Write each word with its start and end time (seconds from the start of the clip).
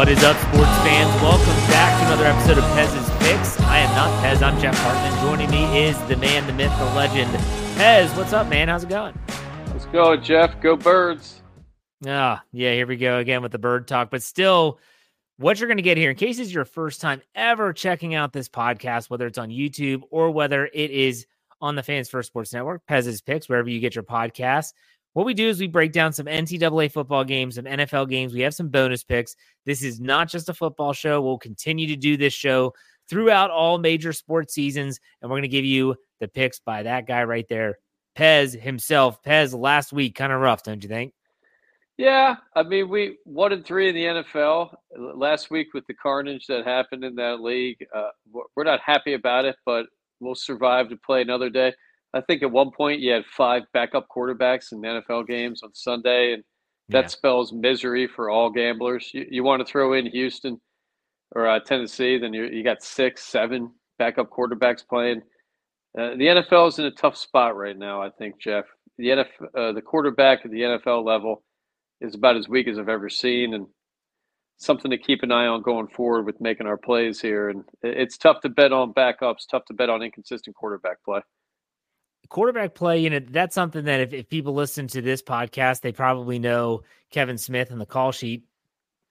What 0.00 0.08
is 0.08 0.24
up, 0.24 0.34
sports 0.38 0.78
fans? 0.78 1.22
Welcome 1.22 1.68
back 1.68 2.00
to 2.00 2.06
another 2.06 2.24
episode 2.24 2.56
of 2.56 2.64
Pez's 2.72 3.06
Picks. 3.18 3.60
I 3.60 3.80
am 3.80 3.94
not 3.94 4.08
Pez. 4.24 4.40
I'm 4.40 4.58
Jeff 4.58 4.74
Hartman. 4.78 5.20
Joining 5.20 5.50
me 5.50 5.84
is 5.84 5.98
the 6.08 6.16
man, 6.16 6.46
the 6.46 6.54
myth, 6.54 6.72
the 6.78 6.86
legend, 6.86 7.30
Pez. 7.76 8.16
What's 8.16 8.32
up, 8.32 8.48
man? 8.48 8.68
How's 8.68 8.82
it 8.82 8.88
going? 8.88 9.14
Let's 9.66 9.84
go, 9.84 10.16
Jeff. 10.16 10.58
Go 10.62 10.74
birds. 10.74 11.42
Ah, 12.06 12.42
yeah, 12.50 12.72
here 12.72 12.86
we 12.86 12.96
go 12.96 13.18
again 13.18 13.42
with 13.42 13.52
the 13.52 13.58
bird 13.58 13.86
talk. 13.86 14.10
But 14.10 14.22
still, 14.22 14.78
what 15.36 15.60
you're 15.60 15.68
going 15.68 15.76
to 15.76 15.82
get 15.82 15.98
here, 15.98 16.08
in 16.08 16.16
case 16.16 16.38
it's 16.38 16.50
your 16.50 16.64
first 16.64 17.02
time 17.02 17.20
ever 17.34 17.74
checking 17.74 18.14
out 18.14 18.32
this 18.32 18.48
podcast, 18.48 19.10
whether 19.10 19.26
it's 19.26 19.36
on 19.36 19.50
YouTube 19.50 20.00
or 20.10 20.30
whether 20.30 20.64
it 20.64 20.90
is 20.90 21.26
on 21.60 21.74
the 21.74 21.82
Fans 21.82 22.08
First 22.08 22.28
Sports 22.28 22.54
Network, 22.54 22.86
Pez's 22.86 23.20
Picks, 23.20 23.50
wherever 23.50 23.68
you 23.68 23.80
get 23.80 23.94
your 23.94 24.04
podcasts. 24.04 24.72
What 25.12 25.26
we 25.26 25.34
do 25.34 25.48
is 25.48 25.58
we 25.58 25.66
break 25.66 25.92
down 25.92 26.12
some 26.12 26.26
NCAA 26.26 26.92
football 26.92 27.24
games, 27.24 27.56
some 27.56 27.64
NFL 27.64 28.08
games. 28.08 28.32
We 28.32 28.42
have 28.42 28.54
some 28.54 28.68
bonus 28.68 29.02
picks. 29.02 29.34
This 29.66 29.82
is 29.82 30.00
not 30.00 30.28
just 30.28 30.48
a 30.48 30.54
football 30.54 30.92
show. 30.92 31.20
We'll 31.20 31.38
continue 31.38 31.88
to 31.88 31.96
do 31.96 32.16
this 32.16 32.32
show 32.32 32.74
throughout 33.08 33.50
all 33.50 33.78
major 33.78 34.12
sports 34.12 34.54
seasons, 34.54 35.00
and 35.20 35.28
we're 35.28 35.34
going 35.34 35.42
to 35.42 35.48
give 35.48 35.64
you 35.64 35.96
the 36.20 36.28
picks 36.28 36.60
by 36.60 36.84
that 36.84 37.06
guy 37.06 37.24
right 37.24 37.46
there, 37.48 37.78
Pez 38.16 38.58
himself. 38.58 39.20
Pez, 39.22 39.58
last 39.58 39.92
week, 39.92 40.14
kind 40.14 40.32
of 40.32 40.40
rough, 40.40 40.62
don't 40.62 40.82
you 40.82 40.88
think? 40.88 41.12
Yeah, 41.96 42.36
I 42.54 42.62
mean, 42.62 42.88
we 42.88 43.18
one 43.24 43.52
and 43.52 43.64
three 43.64 43.88
in 43.88 43.94
the 43.94 44.22
NFL 44.22 44.74
last 44.96 45.50
week 45.50 45.74
with 45.74 45.86
the 45.86 45.92
carnage 45.94 46.46
that 46.46 46.64
happened 46.64 47.04
in 47.04 47.14
that 47.16 47.40
league. 47.42 47.84
Uh, 47.94 48.08
we're 48.56 48.64
not 48.64 48.80
happy 48.80 49.14
about 49.14 49.44
it, 49.44 49.56
but 49.66 49.86
we'll 50.20 50.34
survive 50.34 50.88
to 50.88 50.96
play 50.96 51.20
another 51.20 51.50
day. 51.50 51.74
I 52.12 52.20
think 52.20 52.42
at 52.42 52.50
one 52.50 52.70
point 52.70 53.00
you 53.00 53.12
had 53.12 53.24
five 53.26 53.62
backup 53.72 54.08
quarterbacks 54.08 54.72
in 54.72 54.80
NFL 54.80 55.26
games 55.26 55.62
on 55.62 55.74
Sunday, 55.74 56.32
and 56.32 56.42
that 56.88 57.04
yeah. 57.04 57.08
spells 57.08 57.52
misery 57.52 58.08
for 58.08 58.30
all 58.30 58.50
gamblers. 58.50 59.10
You, 59.14 59.26
you 59.30 59.44
want 59.44 59.64
to 59.64 59.70
throw 59.70 59.92
in 59.92 60.06
Houston 60.06 60.60
or 61.34 61.46
uh, 61.46 61.60
Tennessee, 61.60 62.18
then 62.18 62.32
you 62.32 62.46
you 62.46 62.64
got 62.64 62.82
six, 62.82 63.24
seven 63.24 63.72
backup 63.98 64.30
quarterbacks 64.30 64.86
playing. 64.86 65.22
Uh, 65.96 66.10
the 66.10 66.26
NFL 66.26 66.68
is 66.68 66.78
in 66.78 66.86
a 66.86 66.90
tough 66.90 67.16
spot 67.16 67.56
right 67.56 67.76
now. 67.76 68.02
I 68.02 68.10
think 68.10 68.40
Jeff, 68.40 68.64
the 68.98 69.08
NFL, 69.08 69.24
uh, 69.56 69.72
the 69.72 69.82
quarterback 69.82 70.40
at 70.44 70.50
the 70.50 70.62
NFL 70.62 71.04
level 71.04 71.44
is 72.00 72.14
about 72.14 72.36
as 72.36 72.48
weak 72.48 72.66
as 72.66 72.78
I've 72.78 72.88
ever 72.88 73.08
seen, 73.08 73.54
and 73.54 73.66
something 74.56 74.90
to 74.90 74.98
keep 74.98 75.22
an 75.22 75.30
eye 75.30 75.46
on 75.46 75.62
going 75.62 75.86
forward 75.86 76.26
with 76.26 76.40
making 76.40 76.66
our 76.66 76.76
plays 76.76 77.20
here. 77.20 77.50
And 77.50 77.64
it's 77.82 78.18
tough 78.18 78.40
to 78.40 78.48
bet 78.48 78.72
on 78.72 78.92
backups, 78.92 79.46
tough 79.48 79.64
to 79.66 79.74
bet 79.74 79.88
on 79.88 80.02
inconsistent 80.02 80.56
quarterback 80.56 81.02
play 81.04 81.20
quarterback 82.30 82.74
play, 82.74 83.00
you 83.00 83.10
know, 83.10 83.18
that's 83.18 83.54
something 83.54 83.84
that 83.84 84.00
if, 84.00 84.12
if 84.14 84.28
people 84.30 84.54
listen 84.54 84.86
to 84.88 85.02
this 85.02 85.20
podcast, 85.20 85.82
they 85.82 85.92
probably 85.92 86.38
know 86.38 86.82
Kevin 87.10 87.36
Smith 87.36 87.70
and 87.70 87.80
the 87.80 87.86
call 87.86 88.12
sheet. 88.12 88.44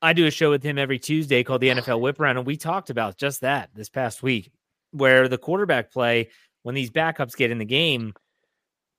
I 0.02 0.14
do 0.14 0.26
a 0.26 0.32
show 0.32 0.50
with 0.50 0.64
him 0.64 0.78
every 0.78 0.98
Tuesday 0.98 1.44
called 1.44 1.62
the 1.62 1.72
ah. 1.72 1.76
NFL 1.76 2.00
Whip 2.00 2.20
Around, 2.20 2.38
and 2.38 2.48
we 2.48 2.58
talked 2.58 2.90
about 2.90 3.18
just 3.18 3.42
that 3.42 3.70
this 3.76 3.90
past 3.90 4.24
week, 4.24 4.50
where 4.92 5.28
the 5.28 5.38
quarterback 5.38 5.92
play, 5.92 6.30
when 6.64 6.74
these 6.74 6.90
backups 6.90 7.36
get 7.36 7.52
in 7.52 7.58
the 7.58 7.66
game, 7.66 8.14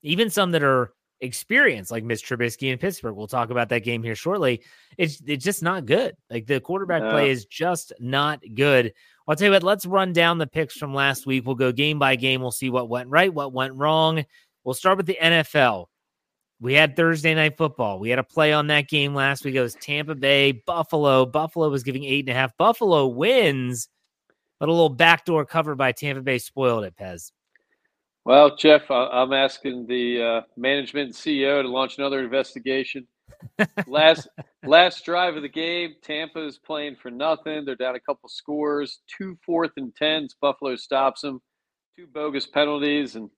even 0.03 0.31
some 0.31 0.53
that 0.53 0.63
are 0.63 0.93
experienced, 1.23 1.91
like 1.91 2.05
Mitch 2.05 2.27
Trubisky 2.27 2.71
in 2.71 2.79
Pittsburgh, 2.79 3.17
we'll 3.17 3.27
talk 3.27 3.51
about 3.51 3.71
that 3.71 3.85
game 3.85 4.03
here 4.03 4.15
shortly. 4.15 4.63
It's 4.99 5.23
it's 5.27 5.45
just 5.45 5.63
not 5.63 5.87
good. 5.87 6.15
Like 6.29 6.47
the 6.47 6.61
quarterback 6.61 7.03
play 7.11 7.31
is 7.31 7.47
just 7.47 7.95
not 7.99 8.43
good. 8.55 8.93
I'll 9.31 9.37
tell 9.37 9.47
you 9.47 9.53
what, 9.53 9.63
let's 9.63 9.87
run 9.87 10.13
down 10.13 10.39
the 10.39 10.47
picks 10.49 10.77
from 10.77 10.93
last 10.93 11.25
week. 11.25 11.47
We'll 11.47 11.55
go 11.55 11.71
game 11.71 12.01
by 12.01 12.17
game. 12.17 12.41
We'll 12.41 12.51
see 12.51 12.69
what 12.69 12.89
went 12.89 13.11
right, 13.11 13.33
what 13.33 13.53
went 13.53 13.75
wrong. 13.75 14.25
We'll 14.65 14.75
start 14.75 14.97
with 14.97 15.07
the 15.07 15.19
NFL. 15.23 15.87
We 16.61 16.75
had 16.75 16.97
Thursday 16.97 17.33
night 17.37 17.57
football. 17.57 18.01
We 18.01 18.11
had 18.11 18.19
a 18.19 18.25
play 18.25 18.53
on 18.53 18.67
that 18.67 18.89
game 18.89 19.15
last 19.15 19.45
week. 19.45 19.55
It 19.55 19.63
was 19.63 19.77
Tampa 19.77 20.17
Bay, 20.17 20.51
Buffalo. 20.51 21.27
Buffalo 21.27 21.69
was 21.69 21.85
giving 21.85 22.03
eight 22.03 22.25
and 22.25 22.31
a 22.31 22.35
half. 22.35 22.57
Buffalo 22.57 23.07
wins, 23.07 23.89
but 24.59 24.69
a 24.69 24.73
little 24.73 24.89
backdoor 24.89 25.47
cover 25.47 25.77
by 25.77 25.93
Tampa 25.93 26.23
Bay 26.23 26.39
spoiled 26.39 26.83
it, 26.83 26.97
Pez. 26.97 27.31
Well, 28.25 28.57
Jeff, 28.57 28.91
I'm 28.91 29.33
asking 29.33 29.87
the 29.87 30.21
uh, 30.21 30.41
management 30.57 31.07
and 31.07 31.15
CEO 31.15 31.63
to 31.63 31.69
launch 31.69 31.99
another 31.99 32.19
investigation 32.19 33.07
last 33.87 34.29
last 34.65 35.05
drive 35.05 35.37
of 35.37 35.43
the 35.43 35.49
game, 35.49 35.95
Tampa 36.03 36.45
is 36.45 36.59
playing 36.59 36.97
for 36.97 37.11
nothing. 37.11 37.65
They're 37.65 37.77
down 37.77 37.97
a 37.97 38.01
couple 38.01 38.29
scores, 38.29 39.01
two 39.07 39.39
fourth 39.45 39.73
and 39.77 39.95
tens. 39.95 40.35
Buffalo 40.41 40.77
stops 40.77 41.23
them, 41.23 41.41
two 41.97 42.07
bogus 42.07 42.47
penalties, 42.47 43.17
and 43.17 43.31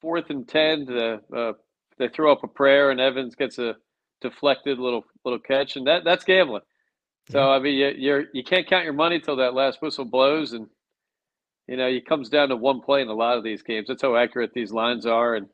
fourth 0.00 0.30
and 0.30 0.48
ten. 0.48 0.86
The, 0.86 1.20
uh, 1.36 1.52
they 1.98 2.08
throw 2.08 2.32
up 2.32 2.44
a 2.44 2.48
prayer, 2.48 2.90
and 2.90 3.00
Evans 3.00 3.34
gets 3.34 3.58
a 3.58 3.76
deflected 4.20 4.78
little 4.78 5.04
little 5.24 5.40
catch, 5.40 5.76
and 5.76 5.86
that 5.86 6.04
that's 6.04 6.24
gambling. 6.24 6.62
So 7.30 7.50
I 7.50 7.58
mean, 7.58 7.74
you, 7.74 7.92
you're 7.96 8.24
you 8.32 8.44
can't 8.44 8.66
count 8.66 8.84
your 8.84 8.94
money 8.94 9.20
till 9.20 9.36
that 9.36 9.54
last 9.54 9.82
whistle 9.82 10.04
blows, 10.04 10.52
and 10.52 10.66
you 11.66 11.76
know 11.76 11.86
it 11.86 12.06
comes 12.06 12.28
down 12.28 12.50
to 12.50 12.56
one 12.56 12.80
play 12.80 13.02
in 13.02 13.08
a 13.08 13.14
lot 13.14 13.38
of 13.38 13.44
these 13.44 13.62
games. 13.62 13.88
That's 13.88 14.02
how 14.02 14.16
accurate 14.16 14.52
these 14.54 14.72
lines 14.72 15.06
are, 15.06 15.34
and 15.36 15.48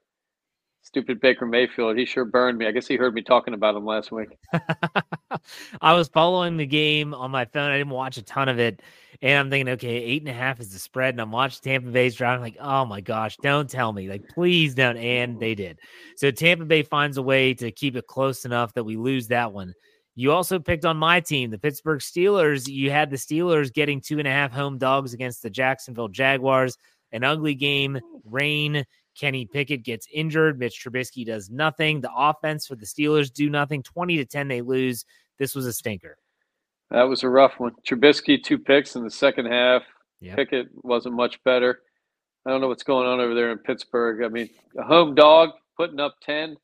Stupid 0.85 1.19
Baker 1.19 1.47
Mayfield. 1.47 1.97
He 1.97 2.05
sure 2.05 2.27
burned 2.27 2.59
me. 2.59 2.67
I 2.67 2.71
guess 2.71 2.87
he 2.87 2.97
heard 2.97 3.15
me 3.15 3.23
talking 3.23 3.55
about 3.55 3.75
him 3.75 3.87
last 3.87 4.13
week. 4.13 4.29
I 5.81 5.95
was 5.95 6.09
following 6.09 6.59
the 6.59 6.67
game 6.67 7.15
on 7.15 7.31
my 7.31 7.47
phone. 7.47 7.71
I 7.71 7.79
didn't 7.79 7.91
watch 7.93 8.19
a 8.19 8.23
ton 8.23 8.51
of 8.51 8.59
it. 8.59 8.83
And 9.23 9.39
I'm 9.39 9.51
thinking, 9.51 9.73
okay, 9.73 9.97
eight 9.97 10.21
and 10.21 10.29
a 10.29 10.35
half 10.35 10.61
is 10.61 10.75
the 10.75 10.79
spread. 10.79 11.15
And 11.15 11.23
I'm 11.23 11.33
watching 11.33 11.61
Tampa 11.63 11.89
Bay's 11.89 12.15
drive. 12.15 12.37
I'm 12.37 12.43
like, 12.43 12.59
oh 12.61 12.85
my 12.85 13.01
gosh, 13.01 13.39
don't 13.39 13.69
tell 13.69 13.95
me. 13.95 14.11
Like, 14.11 14.29
please 14.29 14.75
don't. 14.75 14.99
And 14.99 15.41
they 15.41 15.55
did. 15.55 15.79
So 16.17 16.31
Tampa 16.31 16.67
Bay 16.67 16.83
finds 16.83 17.17
a 17.17 17.23
way 17.23 17.55
to 17.55 17.73
keep 17.73 17.97
it 17.97 18.07
close 18.07 18.45
enough 18.45 18.75
that 18.75 18.85
we 18.85 18.99
lose 18.99 19.29
that 19.29 19.55
one. 19.55 19.73
You 20.17 20.33
also 20.33 20.59
picked 20.59 20.85
on 20.85 20.99
my 20.99 21.19
team, 21.19 21.51
the 21.51 21.59
Pittsburgh 21.59 22.01
Steelers. 22.01 22.69
You 22.69 22.91
had 22.91 23.11
the 23.11 23.17
Steelers 23.17 23.73
getting 23.73 24.03
two 24.03 24.19
and 24.19 24.29
a 24.29 24.31
half 24.31 24.53
home 24.53 24.77
dogs 24.77 25.15
against 25.15 25.43
the 25.43 25.51
Jacksonville 25.51 26.09
Jaguars. 26.09 26.77
An 27.11 27.25
ugly 27.25 27.55
game, 27.55 27.99
rain 28.25 28.85
Kenny 29.19 29.47
Pickett 29.47 29.83
gets 29.85 30.07
injured. 30.13 30.59
Mitch 30.59 30.83
Trubisky 30.85 31.25
does 31.25 31.51
nothing. 31.51 32.01
The 32.01 32.11
offense 32.15 32.67
for 32.67 32.77
the 32.77 32.87
Steelers 32.87 33.33
do 33.33 33.49
nothing. 33.49 33.83
20 33.83 34.17
to 34.19 34.25
10, 34.25 34.49
they 34.49 34.61
lose. 34.61 35.05
This 35.39 35.55
was 35.55 35.67
a 35.67 35.73
stinker. 35.73 36.19
That 36.91 37.05
was 37.05 37.23
a 37.23 37.29
rough 37.29 37.59
one. 37.59 37.73
Trubisky, 37.89 38.43
two 38.43 38.59
picks 38.59 38.97
in 38.97 39.05
the 39.05 39.11
second 39.11 39.47
half. 39.47 39.83
Yep. 40.21 40.37
Pickett 40.37 40.67
wasn't 40.83 41.15
much 41.15 41.43
better. 41.45 41.81
I 42.47 42.51
don't 42.51 42.61
know 42.61 42.69
what's 42.69 42.83
going 42.83 43.07
on 43.07 43.21
over 43.21 43.35
there 43.35 43.51
in 43.53 43.59
Pittsburgh. 43.59 44.23
I 44.25 44.29
mean, 44.29 44.49
a 44.79 44.83
home 44.83 45.15
dog 45.15 45.51
putting 45.77 45.99
up 46.01 46.17
10. 46.23 46.57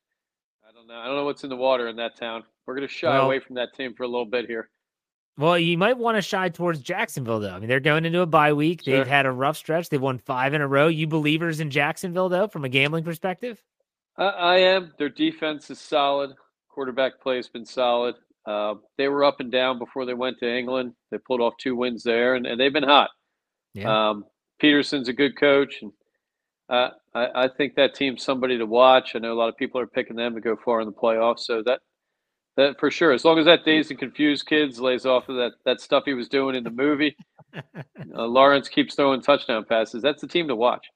I 0.69 0.73
don't 0.73 0.87
know. 0.87 0.95
I 0.95 1.07
don't 1.07 1.17
know 1.17 1.25
what's 1.25 1.43
in 1.45 1.51
the 1.51 1.57
water 1.57 1.89
in 1.89 1.97
that 1.97 2.17
town. 2.17 2.45
We're 2.67 2.75
going 2.77 2.87
to 2.87 2.93
shy 2.93 3.09
Well- 3.11 3.27
away 3.27 3.41
from 3.41 3.57
that 3.57 3.75
team 3.77 3.95
for 3.95 4.03
a 4.05 4.09
little 4.09 4.27
bit 4.27 4.47
here. 4.47 4.71
Well, 5.41 5.59
you 5.59 5.79
might 5.79 5.97
want 5.97 6.19
to 6.19 6.23
shy 6.23 6.51
towards 6.51 6.81
Jacksonville, 6.81 7.41
though. 7.41 7.55
I 7.55 7.59
mean, 7.59 7.69
they're 7.71 7.81
going 7.81 8.05
into 8.05 8.21
a 8.21 8.27
bye 8.27 8.53
week. 8.53 8.83
Sure. 8.85 8.99
They've 8.99 9.07
had 9.07 9.25
a 9.25 9.33
rough 9.33 9.57
stretch. 9.57 9.89
They've 9.89 10.01
won 10.01 10.19
five 10.19 10.53
in 10.53 10.61
a 10.61 10.69
row. 10.69 10.89
You 10.89 11.07
believers 11.07 11.61
in 11.61 11.71
Jacksonville, 11.71 12.29
though, 12.29 12.47
from 12.47 12.67
a 12.67 12.69
gambling 12.69 13.05
perspective? 13.05 13.59
I, 14.19 14.25
I 14.25 14.57
am. 14.59 14.93
Their 14.99 15.09
defense 15.09 15.71
is 15.71 15.81
solid. 15.81 16.33
Quarterback 16.69 17.23
play 17.23 17.37
has 17.37 17.49
been 17.49 17.65
solid. 17.65 18.17
Uh, 18.45 18.75
they 18.99 19.09
were 19.09 19.25
up 19.25 19.41
and 19.41 19.51
down 19.51 19.79
before 19.79 20.05
they 20.05 20.13
went 20.13 20.39
to 20.41 20.55
England. 20.55 20.93
They 21.11 21.17
pulled 21.17 21.41
off 21.41 21.55
two 21.59 21.75
wins 21.75 22.03
there, 22.03 22.35
and, 22.35 22.47
and 22.47 22.61
they've 22.61 22.73
been 22.73 22.83
hot. 22.83 23.09
Yeah. 23.73 24.11
Um, 24.11 24.27
Pederson's 24.63 25.09
a 25.09 25.15
good 25.15 25.39
coach, 25.39 25.81
and 25.81 25.93
uh, 26.69 26.91
I, 27.15 27.45
I 27.45 27.49
think 27.49 27.77
that 27.77 27.95
team's 27.95 28.23
somebody 28.23 28.59
to 28.59 28.67
watch. 28.67 29.13
I 29.15 29.21
know 29.21 29.33
a 29.33 29.41
lot 29.41 29.49
of 29.49 29.57
people 29.57 29.81
are 29.81 29.87
picking 29.87 30.17
them 30.17 30.35
to 30.35 30.41
go 30.43 30.55
far 30.63 30.83
in 30.83 30.87
the 30.87 30.93
playoffs, 30.93 31.41
so 31.41 31.63
that 31.65 31.81
that 32.61 32.79
for 32.79 32.91
sure. 32.91 33.13
As 33.13 33.25
long 33.25 33.39
as 33.39 33.47
that 33.47 33.65
dazed 33.65 33.91
and 33.91 33.99
confused 33.99 34.47
kids 34.47 34.81
lays 34.81 35.07
off 35.07 35.29
of 35.29 35.37
that 35.37 35.53
that 35.65 35.81
stuff 35.81 36.05
he 36.07 36.15
was 36.15 36.29
doing 36.29 36.55
in 36.55 36.65
the 36.65 36.71
movie, 36.71 37.17
uh, 37.55 38.27
Lawrence 38.27 38.69
keeps 38.69 38.95
throwing 38.95 39.21
touchdown 39.21 39.65
passes. 39.65 40.03
That's 40.03 40.21
the 40.21 40.29
team 40.29 40.49
to 40.49 40.57
watch. 40.57 40.87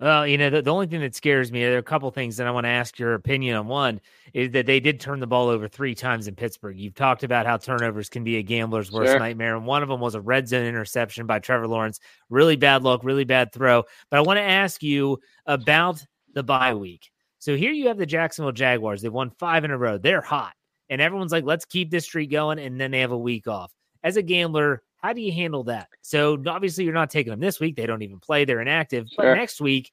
Well, 0.00 0.26
you 0.26 0.36
know, 0.36 0.50
the, 0.50 0.60
the 0.60 0.72
only 0.72 0.88
thing 0.88 1.00
that 1.00 1.14
scares 1.14 1.52
me, 1.52 1.60
there 1.62 1.76
are 1.76 1.78
a 1.78 1.82
couple 1.82 2.10
things 2.10 2.36
that 2.36 2.48
I 2.48 2.50
want 2.50 2.64
to 2.64 2.70
ask 2.70 2.98
your 2.98 3.14
opinion 3.14 3.56
on. 3.56 3.68
One 3.68 4.00
is 4.32 4.50
that 4.50 4.66
they 4.66 4.80
did 4.80 4.98
turn 4.98 5.20
the 5.20 5.26
ball 5.26 5.48
over 5.48 5.68
three 5.68 5.94
times 5.94 6.26
in 6.26 6.34
Pittsburgh. 6.34 6.76
You've 6.76 6.96
talked 6.96 7.22
about 7.22 7.46
how 7.46 7.56
turnovers 7.58 8.08
can 8.08 8.24
be 8.24 8.36
a 8.36 8.42
gambler's 8.42 8.90
worst 8.90 9.12
Sure. 9.12 9.20
nightmare. 9.20 9.54
And 9.54 9.64
one 9.66 9.84
of 9.84 9.88
them 9.88 10.00
was 10.00 10.16
a 10.16 10.20
red 10.20 10.48
zone 10.48 10.66
interception 10.66 11.26
by 11.26 11.38
Trevor 11.38 11.68
Lawrence. 11.68 12.00
Really 12.28 12.56
bad 12.56 12.82
luck, 12.82 13.04
really 13.04 13.24
bad 13.24 13.52
throw. 13.52 13.84
But 14.10 14.18
I 14.18 14.22
want 14.22 14.38
to 14.38 14.42
ask 14.42 14.82
you 14.82 15.20
about 15.46 16.04
the 16.34 16.42
bye 16.42 16.74
week. 16.74 17.10
So 17.38 17.56
here 17.56 17.72
you 17.72 17.86
have 17.86 17.96
the 17.98 18.04
Jacksonville 18.04 18.52
Jaguars. 18.52 19.00
They've 19.00 19.12
won 19.12 19.30
five 19.30 19.64
in 19.64 19.70
a 19.70 19.78
row. 19.78 19.96
They're 19.96 20.20
hot. 20.22 20.54
And 20.90 21.00
everyone's 21.00 21.32
like, 21.32 21.44
let's 21.44 21.64
keep 21.64 21.90
this 21.90 22.04
streak 22.04 22.30
going. 22.30 22.58
And 22.58 22.80
then 22.80 22.90
they 22.90 23.00
have 23.00 23.12
a 23.12 23.18
week 23.18 23.46
off. 23.48 23.72
As 24.02 24.16
a 24.16 24.22
gambler, 24.22 24.82
how 24.98 25.12
do 25.12 25.20
you 25.20 25.32
handle 25.32 25.64
that? 25.64 25.88
So 26.02 26.42
obviously, 26.46 26.84
you're 26.84 26.92
not 26.94 27.10
taking 27.10 27.30
them 27.30 27.40
this 27.40 27.58
week. 27.60 27.76
They 27.76 27.86
don't 27.86 28.02
even 28.02 28.20
play, 28.20 28.44
they're 28.44 28.60
inactive. 28.60 29.06
But 29.16 29.34
next 29.34 29.60
week, 29.60 29.90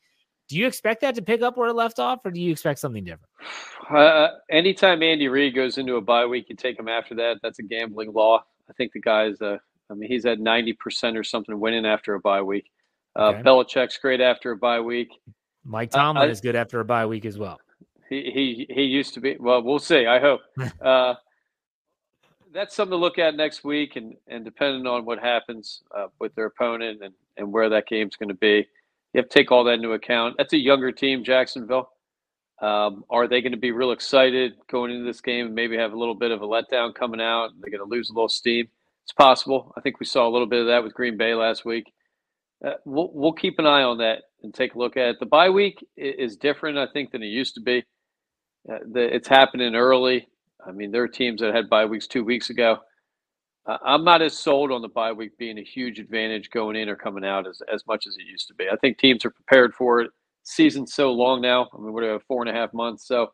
do 0.50 0.58
you 0.58 0.68
expect 0.68 1.02
that 1.02 1.16
to 1.16 1.22
pick 1.22 1.42
up 1.42 1.56
where 1.58 1.70
it 1.70 1.74
left 1.74 1.98
off, 1.98 2.20
or 2.26 2.32
do 2.32 2.42
you 2.42 2.52
expect 2.52 2.80
something 2.80 3.04
different? 3.04 3.30
Uh, 3.90 4.30
anytime 4.50 5.04
Andy 5.04 5.28
Reid 5.28 5.54
goes 5.54 5.78
into 5.78 5.96
a 5.98 6.02
bye 6.02 6.26
week, 6.26 6.46
you 6.48 6.56
take 6.56 6.80
him 6.80 6.88
after 6.88 7.14
that. 7.16 7.40
That's 7.44 7.60
a 7.60 7.64
gambling 7.64 8.14
law. 8.14 8.42
I 8.70 8.74
think 8.74 8.94
the 8.94 9.02
guy's, 9.02 9.42
uh, 9.42 9.58
I 9.90 9.94
mean, 9.96 10.10
he's 10.10 10.26
at 10.26 10.38
90% 10.40 11.18
or 11.18 11.26
something 11.26 11.60
winning 11.60 11.86
after 11.86 12.14
a 12.14 12.20
bye 12.22 12.42
week. 12.42 12.72
Uh, 13.18 13.34
Okay. 13.34 13.42
Belichick's 13.42 13.98
great 13.98 14.22
after 14.22 14.52
a 14.52 14.56
bye 14.56 14.80
week. 14.80 15.10
Mike 15.66 15.90
Uh, 15.94 15.98
Tomlin 15.98 16.30
I- 16.30 16.32
is 16.32 16.40
good 16.40 16.56
after 16.56 16.80
a 16.80 16.86
bye 16.86 17.06
week 17.06 17.26
as 17.26 17.38
well. 17.38 17.60
He, 18.12 18.30
he, 18.68 18.74
he 18.76 18.82
used 18.84 19.14
to 19.14 19.22
be, 19.22 19.38
well, 19.40 19.64
we'll 19.64 19.80
see. 19.80 20.06
I 20.06 20.20
hope. 20.20 20.42
uh, 20.82 21.14
that's 22.54 22.76
something 22.76 22.92
to 22.92 22.98
look 22.98 23.18
at 23.18 23.38
next 23.38 23.64
week, 23.64 23.96
and, 23.96 24.16
and 24.28 24.44
depending 24.44 24.86
on 24.86 25.06
what 25.06 25.18
happens 25.18 25.82
uh, 25.98 26.08
with 26.20 26.36
their 26.36 26.48
opponent 26.48 27.02
and, 27.02 27.14
and 27.38 27.54
where 27.54 27.70
that 27.70 27.88
game's 27.88 28.18
going 28.18 28.28
to 28.28 28.36
be, 28.36 28.68
you 29.14 29.22
have 29.22 29.30
to 29.30 29.34
take 29.34 29.50
all 29.50 29.64
that 29.64 29.76
into 29.76 29.94
account. 29.94 30.36
That's 30.38 30.52
a 30.52 30.58
younger 30.58 30.92
team, 30.92 31.24
Jacksonville. 31.24 31.90
Um, 32.62 33.06
are 33.10 33.30
they 33.30 33.42
going 33.42 33.54
to 33.54 33.58
be 33.58 33.72
real 33.72 33.94
excited 33.94 34.56
going 34.70 34.92
into 34.92 35.06
this 35.06 35.22
game 35.22 35.46
and 35.46 35.56
maybe 35.56 35.78
have 35.78 35.94
a 35.94 35.98
little 35.98 36.14
bit 36.14 36.32
of 36.32 36.42
a 36.42 36.46
letdown 36.46 36.94
coming 36.94 37.22
out? 37.22 37.52
They're 37.62 37.72
going 37.72 37.90
to 37.90 37.90
lose 37.90 38.10
a 38.10 38.14
little 38.14 38.28
steam. 38.28 38.68
It's 39.06 39.14
possible. 39.14 39.74
I 39.78 39.82
think 39.82 40.02
we 40.02 40.06
saw 40.06 40.28
a 40.28 40.30
little 40.30 40.48
bit 40.48 40.60
of 40.60 40.68
that 40.68 40.84
with 40.84 40.94
Green 40.94 41.16
Bay 41.16 41.34
last 41.34 41.64
week. 41.64 41.94
Uh, 42.64 42.74
we'll, 42.84 43.10
we'll 43.14 43.32
keep 43.32 43.58
an 43.58 43.66
eye 43.66 43.84
on 43.84 44.00
that 44.00 44.24
and 44.44 44.54
take 44.54 44.76
a 44.76 44.78
look 44.78 44.98
at 44.98 45.08
it. 45.08 45.20
The 45.22 45.26
bye 45.26 45.50
week 45.50 45.88
is 45.96 46.36
different, 46.36 46.78
I 46.78 46.88
think, 46.88 47.12
than 47.12 47.24
it 47.24 47.28
used 47.28 47.56
to 47.56 47.62
be. 47.62 47.86
Uh, 48.70 48.78
the, 48.92 49.14
it's 49.14 49.28
happening 49.28 49.76
early. 49.76 50.28
I 50.66 50.72
mean, 50.72 50.92
there 50.92 51.04
are 51.04 51.08
teams 51.08 51.42
that 51.42 51.56
had 51.56 51.70
bye 51.70 51.86
weeks 51.86 52.08
two 52.08 52.24
weeks 52.24 52.50
ago. 52.50 52.78
Uh, 53.66 53.78
I'm 53.84 54.04
not 54.04 54.22
as 54.22 54.38
sold 54.38 54.72
on 54.72 54.82
the 54.82 54.88
bye 54.88 55.12
week 55.12 55.38
being 55.38 55.58
a 55.58 55.64
huge 55.64 56.00
advantage 56.00 56.50
going 56.52 56.76
in 56.76 56.90
or 56.90 56.96
coming 56.96 57.26
out 57.26 57.48
as, 57.48 57.62
as 57.72 57.86
much 57.88 58.06
as 58.08 58.16
it 58.18 58.26
used 58.26 58.48
to 58.48 58.54
be. 58.54 58.68
I 58.72 58.76
think 58.78 58.98
teams 58.98 59.26
are 59.26 59.32
prepared 59.32 59.74
for 59.74 60.02
it. 60.02 60.12
Season's 60.44 60.94
so 60.94 61.12
long 61.12 61.42
now. 61.42 61.70
I 61.74 61.78
mean, 61.78 61.94
what 61.94 62.02
do 62.02 62.08
we 62.08 62.14
have, 62.14 62.24
four 62.24 62.42
and 62.42 62.50
a 62.50 62.60
half 62.60 62.74
months? 62.74 63.08
So 63.08 63.32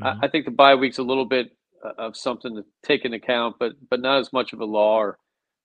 Mhm. 0.00 0.18
I, 0.22 0.26
I 0.26 0.28
think 0.28 0.46
the 0.46 0.50
bye 0.50 0.74
week's 0.74 0.98
a 0.98 1.02
little 1.02 1.26
bit 1.26 1.54
uh, 1.84 1.92
of 1.98 2.16
something 2.16 2.54
to 2.54 2.64
take 2.82 3.04
into 3.04 3.18
account, 3.18 3.56
but 3.58 3.72
but 3.90 4.00
not 4.00 4.18
as 4.20 4.32
much 4.32 4.54
of 4.54 4.60
a 4.60 4.64
law 4.64 4.96
or 4.96 5.18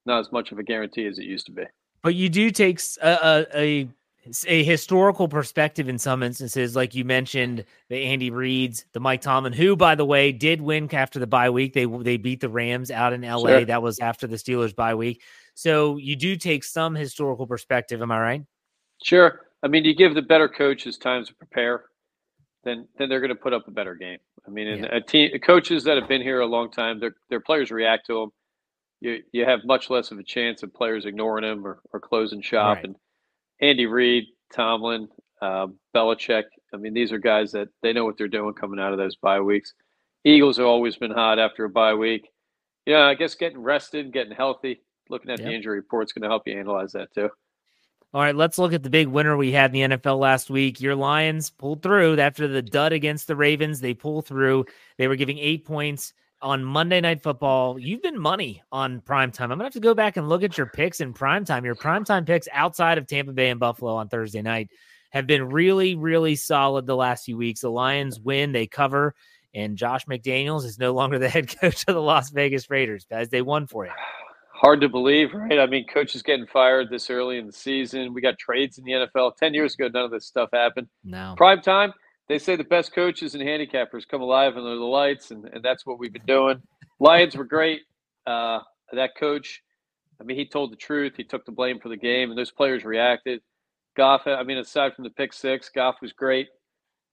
not 0.06 0.20
as 0.20 0.32
much 0.34 0.52
of 0.52 0.60
a 0.60 0.64
guarantee 0.64 1.06
as 1.06 1.18
it 1.18 1.24
used 1.26 1.46
to 1.46 1.52
be. 1.54 1.64
But 2.02 2.16
you 2.16 2.28
do 2.30 2.52
take 2.52 2.80
a, 3.02 3.10
a, 3.10 3.46
a 3.58 3.90
a 4.48 4.64
historical 4.64 5.28
perspective 5.28 5.90
in 5.90 5.98
some 5.98 6.24
instances, 6.24 6.76
like 6.76 6.96
you 6.96 7.06
mentioned 7.06 7.66
the 7.90 7.98
Andy 7.98 8.30
Reid's, 8.32 8.86
the 8.94 9.00
Mike 9.00 9.22
Tomlin, 9.22 9.54
who, 9.54 9.76
by 9.76 9.96
the 9.96 10.06
way, 10.06 10.32
did 10.32 10.62
win 10.62 10.94
after 10.94 11.20
the 11.20 11.28
bye 11.28 11.50
week. 11.50 11.74
They 11.74 11.86
they 11.86 12.18
beat 12.18 12.42
the 12.42 12.50
Rams 12.50 12.92
out 12.92 13.14
in 13.14 13.22
LA. 13.22 13.48
Sure. 13.50 13.66
That 13.66 13.82
was 13.82 14.00
after 14.00 14.28
the 14.28 14.36
Steelers 14.38 14.76
bye 14.76 14.96
week. 14.96 15.22
So 15.54 15.98
you 15.98 16.16
do 16.16 16.36
take 16.36 16.64
some 16.64 16.96
historical 16.96 17.48
perspective. 17.48 18.02
Am 18.02 18.12
I 18.12 18.20
right? 18.20 18.44
Sure. 19.04 19.42
I 19.64 19.68
mean, 19.68 19.86
you 19.86 19.96
give 19.96 20.14
the 20.14 20.22
better 20.22 20.48
coaches 20.48 20.98
time 20.98 21.26
to 21.26 21.34
prepare, 21.36 21.86
then 22.64 22.88
then 22.98 23.10
they're 23.10 23.22
going 23.22 23.30
to 23.30 23.36
put 23.36 23.54
up 23.54 23.68
a 23.68 23.72
better 23.72 23.96
game. 23.96 24.20
I 24.46 24.50
mean, 24.50 24.84
Yeah. 24.84 24.96
a 24.96 25.02
team 25.02 25.32
coaches 25.40 25.84
that 25.86 25.98
have 25.98 26.08
been 26.08 26.22
here 26.22 26.42
a 26.42 26.46
long 26.46 26.72
time, 26.72 27.00
their 27.00 27.16
their 27.30 27.42
players 27.42 27.72
react 27.72 28.06
to 28.08 28.14
them. 28.22 28.30
You 29.02 29.24
you 29.32 29.46
have 29.46 29.60
much 29.66 29.90
less 29.90 30.12
of 30.12 30.20
a 30.20 30.24
chance 30.24 30.64
of 30.64 30.74
players 30.74 31.06
ignoring 31.06 31.44
them 31.44 31.66
or, 31.66 31.80
or 31.92 32.00
closing 32.00 32.42
shop. 32.42 32.78
Right. 32.78 32.86
And 32.86 32.96
Andy 33.62 33.86
Reid, 33.86 34.26
Tomlin, 34.54 35.08
uh, 35.42 35.68
Belichick. 35.96 36.44
I 36.74 36.78
mean, 36.78 36.94
these 36.94 37.12
are 37.12 37.18
guys 37.18 37.52
that 37.54 37.70
they 37.82 37.94
know 37.94 38.06
what 38.06 38.18
they're 38.18 38.28
doing 38.28 38.54
coming 38.54 38.80
out 38.80 38.92
of 38.92 38.98
those 38.98 39.16
bye 39.16 39.40
weeks. 39.40 39.74
Eagles 40.24 40.58
have 40.58 40.66
always 40.66 40.98
been 40.98 41.12
hot 41.12 41.40
after 41.40 41.66
a 41.66 41.70
bye 41.70 41.94
week. 41.94 42.30
Yeah, 42.86 43.04
I 43.06 43.16
guess 43.16 43.36
getting 43.36 43.60
rested, 43.62 44.12
getting 44.14 44.34
healthy, 44.34 44.82
looking 45.10 45.32
at 45.32 45.40
Yep. 45.40 45.48
the 45.48 45.54
injury 45.56 45.78
report's 45.78 46.14
going 46.14 46.24
to 46.24 46.30
help 46.30 46.48
you 46.48 46.58
analyze 46.60 46.92
that 46.94 47.14
too. 47.14 47.30
All 48.14 48.22
right, 48.22 48.36
let's 48.36 48.58
look 48.58 48.72
at 48.72 48.84
the 48.84 48.90
big 48.90 49.08
winner 49.08 49.36
we 49.36 49.52
had 49.52 49.76
in 49.76 49.90
the 49.90 49.98
NFL 49.98 50.18
last 50.20 50.50
week. 50.50 50.80
Your 50.80 50.96
Lions 50.96 51.50
pulled 51.50 51.84
through 51.84 52.18
after 52.20 52.48
the 52.48 52.62
dud 52.62 52.94
against 52.94 53.28
the 53.28 53.36
Ravens. 53.36 53.82
They 53.82 53.94
pull 53.94 54.22
through. 54.22 54.66
They 54.98 55.08
were 55.10 55.18
giving 55.18 55.38
eight 55.38 55.66
points 55.66 56.14
on 56.42 56.64
Monday 56.64 57.02
Night 57.02 57.22
Football. 57.24 57.80
You've 57.80 58.02
been 58.02 58.20
money 58.20 58.62
on 58.72 59.02
primetime. 59.02 59.44
I'm 59.44 59.50
gonna 59.52 59.66
have 59.66 59.74
to 59.74 59.80
go 59.80 59.94
back 59.94 60.18
and 60.18 60.30
look 60.30 60.44
at 60.44 60.58
your 60.58 60.68
picks 60.68 61.02
in 61.02 61.14
primetime. 61.14 61.64
Your 61.64 61.76
primetime 61.76 62.26
picks 62.26 62.48
outside 62.52 62.98
of 62.98 63.08
Tampa 63.08 63.34
Bay 63.34 63.50
and 63.50 63.60
Buffalo 63.60 63.96
on 63.96 64.10
Thursday 64.10 64.42
night 64.42 64.70
have 65.12 65.28
been 65.28 65.50
really, 65.50 65.96
really 65.96 66.36
solid 66.36 66.86
the 66.86 66.96
last 66.96 67.26
few 67.26 67.38
weeks. 67.38 67.62
The 67.62 67.72
Lions 67.72 68.20
win, 68.20 68.52
they 68.52 68.68
cover, 68.68 69.16
and 69.54 69.78
Josh 69.78 70.06
McDaniels 70.06 70.66
is 70.66 70.78
no 70.78 70.94
longer 70.94 71.18
the 71.18 71.30
head 71.38 71.56
coach 71.60 71.84
of 71.88 71.96
the 71.96 72.02
Las 72.02 72.30
Vegas 72.30 72.70
Raiders 72.70 73.06
as 73.10 73.30
they 73.30 73.42
won 73.42 73.68
for 73.68 73.86
you. 73.86 73.92
hard 74.54 74.82
to 74.82 74.90
believe, 74.90 75.34
right? 75.34 75.60
I 75.60 75.66
mean, 75.66 75.86
coaches 75.88 76.22
getting 76.22 76.48
fired 76.48 76.90
this 76.90 77.10
early 77.10 77.38
in 77.38 77.48
the 77.48 77.54
season. 77.54 78.14
We 78.14 78.22
got 78.22 78.38
trades 78.38 78.78
in 78.78 78.84
the 78.84 78.92
NFL. 78.92 79.38
Ten 79.38 79.54
years 79.54 79.74
ago, 79.74 79.88
none 79.88 80.06
of 80.06 80.12
this 80.12 80.26
stuff 80.26 80.50
happened. 80.54 80.88
No. 81.04 81.34
Prime 81.38 81.62
time, 81.62 81.94
they 82.30 82.40
say 82.40 82.56
the 82.56 82.64
best 82.64 82.94
coaches 82.94 83.36
and 83.36 83.44
handicappers 83.44 84.08
come 84.08 84.22
alive 84.22 84.58
under 84.58 84.76
the 84.76 84.84
lights, 84.84 85.32
and, 85.32 85.46
and 85.46 85.64
that's 85.64 85.86
what 85.86 86.00
we've 86.00 86.14
been 86.14 86.26
doing. 86.26 86.62
Lions 87.00 87.36
were 87.36 87.46
great. 87.46 87.82
Uh, 88.26 88.60
that 88.92 89.12
coach, 89.18 89.62
I 90.20 90.24
mean, 90.24 90.38
he 90.38 90.46
told 90.46 90.72
the 90.72 90.78
truth. 90.78 91.14
He 91.16 91.24
took 91.24 91.46
the 91.46 91.52
blame 91.52 91.80
for 91.80 91.90
the 91.90 91.98
game, 91.98 92.30
and 92.30 92.38
those 92.38 92.52
players 92.52 92.84
reacted. 92.84 93.42
Goff, 93.96 94.28
I 94.28 94.44
mean, 94.44 94.58
aside 94.58 94.94
from 94.94 95.06
the 95.06 95.10
pick 95.10 95.34
six, 95.34 95.70
Goff 95.70 95.96
was 96.02 96.14
great. 96.14 96.48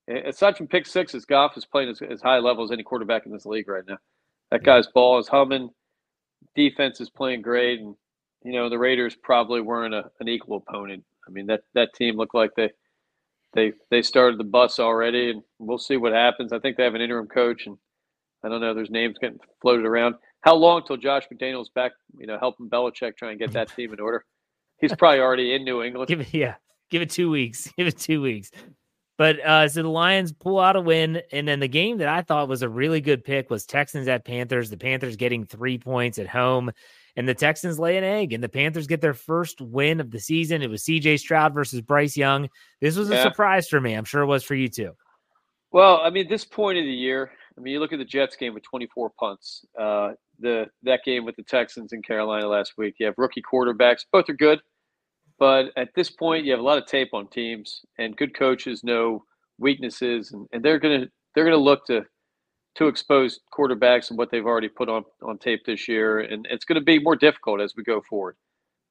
Aside 0.07 0.55
from 0.55 0.67
pick 0.67 0.85
sixes, 0.85 1.25
Goff 1.25 1.57
is 1.57 1.65
playing 1.65 1.89
as, 1.89 2.01
as 2.01 2.21
high 2.21 2.37
level 2.37 2.63
as 2.63 2.71
any 2.71 2.83
quarterback 2.83 3.25
in 3.25 3.31
this 3.31 3.45
league 3.45 3.67
right 3.67 3.83
now. 3.87 3.97
That 4.51 4.63
guy's 4.63 4.87
ball 4.87 5.17
is 5.17 5.27
humming. 5.27 5.69
Defense 6.55 7.01
is 7.01 7.09
playing 7.09 7.41
great, 7.41 7.79
and 7.79 7.95
you 8.43 8.53
know 8.53 8.69
the 8.69 8.77
Raiders 8.77 9.15
probably 9.15 9.61
weren't 9.61 9.95
a, 9.95 10.11
an 10.19 10.27
equal 10.27 10.57
opponent. 10.57 11.03
I 11.27 11.31
mean 11.31 11.47
that 11.47 11.63
that 11.73 11.93
team 11.95 12.17
looked 12.17 12.35
like 12.35 12.51
they 12.55 12.69
they 13.55 13.73
they 13.89 14.01
started 14.01 14.39
the 14.39 14.43
bus 14.43 14.79
already, 14.79 15.31
and 15.31 15.41
we'll 15.59 15.77
see 15.77 15.97
what 15.97 16.13
happens. 16.13 16.53
I 16.53 16.59
think 16.59 16.77
they 16.77 16.83
have 16.83 16.95
an 16.95 17.01
interim 17.01 17.27
coach, 17.27 17.65
and 17.65 17.77
I 18.43 18.49
don't 18.49 18.61
know. 18.61 18.73
There's 18.73 18.91
names 18.91 19.17
getting 19.19 19.39
floated 19.61 19.85
around. 19.85 20.15
How 20.41 20.55
long 20.55 20.83
till 20.85 20.97
Josh 20.97 21.23
McDaniels 21.33 21.73
back? 21.73 21.93
You 22.17 22.27
know, 22.27 22.37
helping 22.37 22.69
Belichick 22.69 23.17
try 23.17 23.31
and 23.31 23.39
get 23.39 23.53
that 23.53 23.75
team 23.75 23.93
in 23.93 23.99
order. 23.99 24.23
He's 24.79 24.93
probably 24.93 25.21
already 25.21 25.55
in 25.55 25.63
New 25.63 25.81
England. 25.81 26.09
Give 26.09 26.21
it, 26.21 26.33
yeah, 26.33 26.55
give 26.91 27.01
it 27.01 27.09
two 27.09 27.31
weeks. 27.31 27.71
Give 27.77 27.87
it 27.87 27.97
two 27.97 28.21
weeks. 28.21 28.51
But 29.17 29.39
uh, 29.39 29.69
so 29.69 29.81
the 29.81 29.89
Lions 29.89 30.33
pull 30.33 30.59
out 30.59 30.75
a 30.75 30.81
win, 30.81 31.21
and 31.31 31.47
then 31.47 31.61
the 31.61 31.69
game 31.69 31.99
that 31.99 32.09
I 32.09 32.21
thought 32.21 32.49
was 32.49 32.61
a 32.61 32.69
really 32.69 32.99
good 32.99 33.23
pick 33.23 33.49
was 33.49 33.65
Texans 33.65 34.09
at 34.09 34.25
Panthers. 34.25 34.69
The 34.69 34.77
Panthers 34.77 35.15
getting 35.15 35.45
three 35.45 35.77
points 35.77 36.19
at 36.19 36.27
home, 36.27 36.71
and 37.15 37.27
the 37.27 37.33
Texans 37.33 37.79
lay 37.79 37.97
an 37.97 38.03
egg, 38.03 38.33
and 38.33 38.43
the 38.43 38.49
Panthers 38.49 38.87
get 38.87 39.01
their 39.01 39.13
first 39.13 39.61
win 39.61 39.99
of 39.99 40.11
the 40.11 40.19
season. 40.19 40.61
It 40.61 40.69
was 40.69 40.83
C.J. 40.83 41.17
Stroud 41.17 41.53
versus 41.53 41.81
Bryce 41.81 42.17
Young. 42.17 42.49
This 42.81 42.97
was 42.97 43.09
a 43.09 43.15
Yeah. 43.15 43.23
surprise 43.23 43.67
for 43.67 43.79
me. 43.79 43.93
I'm 43.93 44.05
sure 44.05 44.21
it 44.21 44.27
was 44.27 44.43
for 44.43 44.55
you 44.55 44.67
too. 44.67 44.95
Well, 45.71 45.99
I 46.03 46.09
mean, 46.09 46.27
this 46.29 46.45
point 46.45 46.77
of 46.77 46.85
the 46.85 46.91
year, 46.91 47.31
I 47.57 47.61
mean, 47.61 47.73
you 47.73 47.79
look 47.79 47.93
at 47.93 47.99
the 47.99 48.05
Jets 48.05 48.35
game 48.35 48.53
with 48.53 48.63
24 48.63 49.11
punts. 49.19 49.65
Uh, 49.77 50.13
the 50.39 50.67
that 50.83 51.03
game 51.05 51.23
with 51.25 51.35
the 51.37 51.43
Texans 51.43 51.93
in 51.93 52.01
Carolina 52.01 52.47
last 52.47 52.73
week. 52.77 52.95
You 52.99 53.05
have 53.05 53.15
rookie 53.17 53.41
quarterbacks. 53.41 54.05
Both 54.11 54.29
are 54.29 54.33
good, 54.33 54.59
but 55.39 55.71
at 55.77 55.89
this 55.95 56.09
point, 56.09 56.45
you 56.45 56.51
have 56.51 56.59
a 56.59 56.63
lot 56.63 56.77
of 56.77 56.85
tape 56.85 57.13
on 57.13 57.27
teams, 57.27 57.81
and 57.97 58.17
good 58.17 58.33
coaches 58.37 58.83
know 58.83 59.23
weaknesses, 59.57 60.31
and, 60.33 60.47
and 60.51 60.63
they're 60.63 60.79
gonna 60.79 61.07
they're 61.33 61.45
gonna 61.45 61.55
look 61.55 61.85
to 61.87 62.05
to 62.75 62.87
expose 62.87 63.39
quarterbacks 63.57 64.09
and 64.09 64.17
what 64.17 64.31
they've 64.31 64.45
already 64.45 64.69
put 64.69 64.89
on 64.89 65.03
on 65.21 65.37
tape 65.37 65.65
this 65.65 65.87
year, 65.87 66.19
and 66.19 66.45
it's 66.49 66.65
going 66.65 66.79
to 66.79 66.85
be 66.85 66.99
more 66.99 67.15
difficult 67.15 67.61
as 67.61 67.73
we 67.75 67.83
go 67.83 68.01
forward. 68.09 68.35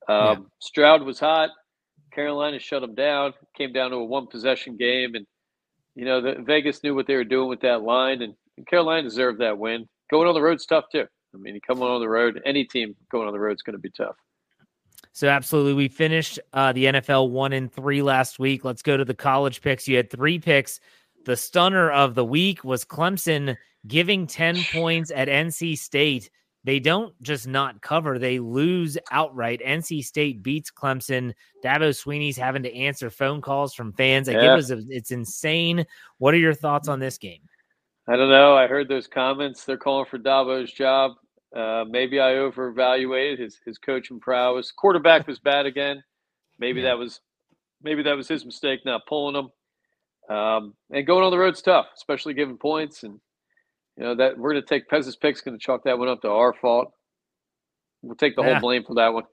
Um, 0.08 0.50
Stroud 0.58 1.02
was 1.02 1.20
hot. 1.20 1.50
Carolina 2.12 2.58
shut 2.58 2.82
him 2.82 2.94
down. 2.94 3.32
Came 3.56 3.72
down 3.72 3.90
to 3.90 3.96
a 3.96 4.04
one 4.04 4.26
possession 4.26 4.76
game, 4.76 5.14
and 5.14 5.26
you 5.94 6.04
know 6.04 6.20
the, 6.20 6.36
Vegas 6.42 6.82
knew 6.82 6.94
what 6.94 7.06
they 7.06 7.16
were 7.16 7.24
doing 7.24 7.48
with 7.48 7.60
that 7.60 7.82
line, 7.82 8.22
and, 8.22 8.34
and 8.56 8.66
Carolina 8.66 9.02
deserved 9.02 9.40
that 9.40 9.58
win. 9.58 9.86
Going 10.10 10.28
on 10.28 10.34
the 10.34 10.42
road's 10.42 10.66
tough 10.66 10.84
too. 10.90 11.06
I 11.34 11.38
mean, 11.38 11.54
you 11.54 11.60
come 11.60 11.82
on 11.82 12.00
the 12.00 12.08
road, 12.08 12.40
any 12.46 12.64
team 12.64 12.94
going 13.10 13.26
on 13.26 13.32
the 13.32 13.40
road 13.40 13.56
is 13.56 13.62
going 13.62 13.74
to 13.74 13.80
be 13.80 13.90
tough. 13.90 14.16
So 15.12 15.28
absolutely, 15.28 15.74
we 15.74 15.88
finished 15.88 16.38
uh, 16.52 16.72
the 16.72 16.86
NFL 16.86 17.30
one 17.30 17.52
and 17.52 17.72
three 17.72 18.02
last 18.02 18.38
week. 18.38 18.64
Let's 18.64 18.82
go 18.82 18.96
to 18.96 19.04
the 19.04 19.14
college 19.14 19.60
picks. 19.60 19.86
You 19.86 19.96
had 19.96 20.10
three 20.10 20.38
picks. 20.38 20.80
The 21.24 21.36
stunner 21.36 21.90
of 21.90 22.14
the 22.14 22.24
week 22.24 22.64
was 22.64 22.84
Clemson 22.84 23.56
giving 23.86 24.26
ten 24.26 24.56
points 24.72 25.10
at 25.14 25.28
NC 25.28 25.76
State. 25.78 26.30
They 26.64 26.80
don't 26.80 27.14
just 27.22 27.46
not 27.46 27.82
cover; 27.82 28.18
they 28.18 28.38
lose 28.38 28.96
outright. 29.10 29.60
NC 29.64 30.02
State 30.04 30.42
beats 30.42 30.70
Clemson. 30.70 31.32
Dabo 31.62 31.90
Swinney's 31.90 32.36
having 32.38 32.62
to 32.62 32.74
answer 32.74 33.10
phone 33.10 33.40
calls 33.42 33.74
from 33.74 33.92
fans. 33.92 34.28
Like, 34.28 34.36
Yeah. 34.38 34.52
it 34.52 34.56
was, 34.56 34.70
a, 34.70 34.80
it's 34.88 35.10
insane. 35.10 35.84
What 36.18 36.32
are 36.32 36.38
your 36.38 36.54
thoughts 36.54 36.88
on 36.88 37.00
this 37.00 37.18
game? 37.18 37.42
I 38.08 38.16
don't 38.16 38.30
know. 38.30 38.56
I 38.56 38.66
heard 38.66 38.88
those 38.88 39.06
comments. 39.06 39.64
They're 39.64 39.76
calling 39.76 40.06
for 40.10 40.18
Dabo's 40.18 40.72
job. 40.72 41.12
Uh, 41.54 41.84
maybe 41.88 42.18
I 42.20 42.32
overevaluated 42.32 43.38
his 43.38 43.60
his 43.64 43.78
coaching 43.78 44.18
prowess. 44.18 44.72
Quarterback 44.72 45.26
was 45.26 45.38
bad 45.38 45.66
again. 45.66 46.02
Maybe 46.58 46.80
Yeah. 46.80 46.88
that 46.88 46.98
was 46.98 47.20
maybe 47.82 48.02
that 48.02 48.16
was 48.16 48.26
his 48.26 48.44
mistake 48.46 48.80
not 48.86 49.06
pulling 49.06 49.36
him. 49.36 50.34
Um, 50.34 50.74
and 50.90 51.06
going 51.06 51.22
on 51.24 51.30
the 51.30 51.38
road's 51.38 51.60
tough, 51.62 51.86
especially 51.94 52.32
giving 52.34 52.56
points. 52.56 53.02
And 53.02 53.20
you 53.96 54.04
know 54.04 54.14
that 54.16 54.38
we're 54.38 54.52
going 54.52 54.62
to 54.62 54.68
take 54.68 54.88
Pez's 54.88 55.16
picks. 55.16 55.40
Going 55.40 55.58
to 55.58 55.64
chalk 55.64 55.84
that 55.84 55.98
one 55.98 56.08
up 56.08 56.22
to 56.22 56.28
our 56.30 56.52
fault. 56.52 56.92
We'll 58.02 58.16
take 58.16 58.36
the 58.36 58.42
Yeah. 58.42 58.52
whole 58.54 58.60
blame 58.60 58.84
for 58.84 58.94
that 58.94 59.12
one. 59.14 59.24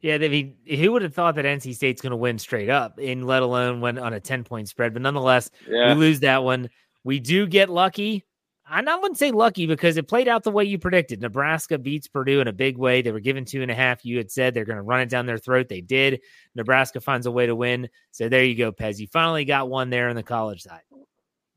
Yeah, 0.00 0.16
I 0.16 0.28
mean, 0.28 0.56
who 0.66 0.90
would 0.92 1.02
have 1.02 1.14
thought 1.14 1.36
that 1.36 1.44
NC 1.44 1.74
State's 1.74 2.02
going 2.02 2.10
to 2.10 2.16
win 2.16 2.36
straight 2.38 2.68
up, 2.68 2.98
and 3.00 3.24
let 3.24 3.42
alone 3.42 3.80
win 3.80 3.98
on 3.98 4.12
a 4.12 4.20
ten 4.20 4.42
point 4.42 4.68
spread? 4.68 4.92
But 4.92 5.02
nonetheless, 5.02 5.48
Yeah. 5.68 5.94
we 5.94 6.00
lose 6.00 6.20
that 6.20 6.42
one. 6.42 6.68
We 7.04 7.20
do 7.20 7.46
get 7.46 7.70
lucky. 7.70 8.24
I'm 8.64 8.84
not 8.84 9.00
wouldn't 9.02 9.18
say 9.18 9.32
lucky 9.32 9.66
because 9.66 9.96
it 9.96 10.08
played 10.08 10.28
out 10.28 10.44
the 10.44 10.50
way 10.50 10.64
you 10.64 10.78
predicted. 10.78 11.20
Nebraska 11.20 11.78
beats 11.78 12.08
Purdue 12.08 12.40
in 12.40 12.48
a 12.48 12.52
big 12.52 12.78
way. 12.78 13.02
They 13.02 13.12
were 13.12 13.20
given 13.20 13.44
two 13.44 13.60
and 13.62 13.70
a 13.70 13.74
half. 13.74 14.04
You 14.04 14.16
had 14.16 14.30
said 14.30 14.54
they're 14.54 14.64
going 14.64 14.76
to 14.76 14.82
run 14.82 15.00
it 15.00 15.08
down 15.08 15.26
their 15.26 15.36
throat. 15.38 15.68
They 15.68 15.80
did. 15.80 16.20
Nebraska 16.54 17.00
finds 17.00 17.26
a 17.26 17.30
way 17.30 17.46
to 17.46 17.54
win. 17.54 17.88
So 18.12 18.28
there 18.28 18.44
you 18.44 18.54
go, 18.54 18.72
Pez. 18.72 18.98
You 18.98 19.08
finally 19.08 19.44
got 19.44 19.68
one 19.68 19.90
there 19.90 20.08
on 20.08 20.16
the 20.16 20.22
college 20.22 20.62
side. 20.62 20.82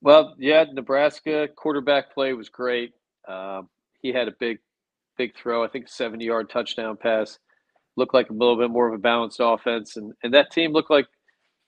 Well, 0.06 0.36
yeah, 0.40 0.66
Nebraska 0.74 1.50
quarterback 1.58 2.14
play 2.16 2.34
was 2.34 2.50
great. 2.50 2.94
Um, 3.28 3.70
he 4.02 4.14
had 4.14 4.30
a 4.30 4.34
big, 4.40 4.60
big 5.18 5.36
throw. 5.38 5.66
I 5.66 5.70
think 5.70 5.88
a 5.88 5.92
seventy-yard 5.92 6.50
touchdown 6.52 6.98
pass. 6.98 7.40
Looked 7.98 8.16
like 8.16 8.30
a 8.32 8.34
little 8.34 8.58
bit 8.58 8.72
more 8.72 8.88
of 8.90 8.96
a 8.96 9.00
balanced 9.00 9.40
offense, 9.42 9.98
and 9.98 10.14
and 10.24 10.34
that 10.34 10.52
team 10.52 10.74
looked 10.74 10.92
like 10.92 11.08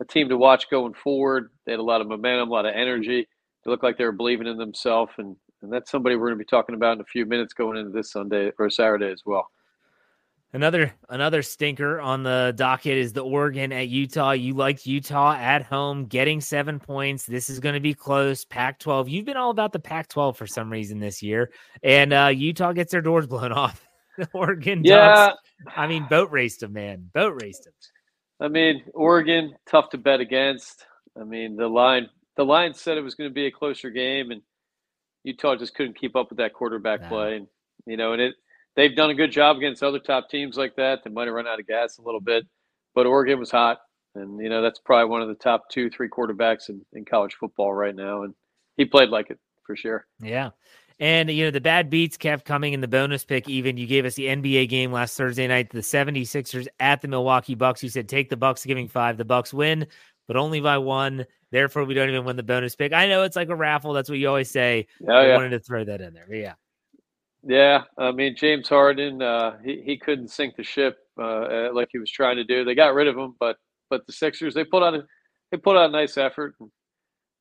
a 0.01 0.05
team 0.05 0.29
to 0.29 0.37
watch 0.37 0.69
going 0.71 0.95
forward. 0.95 1.51
They 1.65 1.73
had 1.73 1.79
a 1.81 1.83
lot 1.83 2.01
of 2.01 2.07
momentum, 2.07 2.49
a 2.49 2.53
lot 2.53 2.67
of 2.67 2.75
energy. 2.75 3.27
They 3.65 3.71
looked 3.71 3.83
like 3.83 3.97
they 3.97 4.05
were 4.05 4.13
believing 4.13 4.47
in 4.47 4.57
themselves, 4.57 5.13
and 5.19 5.37
and 5.63 5.73
that's 5.73 5.91
somebody 5.91 6.15
we're 6.17 6.27
going 6.29 6.39
to 6.39 6.45
be 6.45 6.45
talking 6.45 6.75
about 6.75 6.95
in 6.95 7.01
a 7.01 7.05
few 7.05 7.25
minutes 7.27 7.53
going 7.53 7.77
into 7.77 7.91
this 7.91 8.11
Sunday 8.13 8.51
or 8.59 8.69
Saturday 8.71 9.11
as 9.11 9.23
well. 9.25 9.49
Another 10.53 10.93
another 11.09 11.41
stinker 11.41 11.99
on 11.99 12.23
the 12.23 12.53
docket 12.55 12.97
is 12.97 13.11
the 13.11 13.23
Oregon 13.23 13.73
at 13.73 13.89
Utah. 13.89 14.31
You 14.31 14.53
liked 14.53 14.85
Utah 14.85 15.33
at 15.35 15.63
home, 15.63 16.05
getting 16.05 16.39
seven 16.39 16.79
points. 16.79 17.25
This 17.25 17.49
is 17.49 17.59
going 17.59 17.75
to 17.75 17.81
be 17.81 17.93
close. 17.93 18.45
Pac-12. 18.45 19.09
You've 19.09 19.25
been 19.25 19.35
all 19.35 19.49
about 19.51 19.73
the 19.73 19.79
Pac-12 19.79 20.37
for 20.37 20.47
some 20.47 20.71
reason 20.71 20.99
this 20.99 21.21
year, 21.21 21.51
and 21.83 22.13
uh, 22.13 22.31
Utah 22.33 22.71
gets 22.71 22.93
their 22.93 23.01
doors 23.01 23.27
blown 23.27 23.51
off. 23.53 23.85
Oregon, 24.33 24.83
Yeah, 24.83 25.27
Ducks, 25.27 25.37
I 25.75 25.85
mean, 25.85 26.07
boat 26.09 26.31
raced 26.31 26.61
them, 26.61 26.73
man. 26.73 27.09
Boat 27.13 27.39
raced 27.41 27.65
them. 27.65 27.73
I 28.39 28.47
mean, 28.47 28.83
Oregon, 28.93 29.53
tough 29.69 29.89
to 29.89 29.97
bet 29.97 30.21
against. 30.21 30.85
I 31.19 31.23
mean, 31.23 31.55
the 31.57 31.67
line 31.67 32.09
the 32.37 32.45
line 32.45 32.73
said 32.73 32.97
it 32.97 33.01
was 33.01 33.15
going 33.15 33.29
to 33.29 33.33
be 33.33 33.47
a 33.47 33.51
closer 33.51 33.89
game, 33.89 34.31
and 34.31 34.41
Utah 35.23 35.57
just 35.57 35.75
couldn't 35.75 35.99
keep 35.99 36.15
up 36.15 36.29
with 36.29 36.37
that 36.37 36.53
quarterback 36.53 37.01
No. 37.01 37.07
play. 37.09 37.35
And 37.35 37.47
you 37.85 37.97
know, 37.97 38.13
and 38.13 38.21
it 38.21 38.35
they've 38.77 38.95
done 38.95 39.09
a 39.09 39.15
good 39.15 39.31
job 39.31 39.57
against 39.57 39.83
other 39.83 39.99
top 39.99 40.29
teams 40.29 40.55
like 40.55 40.77
that. 40.77 41.03
They 41.03 41.09
might 41.09 41.25
have 41.25 41.33
run 41.33 41.47
out 41.47 41.59
of 41.59 41.67
gas 41.67 41.97
a 41.97 42.01
little 42.01 42.21
bit, 42.21 42.45
but 42.95 43.05
Oregon 43.05 43.39
was 43.39 43.51
hot, 43.51 43.79
and 44.15 44.39
you 44.41 44.47
know 44.47 44.61
that's 44.61 44.79
probably 44.79 45.09
one 45.09 45.21
of 45.21 45.27
the 45.27 45.35
top 45.35 45.67
two, 45.69 45.89
three 45.89 46.07
quarterbacks 46.07 46.69
in, 46.69 46.81
in 46.93 47.03
college 47.03 47.35
football 47.37 47.73
right 47.73 47.95
now, 47.95 48.21
and 48.21 48.33
he 48.77 48.85
played 48.85 49.09
like 49.09 49.29
it 49.29 49.39
for 49.65 49.75
sure. 49.75 50.05
Yeah. 50.21 50.51
And, 50.99 51.29
you 51.29 51.45
know, 51.45 51.51
the 51.51 51.61
bad 51.61 51.91
beats 51.91 52.17
kept 52.17 52.43
coming 52.43 52.73
in 52.73 52.81
the 52.81 52.87
bonus 52.87 53.23
pick. 53.23 53.47
Even 53.47 53.77
you 53.77 53.85
gave 53.85 54.03
us 54.05 54.15
the 54.15 54.25
NBA 54.25 54.67
game 54.67 54.91
last 54.91 55.15
Thursday 55.15 55.47
night, 55.47 55.69
the 55.69 55.79
76ers 55.79 56.67
at 56.79 57.01
the 57.01 57.07
Milwaukee 57.07 57.53
Bucks. 57.53 57.83
You 57.83 57.89
said 57.89 58.09
take 58.09 58.29
the 58.29 58.37
Bucks 58.37 58.65
giving 58.65 58.87
five. 58.87 59.17
The 59.17 59.25
Bucks 59.25 59.53
win, 59.53 59.85
but 60.27 60.37
only 60.37 60.59
by 60.59 60.79
one. 60.79 61.27
Therefore, 61.51 61.85
we 61.85 61.93
don't 61.93 62.09
even 62.09 62.25
win 62.25 62.35
the 62.35 62.43
bonus 62.43 62.75
pick. 62.75 62.93
I 62.93 63.07
know 63.07 63.21
it's 63.23 63.35
like 63.35 63.49
a 63.49 63.55
raffle. 63.55 63.93
That's 63.93 64.09
what 64.09 64.17
you 64.17 64.27
always 64.27 64.49
say. 64.49 64.87
Oh 65.07 65.13
I 65.13 65.27
yeah, 65.27 65.35
wanted 65.35 65.51
to 65.51 65.59
throw 65.59 65.83
that 65.85 66.01
in 66.01 66.13
there. 66.13 66.25
But 66.27 66.37
yeah. 66.37 66.53
Yeah, 67.47 67.83
I 67.97 68.11
mean 68.11 68.35
James 68.35 68.67
Harden, 68.67 69.21
uh, 69.21 69.57
he 69.63 69.81
he 69.81 69.97
couldn't 69.97 70.27
sink 70.27 70.57
the 70.57 70.63
ship 70.63 70.97
uh, 71.17 71.21
uh, 71.21 71.69
like 71.73 71.87
he 71.91 71.97
was 71.97 72.11
trying 72.11 72.35
to 72.35 72.43
do. 72.43 72.65
They 72.65 72.75
got 72.75 72.93
rid 72.93 73.07
of 73.07 73.17
him, 73.17 73.35
but 73.39 73.57
but 73.89 74.05
the 74.05 74.11
Sixers 74.11 74.53
they 74.53 74.65
put 74.65 74.83
on 74.83 74.95
a 74.95 75.03
they 75.51 75.57
put 75.57 75.77
out 75.77 75.89
a 75.89 75.93
nice 75.93 76.17
effort. 76.17 76.55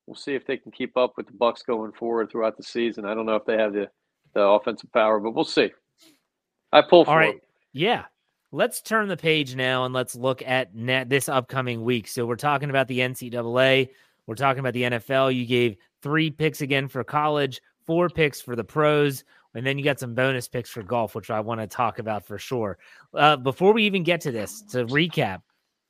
We'll 0.05 0.15
see 0.15 0.33
if 0.33 0.47
they 0.47 0.55
can 0.55 0.71
keep 0.71 0.95
up 0.95 1.13
with 1.17 1.27
the 1.27 1.33
Bucks 1.33 1.61
going 1.61 1.91
forward 1.91 2.31
throughout 2.31 2.55
the 2.55 2.63
season. 2.63 3.03
I 3.03 3.13
don't 3.13 3.25
know 3.25 3.35
if 3.35 3.45
they 3.45 3.57
have 3.57 3.73
the 3.73 3.89
the 4.33 4.41
offensive 4.41 4.91
power, 4.93 5.19
but 5.19 5.31
we'll 5.31 5.43
see. 5.43 5.71
I 6.71 6.81
pull 6.81 7.03
for 7.03 7.11
All 7.11 7.17
right. 7.17 7.33
them. 7.33 7.41
Yeah. 7.73 8.05
Let's 8.53 8.81
turn 8.81 9.09
the 9.09 9.17
page 9.17 9.55
now 9.55 9.83
and 9.83 9.93
let's 9.93 10.15
look 10.15 10.41
at 10.41 10.73
net 10.73 11.09
this 11.09 11.27
upcoming 11.27 11.83
week. 11.83 12.07
So 12.07 12.25
we're 12.25 12.37
talking 12.37 12.69
about 12.69 12.87
the 12.87 12.99
NCAA. 12.99 13.89
We're 14.25 14.35
talking 14.35 14.61
about 14.61 14.73
the 14.73 14.83
NFL. 14.83 15.35
You 15.35 15.45
gave 15.45 15.75
three 16.01 16.31
picks 16.31 16.61
again 16.61 16.87
for 16.87 17.03
college, 17.03 17.61
four 17.85 18.09
picks 18.09 18.39
for 18.39 18.55
the 18.55 18.63
pros, 18.63 19.25
and 19.57 19.65
then 19.65 19.79
you 19.79 19.83
got 19.83 19.99
some 19.99 20.13
bonus 20.13 20.47
picks 20.47 20.69
for 20.69 20.83
golf, 20.83 21.15
which 21.15 21.31
I 21.31 21.39
want 21.39 21.61
to 21.61 21.67
talk 21.67 21.97
about 21.97 22.27
for 22.27 22.37
sure. 22.37 22.77
Uh, 23.11 23.37
before 23.37 23.73
we 23.73 23.85
even 23.85 24.03
get 24.03 24.21
to 24.21 24.31
this, 24.31 24.61
to 24.69 24.85
recap, 24.85 25.41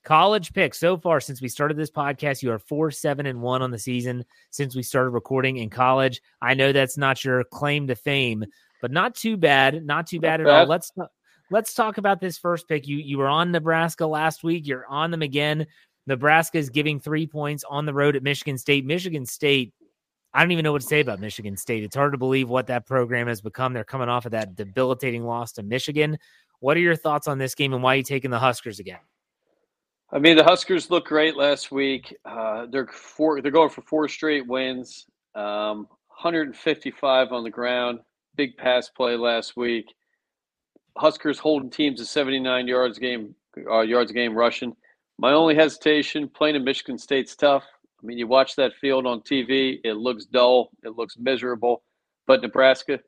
college 0.06 0.54
picks 0.54 0.80
so 0.80 0.96
far 0.96 1.20
since 1.20 1.42
we 1.42 1.50
started 1.50 1.76
this 1.76 1.92
podcast, 1.92 2.42
you 2.42 2.50
are 2.50 2.60
four, 2.60 2.92
seven, 2.92 3.26
and 3.26 3.42
one 3.42 3.62
on 3.62 3.72
the 3.72 3.78
season 3.78 4.24
since 4.52 4.74
we 4.74 4.84
started 4.84 5.10
recording 5.10 5.58
in 5.58 5.70
college. 5.70 6.22
I 6.42 6.54
know 6.54 6.72
that's 6.72 6.98
not 6.98 7.26
your 7.26 7.44
claim 7.44 7.88
to 7.88 7.96
fame, 7.96 8.46
but 8.82 8.92
not 8.92 9.16
too 9.16 9.36
bad. 9.36 9.86
Not 9.86 10.08
too 10.08 10.22
bad 10.22 10.40
Not 10.40 10.50
at 10.50 10.60
all. 10.60 10.66
Let's 10.66 10.94
let's 11.52 11.74
talk 11.74 11.98
about 11.98 12.22
this 12.22 12.38
first 12.38 12.70
pick. 12.70 12.88
You 12.88 12.96
you 13.00 13.18
were 13.18 13.28
on 13.28 13.52
Nebraska 13.52 14.08
last 14.08 14.46
week. 14.46 14.66
You're 14.66 14.88
on 14.88 15.12
them 15.12 15.22
again. 15.22 15.68
Nebraska 16.06 16.58
is 16.58 16.70
giving 16.70 17.02
three 17.02 17.28
points 17.28 17.66
on 17.70 17.86
the 17.86 17.94
road 17.94 18.16
at 18.16 18.24
Michigan 18.24 18.58
State. 18.58 18.86
Michigan 18.86 19.26
State. 19.26 19.74
I 20.38 20.42
don't 20.42 20.52
even 20.52 20.62
know 20.62 20.72
what 20.72 20.82
to 20.82 20.88
say 20.88 21.00
about 21.00 21.20
Michigan 21.20 21.58
State. 21.58 21.84
It's 21.84 21.96
hard 21.96 22.12
to 22.12 22.20
believe 22.20 22.48
what 22.48 22.68
that 22.68 22.86
program 22.86 23.26
has 23.26 23.42
become. 23.42 23.74
They're 23.74 23.84
coming 23.84 24.08
off 24.08 24.28
of 24.28 24.34
that 24.34 24.56
debilitating 24.56 25.24
loss 25.26 25.52
to 25.54 25.64
Michigan. 25.64 26.20
What 26.60 26.78
are 26.78 26.80
your 26.80 26.96
thoughts 26.96 27.28
on 27.28 27.40
this 27.40 27.56
game 27.56 27.74
and 27.74 27.82
why 27.82 27.96
are 27.96 27.98
you 27.98 28.04
taking 28.04 28.30
the 28.30 28.38
Huskers 28.38 28.78
again? 28.78 29.00
I 30.12 30.20
mean, 30.20 30.38
the 30.38 30.44
Huskers 30.44 30.92
looked 30.92 31.08
great 31.08 31.36
last 31.36 31.72
week. 31.72 32.16
Uh, 32.24 32.68
they're 32.70 32.86
four. 32.86 33.42
They're 33.42 33.52
going 33.52 33.72
for 33.72 33.82
four 33.82 34.08
straight 34.08 34.46
wins. 34.46 35.08
Um, 35.34 35.88
155 36.10 37.32
on 37.32 37.44
the 37.44 37.50
ground. 37.50 38.02
Big 38.36 38.56
pass 38.58 38.90
play 38.90 39.18
last 39.18 39.58
week. 39.58 39.88
Huskers 40.98 41.40
holding 41.40 41.72
teams 41.72 42.00
to 42.00 42.06
79 42.06 42.68
yards 42.68 43.00
game 43.00 43.34
uh, 43.68 43.80
yards 43.80 44.12
game 44.12 44.36
rushing. 44.36 44.76
My 45.18 45.34
only 45.34 45.56
hesitation 45.56 46.30
playing 46.30 46.58
in 46.58 46.64
Michigan 46.64 47.00
State's 47.00 47.36
tough. 47.36 47.64
I 48.02 48.06
mean, 48.06 48.18
you 48.18 48.28
watch 48.28 48.56
that 48.56 48.74
field 48.80 49.06
on 49.08 49.22
TV; 49.22 49.80
it 49.84 49.94
looks 49.96 50.26
dull, 50.26 50.70
it 50.84 50.96
looks 50.98 51.18
miserable. 51.18 51.84
But 52.28 52.42
Nebraska, 52.42 53.00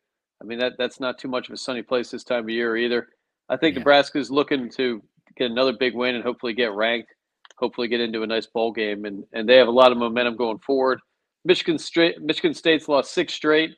I 0.41 0.45
mean, 0.45 0.59
that 0.59 0.73
that's 0.77 0.99
not 0.99 1.19
too 1.19 1.27
much 1.27 1.47
of 1.49 1.53
a 1.53 1.57
sunny 1.57 1.81
place 1.83 2.11
this 2.11 2.23
time 2.23 2.43
of 2.45 2.49
year 2.49 2.75
either. 2.77 3.09
I 3.49 3.57
think 3.57 3.75
Yeah. 3.75 3.79
Nebraska's 3.79 4.31
looking 4.31 4.69
to 4.71 5.01
get 5.37 5.51
another 5.51 5.73
big 5.73 5.95
win 5.95 6.15
and 6.15 6.23
hopefully 6.23 6.53
get 6.53 6.73
ranked. 6.73 7.13
hopefully 7.57 7.87
get 7.89 7.99
into 7.99 8.23
a 8.23 8.27
nice 8.27 8.47
bowl 8.47 8.71
game. 8.71 9.05
And 9.05 9.23
and 9.33 9.47
they 9.47 9.57
have 9.57 9.67
a 9.67 9.71
lot 9.71 9.91
of 9.91 9.97
momentum 9.97 10.35
going 10.37 10.59
forward. 10.59 10.99
Michigan 11.45 11.77
straight 11.77 12.21
Michigan 12.21 12.53
State's 12.53 12.87
lost 12.87 13.13
six 13.13 13.33
straight. 13.33 13.71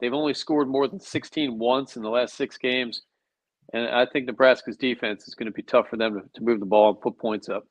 They've 0.00 0.12
only 0.14 0.34
scored 0.34 0.68
more 0.68 0.88
than 0.88 1.00
16 1.00 1.58
once 1.58 1.96
in 1.96 2.02
the 2.02 2.10
last 2.10 2.34
six 2.34 2.58
games. 2.58 3.02
And 3.72 3.88
I 3.88 4.06
think 4.06 4.26
Nebraska's 4.26 4.76
defense 4.76 5.26
is 5.28 5.34
going 5.34 5.46
to 5.46 5.52
be 5.52 5.62
tough 5.62 5.88
for 5.88 5.96
them 5.96 6.14
to, 6.20 6.28
to 6.34 6.44
move 6.44 6.60
the 6.60 6.66
ball 6.66 6.90
and 6.90 7.00
put 7.00 7.18
points 7.18 7.48
up. 7.48 7.66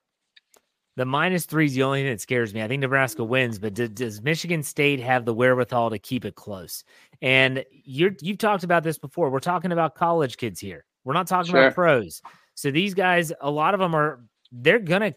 The 0.97 1.05
minus 1.05 1.45
three 1.45 1.65
is 1.65 1.73
the 1.73 1.83
only 1.83 2.03
thing 2.03 2.11
that 2.11 2.21
scares 2.21 2.53
me. 2.53 2.61
I 2.61 2.67
think 2.67 2.81
Nebraska 2.81 3.21
mm. 3.21 3.27
wins, 3.27 3.59
but 3.59 3.73
does, 3.73 3.89
does 3.89 4.21
Michigan 4.21 4.63
State 4.63 4.99
have 5.01 5.25
the 5.25 5.33
wherewithal 5.33 5.89
to 5.89 5.99
keep 5.99 6.23
it 6.23 6.35
close? 6.35 6.83
And 7.21 7.65
you're 7.83 8.11
you've 8.21 8.37
talked 8.37 8.63
about 8.63 8.83
this 8.83 8.97
before. 8.97 9.29
We're 9.29 9.39
talking 9.39 9.71
about 9.71 9.95
college 9.95 10.37
kids 10.37 10.59
here. 10.59 10.85
We're 11.03 11.13
not 11.13 11.27
talking 11.27 11.51
Sure. 11.51 11.61
about 11.63 11.75
pros. 11.75 12.21
So 12.55 12.71
these 12.71 12.93
guys, 12.93 13.33
a 13.41 13.51
lot 13.51 13.73
of 13.73 13.79
them 13.79 13.93
are 13.93 14.21
they're 14.51 14.79
gonna. 14.79 15.13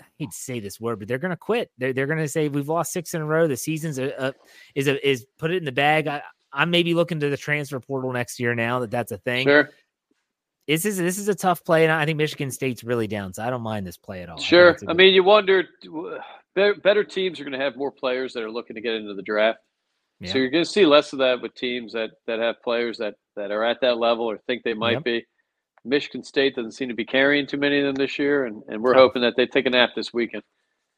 I 0.00 0.04
hate 0.18 0.30
to 0.30 0.36
say 0.36 0.60
this 0.60 0.80
word, 0.80 0.98
but 0.98 1.08
they're 1.08 1.18
gonna 1.18 1.36
quit. 1.36 1.70
They're 1.78 1.92
they're 1.92 2.06
gonna 2.06 2.28
say 2.28 2.48
we've 2.48 2.68
lost 2.68 2.92
six 2.92 3.14
in 3.14 3.22
a 3.22 3.24
row. 3.24 3.46
The 3.46 3.56
season's 3.56 3.98
a, 3.98 4.26
a, 4.26 4.34
is 4.74 4.88
a, 4.88 5.08
is 5.08 5.26
put 5.38 5.50
it 5.50 5.56
in 5.56 5.64
the 5.64 5.72
bag. 5.72 6.08
I, 6.08 6.22
I'm 6.52 6.70
maybe 6.70 6.92
looking 6.92 7.20
to 7.20 7.30
the 7.30 7.36
transfer 7.36 7.80
portal 7.80 8.12
next 8.12 8.38
year 8.38 8.54
now 8.54 8.80
that 8.80 8.90
that's 8.90 9.12
a 9.12 9.18
thing. 9.18 9.46
Sure. 9.46 9.70
This 10.68 10.84
is 10.84 10.96
this 10.96 11.18
is 11.18 11.28
a 11.28 11.34
tough 11.34 11.64
play, 11.64 11.82
and 11.84 11.92
I 11.92 12.04
think 12.04 12.18
Michigan 12.18 12.50
State's 12.50 12.84
really 12.84 13.06
down. 13.08 13.34
So 13.34 13.42
I 13.42 13.50
don't 13.50 13.62
mind 13.62 13.86
this 13.86 13.96
play 13.96 14.22
at 14.22 14.28
all. 14.28 14.38
Sure. 14.38 14.68
I, 14.68 14.70
a 14.70 14.74
I 14.74 14.76
good- 14.86 14.96
mean, 14.96 15.14
you 15.14 15.24
wonder 15.24 15.64
uh, 15.86 16.18
better, 16.54 16.74
better 16.76 17.04
teams 17.04 17.40
are 17.40 17.44
going 17.44 17.58
to 17.58 17.64
have 17.64 17.76
more 17.76 17.90
players 17.90 18.32
that 18.34 18.42
are 18.42 18.50
looking 18.50 18.74
to 18.76 18.80
get 18.80 18.94
into 18.94 19.14
the 19.14 19.22
draft. 19.22 19.58
Yeah. 20.20 20.32
So 20.32 20.38
you're 20.38 20.50
going 20.50 20.64
to 20.64 20.70
see 20.70 20.86
less 20.86 21.12
of 21.12 21.18
that 21.18 21.42
with 21.42 21.54
teams 21.54 21.92
that 21.94 22.10
that 22.28 22.38
have 22.38 22.62
players 22.62 22.98
that 22.98 23.14
that 23.34 23.50
are 23.50 23.64
at 23.64 23.80
that 23.80 23.98
level 23.98 24.24
or 24.24 24.38
think 24.46 24.62
they 24.62 24.74
might 24.74 24.92
Yep. 24.92 25.04
be. 25.04 25.26
Michigan 25.84 26.22
State 26.22 26.54
doesn't 26.54 26.72
seem 26.72 26.88
to 26.90 26.94
be 26.94 27.04
carrying 27.04 27.44
too 27.44 27.56
many 27.56 27.80
of 27.80 27.86
them 27.86 27.96
this 27.96 28.16
year, 28.16 28.46
and, 28.46 28.62
and 28.68 28.80
we're 28.80 28.94
hoping 28.94 29.20
that 29.22 29.34
they 29.36 29.46
take 29.46 29.66
a 29.66 29.70
nap 29.70 29.90
this 29.96 30.12
weekend. 30.14 30.44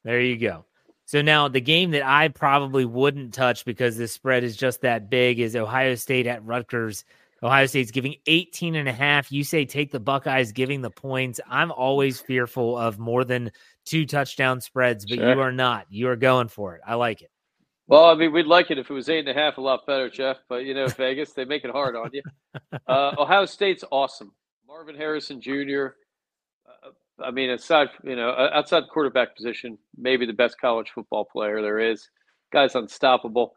There 0.05 0.21
you 0.21 0.37
go. 0.37 0.67
So 1.07 1.23
now 1.23 1.49
the 1.49 1.61
game 1.63 1.91
that 1.93 2.05
I 2.07 2.29
probably 2.29 2.85
wouldn't 2.85 3.33
touch 3.33 3.65
because 3.65 3.97
this 3.97 4.13
spread 4.13 4.45
is 4.45 4.57
just 4.59 4.83
that 4.83 5.09
big 5.09 5.41
is 5.41 5.57
Ohio 5.57 5.95
State 5.95 6.27
at 6.27 6.45
Rutgers. 6.45 7.05
Ohio 7.45 7.67
State's 7.67 7.91
giving 7.91 8.15
18 8.27 8.75
and 8.75 8.89
a 8.89 8.93
half. 8.93 9.31
You 9.31 9.45
say 9.45 9.67
take 9.67 9.91
the 9.91 10.01
Buckeyes 10.01 10.51
giving 10.51 10.81
the 10.81 10.91
points. 10.91 11.41
I'm 11.49 11.71
always 11.71 12.19
fearful 12.21 12.79
of 12.79 12.99
more 12.99 13.23
than 13.23 13.53
two 13.85 14.07
touchdown 14.07 14.63
spreads, 14.63 15.05
but 15.05 15.19
Sure. 15.19 15.35
you 15.35 15.41
are 15.41 15.53
not. 15.53 15.87
You 15.91 16.09
are 16.09 16.17
going 16.17 16.49
for 16.49 16.75
it. 16.75 16.81
I 16.87 16.95
like 16.95 17.21
it. 17.21 17.31
Well, 17.87 18.07
I 18.07 18.15
mean, 18.15 18.33
we'd 18.33 18.47
like 18.47 18.71
it 18.71 18.79
if 18.79 18.89
it 18.89 18.95
was 18.95 19.11
eight 19.11 19.19
and 19.19 19.29
a 19.29 19.35
half, 19.35 19.59
a 19.59 19.61
lot 19.61 19.85
better, 19.87 20.09
Jeff. 20.09 20.39
But 20.49 20.65
you 20.65 20.73
know, 20.73 20.87
Vegas, 20.89 21.35
they 21.35 21.45
make 21.45 21.65
it 21.65 21.71
hard 21.71 21.97
on 21.97 22.11
you. 22.13 22.23
Uh, 22.87 23.15
Ohio 23.19 23.45
State's 23.47 23.85
awesome. 23.91 24.33
Marvin 24.67 24.95
Harrison 24.97 25.41
Jr. 25.41 25.89
Uh, 26.67 26.91
I 27.23 27.31
mean, 27.31 27.51
aside 27.51 27.89
you 28.05 28.17
know, 28.17 28.31
uh, 28.31 28.51
outside 28.55 28.85
the 28.85 28.89
quarterback 28.89 29.37
position, 29.37 29.77
maybe 29.99 30.25
the 30.25 30.33
best 30.33 30.61
college 30.61 30.91
football 30.95 31.25
player 31.25 31.61
there 31.61 31.79
is. 31.81 32.09
Guy's 32.53 32.75
unstoppable. 32.75 33.55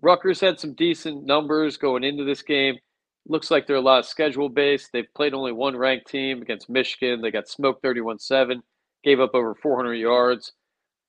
Rutgers 0.00 0.40
had 0.40 0.58
some 0.58 0.74
decent 0.74 1.24
numbers 1.24 1.76
going 1.76 2.02
into 2.04 2.24
this 2.24 2.42
game. 2.42 2.76
Looks 3.26 3.50
like 3.50 3.66
they're 3.66 3.76
a 3.76 3.80
lot 3.80 4.00
of 4.00 4.06
schedule 4.06 4.48
based. 4.48 4.90
They've 4.92 5.12
played 5.14 5.34
only 5.34 5.52
one 5.52 5.76
ranked 5.76 6.08
team 6.08 6.42
against 6.42 6.68
Michigan. 6.68 7.20
They 7.20 7.30
got 7.30 7.48
smoked 7.48 7.82
31 7.82 8.18
7, 8.18 8.62
gave 9.04 9.20
up 9.20 9.34
over 9.34 9.54
400 9.54 9.94
yards. 9.94 10.52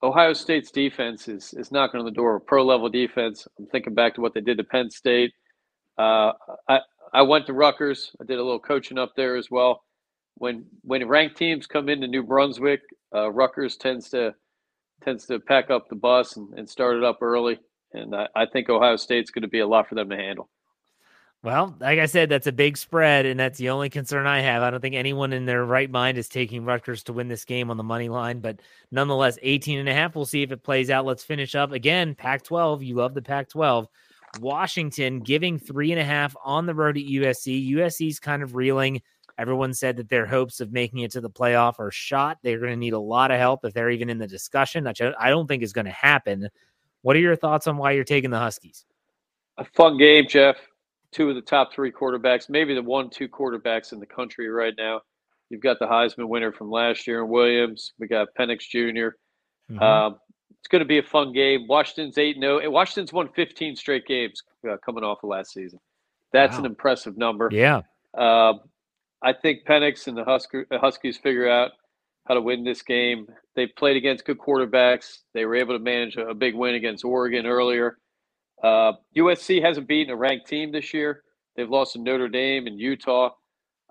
Ohio 0.03 0.33
State's 0.33 0.69
defense 0.69 1.27
is, 1.27 1.53
is 1.53 1.71
knocking 1.71 1.99
on 1.99 2.05
the 2.05 2.11
door 2.11 2.35
of 2.35 2.45
pro 2.45 2.63
level 2.63 2.89
defense. 2.89 3.47
I'm 3.57 3.65
thinking 3.67 3.93
back 3.93 4.13
to 4.15 4.21
what 4.21 4.33
they 4.33 4.41
did 4.41 4.57
to 4.57 4.63
Penn 4.63 4.91
State. 4.91 5.31
Uh, 5.97 6.33
I, 6.67 6.79
I 7.13 7.21
went 7.21 7.45
to 7.47 7.53
Rutgers. 7.53 8.11
I 8.21 8.25
did 8.25 8.37
a 8.37 8.43
little 8.43 8.59
coaching 8.59 8.97
up 8.97 9.13
there 9.15 9.37
as 9.37 9.49
well. 9.49 9.83
When 10.35 10.65
when 10.81 11.07
ranked 11.07 11.37
teams 11.37 11.67
come 11.67 11.87
into 11.89 12.07
New 12.07 12.23
Brunswick, 12.23 12.81
uh, 13.15 13.31
Rutgers 13.31 13.77
tends 13.77 14.09
to 14.09 14.33
tends 15.03 15.25
to 15.27 15.39
pack 15.39 15.69
up 15.69 15.87
the 15.89 15.95
bus 15.95 16.37
and, 16.37 16.53
and 16.57 16.69
start 16.69 16.97
it 16.97 17.03
up 17.03 17.19
early. 17.21 17.59
And 17.93 18.15
I, 18.15 18.27
I 18.35 18.45
think 18.45 18.69
Ohio 18.69 18.95
State's 18.95 19.31
going 19.31 19.43
to 19.43 19.47
be 19.47 19.59
a 19.59 19.67
lot 19.67 19.87
for 19.87 19.95
them 19.95 20.09
to 20.09 20.15
handle. 20.17 20.49
Well, 21.43 21.75
like 21.81 21.99
I 21.99 22.05
said, 22.05 22.29
that's 22.29 22.47
a 22.47 22.53
big 22.53 22.77
spread, 22.77 23.25
and 23.25 23.37
that's 23.37 23.57
the 23.57 23.69
only 23.69 23.89
concern 23.89 24.25
I 24.25 24.39
have. 24.39 24.63
I 24.63 24.69
don't 24.69 24.79
think 24.79 24.95
anyone 24.95 25.33
in 25.33 25.43
their 25.45 25.65
right 25.65 25.91
mind 25.91 26.17
is 26.17 26.29
taking 26.29 26.63
Rutgers 26.63 27.03
to 27.03 27.13
win 27.13 27.27
this 27.27 27.43
game 27.43 27.69
on 27.69 27.75
the 27.75 27.83
money 27.83 28.07
line, 28.07 28.39
but 28.39 28.61
nonetheless, 28.91 29.37
18 29.41 29.79
and 29.79 29.89
a 29.89 29.93
half. 29.93 30.15
We'll 30.15 30.25
see 30.25 30.41
if 30.41 30.53
it 30.53 30.63
plays 30.63 30.89
out. 30.89 31.05
Let's 31.05 31.23
finish 31.23 31.53
up 31.53 31.73
again. 31.73 32.15
Pac 32.15 32.43
12. 32.43 32.83
You 32.83 32.95
love 32.95 33.13
the 33.13 33.21
Pac 33.21 33.49
12. 33.49 33.89
Washington 34.39 35.19
giving 35.19 35.59
three 35.59 35.91
and 35.91 35.99
a 35.99 36.05
half 36.05 36.33
on 36.45 36.65
the 36.65 36.73
road 36.73 36.97
at 36.97 37.03
USC. 37.03 37.73
USC's 37.73 38.21
kind 38.21 38.41
of 38.41 38.55
reeling. 38.55 39.01
Everyone 39.37 39.73
said 39.73 39.97
that 39.97 40.07
their 40.07 40.25
hopes 40.25 40.61
of 40.61 40.71
making 40.71 40.99
it 40.99 41.11
to 41.11 41.21
the 41.21 41.29
playoff 41.29 41.77
are 41.77 41.91
shot. 41.91 42.37
They're 42.41 42.59
going 42.59 42.71
to 42.71 42.77
need 42.77 42.93
a 42.93 42.99
lot 42.99 43.31
of 43.31 43.37
help 43.37 43.65
if 43.65 43.73
they're 43.73 43.89
even 43.89 44.09
in 44.09 44.17
the 44.17 44.27
discussion, 44.27 44.85
which 44.85 45.01
I 45.01 45.29
don't 45.29 45.47
think 45.47 45.61
is 45.61 45.73
going 45.73 45.85
to 45.85 45.91
happen. 45.91 46.47
What 47.01 47.17
are 47.17 47.19
your 47.19 47.35
thoughts 47.35 47.67
on 47.67 47.75
why 47.75 47.91
you're 47.91 48.05
taking 48.05 48.29
the 48.29 48.39
Huskies? 48.39 48.85
A 49.57 49.65
fun 49.65 49.97
game, 49.97 50.25
Jeff. 50.29 50.55
Two 51.13 51.29
of 51.29 51.35
the 51.35 51.41
top 51.41 51.73
three 51.73 51.91
quarterbacks, 51.91 52.49
maybe 52.49 52.73
the 52.73 52.81
one, 52.81 53.09
two 53.09 53.27
quarterbacks 53.29 53.93
in 53.93 53.99
the 53.99 54.05
country 54.05 54.49
right 54.49 54.73
now. 54.77 55.01
You've 55.49 55.61
got 55.61 55.77
the 55.79 55.85
Heisman 55.85 56.27
winner 56.27 56.51
from 56.51 56.71
last 56.71 57.05
year 57.05 57.21
in 57.23 57.29
Williams. 57.29 57.93
We 57.99 58.07
got 58.07 58.29
Penix 58.37 58.61
junior 58.69 59.17
Mhm. 59.71 59.81
Um, 59.81 60.19
it's 60.59 60.67
going 60.67 60.79
to 60.81 60.85
be 60.85 60.97
a 60.97 61.03
fun 61.03 61.33
game. 61.33 61.67
Washington's 61.67 62.17
8 62.17 62.37
0. 62.39 62.69
Washington's 62.69 63.11
won 63.13 63.29
15 63.29 63.75
straight 63.75 64.05
games 64.05 64.41
uh, 64.69 64.77
coming 64.85 65.03
off 65.03 65.23
of 65.23 65.29
last 65.29 65.53
season. 65.53 65.79
That's 66.31 66.57
an 66.57 66.65
impressive 66.65 67.17
number. 67.17 67.49
yeah. 67.51 67.81
Um, 68.17 68.61
I 69.21 69.33
think 69.33 69.65
Penix 69.65 70.07
and 70.07 70.17
the 70.17 70.23
Husker, 70.23 70.67
uh, 70.71 70.79
Huskies 70.79 71.17
figure 71.17 71.49
out 71.49 71.71
how 72.27 72.33
to 72.33 72.41
win 72.41 72.63
this 72.63 72.81
game. 72.81 73.27
They 73.55 73.67
played 73.67 73.97
against 73.97 74.25
good 74.25 74.37
quarterbacks. 74.37 75.19
They 75.33 75.45
were 75.45 75.55
able 75.55 75.77
to 75.77 75.83
manage 75.83 76.15
a, 76.17 76.27
a 76.29 76.33
big 76.33 76.55
win 76.55 76.75
against 76.75 77.05
Oregon 77.05 77.45
earlier. 77.45 77.97
Uh, 78.63 78.93
USC 79.15 79.61
hasn't 79.61 79.87
beaten 79.87 80.13
a 80.13 80.15
ranked 80.15 80.47
team 80.47 80.71
this 80.71 80.93
year. 80.93 81.23
They've 81.55 81.69
lost 81.69 81.93
to 81.93 81.99
Notre 81.99 82.29
Dame 82.29 82.65
and 82.65 82.79
Utah. 82.79 83.31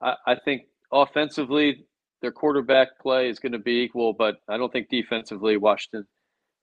I, 0.01 0.15
I 0.27 0.35
think 0.35 0.63
offensively, 0.91 1.85
their 2.23 2.33
quarterback 2.33 2.99
play 3.01 3.29
is 3.29 3.39
going 3.39 3.53
to 3.53 3.59
be 3.59 3.83
equal, 3.83 4.13
but 4.13 4.37
I 4.49 4.57
don't 4.57 4.73
think 4.73 4.89
defensively, 4.89 5.57
Washington, 5.57 6.07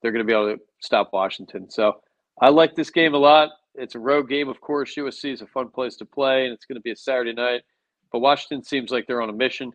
they're 0.02 0.12
going 0.12 0.26
to 0.26 0.30
be 0.30 0.32
able 0.32 0.56
to 0.56 0.60
stop 0.80 1.10
Washington. 1.12 1.70
So 1.70 2.00
I 2.40 2.48
like 2.48 2.74
this 2.74 2.90
game 2.90 3.14
a 3.14 3.18
lot. 3.18 3.50
It's 3.74 3.94
a 3.94 3.98
road 3.98 4.28
game, 4.28 4.48
of 4.48 4.60
course. 4.60 4.96
USC 4.96 5.32
is 5.32 5.42
a 5.42 5.46
fun 5.46 5.68
place 5.68 5.96
to 5.96 6.04
play, 6.04 6.44
and 6.44 6.52
it's 6.52 6.64
going 6.64 6.76
to 6.76 6.82
be 6.82 6.90
a 6.90 6.96
Saturday 6.96 7.32
night. 7.32 7.62
But 8.10 8.20
Washington 8.20 8.64
seems 8.64 8.90
like 8.90 9.06
they're 9.06 9.22
on 9.22 9.30
a 9.30 9.34
mission. 9.34 9.72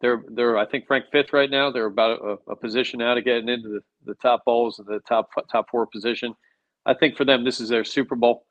They're 0.00 0.22
they're 0.28 0.58
I 0.58 0.66
think 0.66 0.88
ranked 0.88 1.08
fifth 1.10 1.32
right 1.32 1.50
now. 1.50 1.70
They're 1.70 1.86
about 1.86 2.20
a, 2.20 2.52
a 2.52 2.56
position 2.56 3.00
out 3.00 3.18
of 3.18 3.24
getting 3.24 3.48
into 3.48 3.68
the, 3.68 3.80
the 4.04 4.14
top 4.16 4.44
bowls 4.44 4.80
the 4.86 5.00
top 5.08 5.30
top 5.50 5.70
four 5.70 5.86
position. 5.86 6.34
I 6.86 6.94
think 6.94 7.16
for 7.16 7.24
them 7.24 7.44
this 7.44 7.60
is 7.60 7.68
their 7.68 7.84
Super 7.84 8.16
Bowl. 8.16 8.46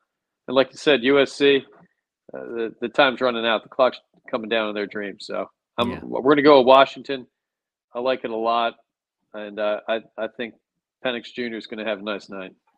And 0.46 0.54
like 0.54 0.70
you 0.72 0.76
said, 0.78 1.00
USC, 1.00 1.62
uh, 2.34 2.38
the 2.38 2.74
the 2.80 2.88
time's 2.88 3.20
running 3.20 3.46
out. 3.46 3.62
The 3.62 3.68
clock's 3.68 3.98
coming 4.30 4.48
down 4.48 4.68
on 4.68 4.74
their 4.74 4.86
dreams. 4.86 5.26
So 5.26 5.46
I'm, 5.78 5.90
Yeah. 5.90 6.00
we're 6.02 6.22
going 6.22 6.36
to 6.36 6.42
go 6.42 6.58
with 6.58 6.66
Washington. 6.66 7.26
I 7.94 8.00
like 8.00 8.24
it 8.24 8.30
a 8.30 8.36
lot, 8.36 8.74
and 9.34 9.58
uh, 9.58 9.80
I 9.88 10.00
I 10.18 10.28
think 10.36 10.54
Penix 11.04 11.32
Jr. 11.34 11.56
is 11.56 11.66
going 11.66 11.82
to 11.84 11.90
have 11.90 11.98
a 12.00 12.02
nice 12.02 12.28
night. 12.28 12.52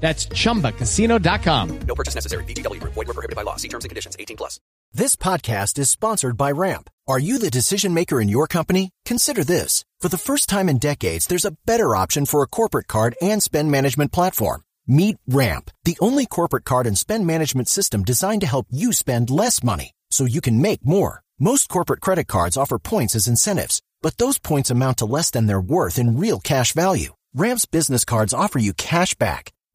That's 0.00 0.26
chumbacasino.com. 0.26 1.80
No 1.86 1.94
purchase 1.94 2.14
necessary. 2.14 2.44
VGW 2.44 2.80
Group. 2.80 2.94
Void 2.94 3.08
were 3.08 3.14
prohibited 3.14 3.36
by 3.36 3.42
law. 3.42 3.56
See 3.56 3.68
terms 3.68 3.84
and 3.84 3.90
conditions. 3.90 4.16
18 4.18 4.36
plus. 4.36 4.58
This 4.92 5.14
podcast 5.14 5.78
is 5.78 5.88
sponsored 5.90 6.36
by 6.36 6.50
Ramp. 6.50 6.90
Are 7.06 7.18
you 7.18 7.38
the 7.38 7.50
decision 7.50 7.94
maker 7.94 8.20
in 8.20 8.28
your 8.28 8.48
company? 8.48 8.90
Consider 9.04 9.44
this. 9.44 9.84
For 10.00 10.08
the 10.08 10.18
first 10.18 10.48
time 10.48 10.68
in 10.68 10.78
decades, 10.78 11.26
there's 11.26 11.44
a 11.44 11.56
better 11.66 11.94
option 11.94 12.26
for 12.26 12.42
a 12.42 12.48
corporate 12.48 12.88
card 12.88 13.14
and 13.20 13.42
spend 13.42 13.70
management 13.70 14.10
platform. 14.12 14.62
Meet 14.86 15.18
Ramp, 15.28 15.70
the 15.84 15.96
only 16.00 16.26
corporate 16.26 16.64
card 16.64 16.86
and 16.86 16.98
spend 16.98 17.26
management 17.26 17.68
system 17.68 18.02
designed 18.02 18.40
to 18.40 18.46
help 18.48 18.66
you 18.70 18.92
spend 18.92 19.30
less 19.30 19.62
money 19.62 19.92
so 20.10 20.24
you 20.24 20.40
can 20.40 20.60
make 20.60 20.84
more. 20.84 21.22
Most 21.38 21.68
corporate 21.68 22.00
credit 22.00 22.26
cards 22.26 22.56
offer 22.56 22.78
points 22.78 23.14
as 23.14 23.28
incentives, 23.28 23.80
but 24.02 24.18
those 24.18 24.38
points 24.38 24.70
amount 24.70 24.98
to 24.98 25.04
less 25.04 25.30
than 25.30 25.46
their 25.46 25.60
worth 25.60 25.98
in 25.98 26.18
real 26.18 26.40
cash 26.40 26.72
value. 26.72 27.14
Ramp's 27.34 27.66
business 27.66 28.04
cards 28.04 28.34
offer 28.34 28.58
you 28.58 28.72
cash 28.72 29.14
back, 29.14 29.52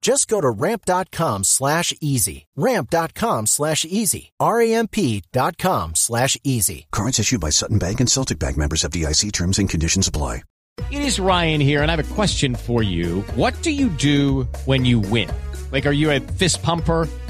Just 0.00 0.28
go 0.28 0.40
to 0.40 0.48
ramp.com 0.50 1.44
slash 1.44 1.92
easy. 2.00 2.46
Ramp.com 2.56 3.46
slash 3.46 3.84
easy. 3.84 4.32
R-A-M-P 4.40 5.22
dot 5.32 5.58
com 5.58 5.94
slash 5.94 6.36
easy. 6.44 6.86
Cards 6.92 7.18
issued 7.18 7.40
by 7.40 7.50
Sutton 7.50 7.78
Bank 7.78 8.00
and 8.00 8.10
Celtic 8.10 8.38
Bank 8.38 8.56
members 8.56 8.84
of 8.84 8.92
DIC 8.92 9.32
terms 9.32 9.58
and 9.58 9.68
conditions 9.68 10.08
apply. 10.08 10.42
It 10.90 11.02
is 11.02 11.18
Ryan 11.18 11.60
here, 11.60 11.82
and 11.82 11.90
I 11.90 11.96
have 11.96 12.10
a 12.10 12.14
question 12.14 12.54
for 12.54 12.82
you. 12.84 13.22
What 13.34 13.60
do 13.62 13.72
you 13.72 13.88
do 13.88 14.44
when 14.64 14.84
you 14.84 15.00
win? 15.00 15.28
Like, 15.72 15.86
are 15.86 15.92
you 15.92 16.10
a 16.12 16.20
fist 16.20 16.62
pumper? 16.62 17.08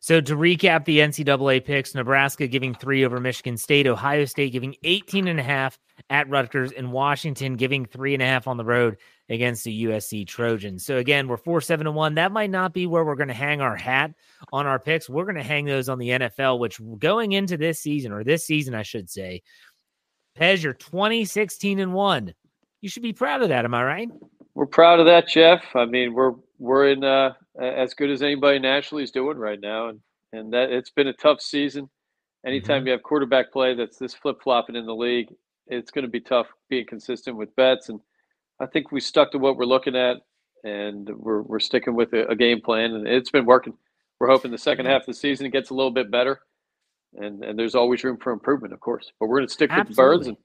So 0.00 0.20
to 0.20 0.36
recap 0.36 0.84
the 0.84 0.98
NCAA 0.98 1.64
picks, 1.64 1.94
Nebraska 1.94 2.46
giving 2.46 2.74
three 2.74 3.04
over 3.04 3.18
Michigan 3.18 3.56
State, 3.56 3.86
Ohio 3.86 4.24
State 4.24 4.52
giving 4.52 4.76
18 4.84 5.28
and 5.28 5.40
a 5.40 5.42
half 5.42 5.78
at 6.10 6.28
Rutgers, 6.28 6.72
and 6.72 6.92
Washington 6.92 7.56
giving 7.56 7.86
three 7.86 8.14
and 8.14 8.22
a 8.22 8.26
half 8.26 8.46
on 8.46 8.56
the 8.56 8.64
road 8.64 8.96
against 9.28 9.64
the 9.64 9.84
USC 9.84 10.26
Trojans. 10.26 10.84
So 10.84 10.98
again, 10.98 11.26
we're 11.28 11.36
four, 11.36 11.60
seven, 11.60 11.86
and 11.86 11.96
one. 11.96 12.14
That 12.14 12.32
might 12.32 12.50
not 12.50 12.72
be 12.72 12.86
where 12.86 13.04
we're 13.04 13.16
going 13.16 13.28
to 13.28 13.34
hang 13.34 13.60
our 13.60 13.76
hat 13.76 14.12
on 14.52 14.66
our 14.66 14.78
picks. 14.78 15.08
We're 15.08 15.24
going 15.24 15.36
to 15.36 15.42
hang 15.42 15.64
those 15.64 15.88
on 15.88 15.98
the 15.98 16.10
NFL, 16.10 16.58
which 16.58 16.80
going 16.98 17.32
into 17.32 17.56
this 17.56 17.80
season, 17.80 18.12
or 18.12 18.22
this 18.22 18.44
season, 18.44 18.74
I 18.74 18.82
should 18.82 19.10
say, 19.10 19.42
Pez, 20.38 20.62
you're 20.62 20.74
2016 20.74 21.80
and 21.80 21.94
one. 21.94 22.34
You 22.82 22.88
should 22.88 23.02
be 23.02 23.12
proud 23.12 23.42
of 23.42 23.48
that. 23.48 23.64
Am 23.64 23.74
I 23.74 23.82
right? 23.82 24.08
We're 24.54 24.66
proud 24.66 25.00
of 25.00 25.06
that, 25.06 25.28
Jeff. 25.28 25.64
I 25.74 25.86
mean, 25.86 26.14
we're 26.14 26.32
we're 26.58 26.88
in 26.88 27.04
uh, 27.04 27.32
as 27.60 27.94
good 27.94 28.10
as 28.10 28.22
anybody 28.22 28.58
nationally 28.58 29.04
is 29.04 29.10
doing 29.10 29.38
right 29.38 29.60
now, 29.60 29.88
and 29.88 30.00
and 30.32 30.52
that 30.52 30.70
it's 30.70 30.90
been 30.90 31.08
a 31.08 31.12
tough 31.14 31.40
season. 31.40 31.88
Anytime 32.46 32.80
Mm-hmm. 32.80 32.86
you 32.88 32.92
have 32.92 33.02
quarterback 33.02 33.52
play 33.52 33.74
that's 33.74 33.98
this 33.98 34.14
flip 34.14 34.38
flopping 34.42 34.76
in 34.76 34.86
the 34.86 34.94
league, 34.94 35.28
it's 35.66 35.90
going 35.90 36.04
to 36.04 36.10
be 36.10 36.20
tough 36.20 36.46
being 36.70 36.86
consistent 36.86 37.36
with 37.36 37.54
bets. 37.56 37.88
And 37.88 38.00
I 38.60 38.66
think 38.66 38.92
we 38.92 39.00
stuck 39.00 39.32
to 39.32 39.38
what 39.38 39.56
we're 39.56 39.64
looking 39.64 39.96
at, 39.96 40.18
and 40.64 41.08
we're 41.16 41.42
we're 41.42 41.58
sticking 41.60 41.94
with 41.94 42.12
a, 42.12 42.26
a 42.28 42.36
game 42.36 42.60
plan, 42.60 42.92
and 42.94 43.06
it's 43.08 43.30
been 43.30 43.46
working. 43.46 43.74
We're 44.20 44.28
hoping 44.28 44.50
the 44.50 44.58
second 44.58 44.86
half 44.86 45.02
of 45.02 45.06
the 45.06 45.14
season 45.14 45.50
gets 45.50 45.70
a 45.70 45.74
little 45.74 45.90
bit 45.90 46.10
better, 46.10 46.40
and 47.14 47.44
and 47.44 47.58
there's 47.58 47.74
always 47.74 48.04
room 48.04 48.18
for 48.18 48.32
improvement, 48.32 48.74
of 48.74 48.80
course. 48.80 49.12
But 49.20 49.28
we're 49.28 49.38
going 49.38 49.48
to 49.48 49.52
stick 49.54 49.74
with 49.74 49.88
the 49.88 49.94
birds, 49.94 50.26
and 50.28 50.36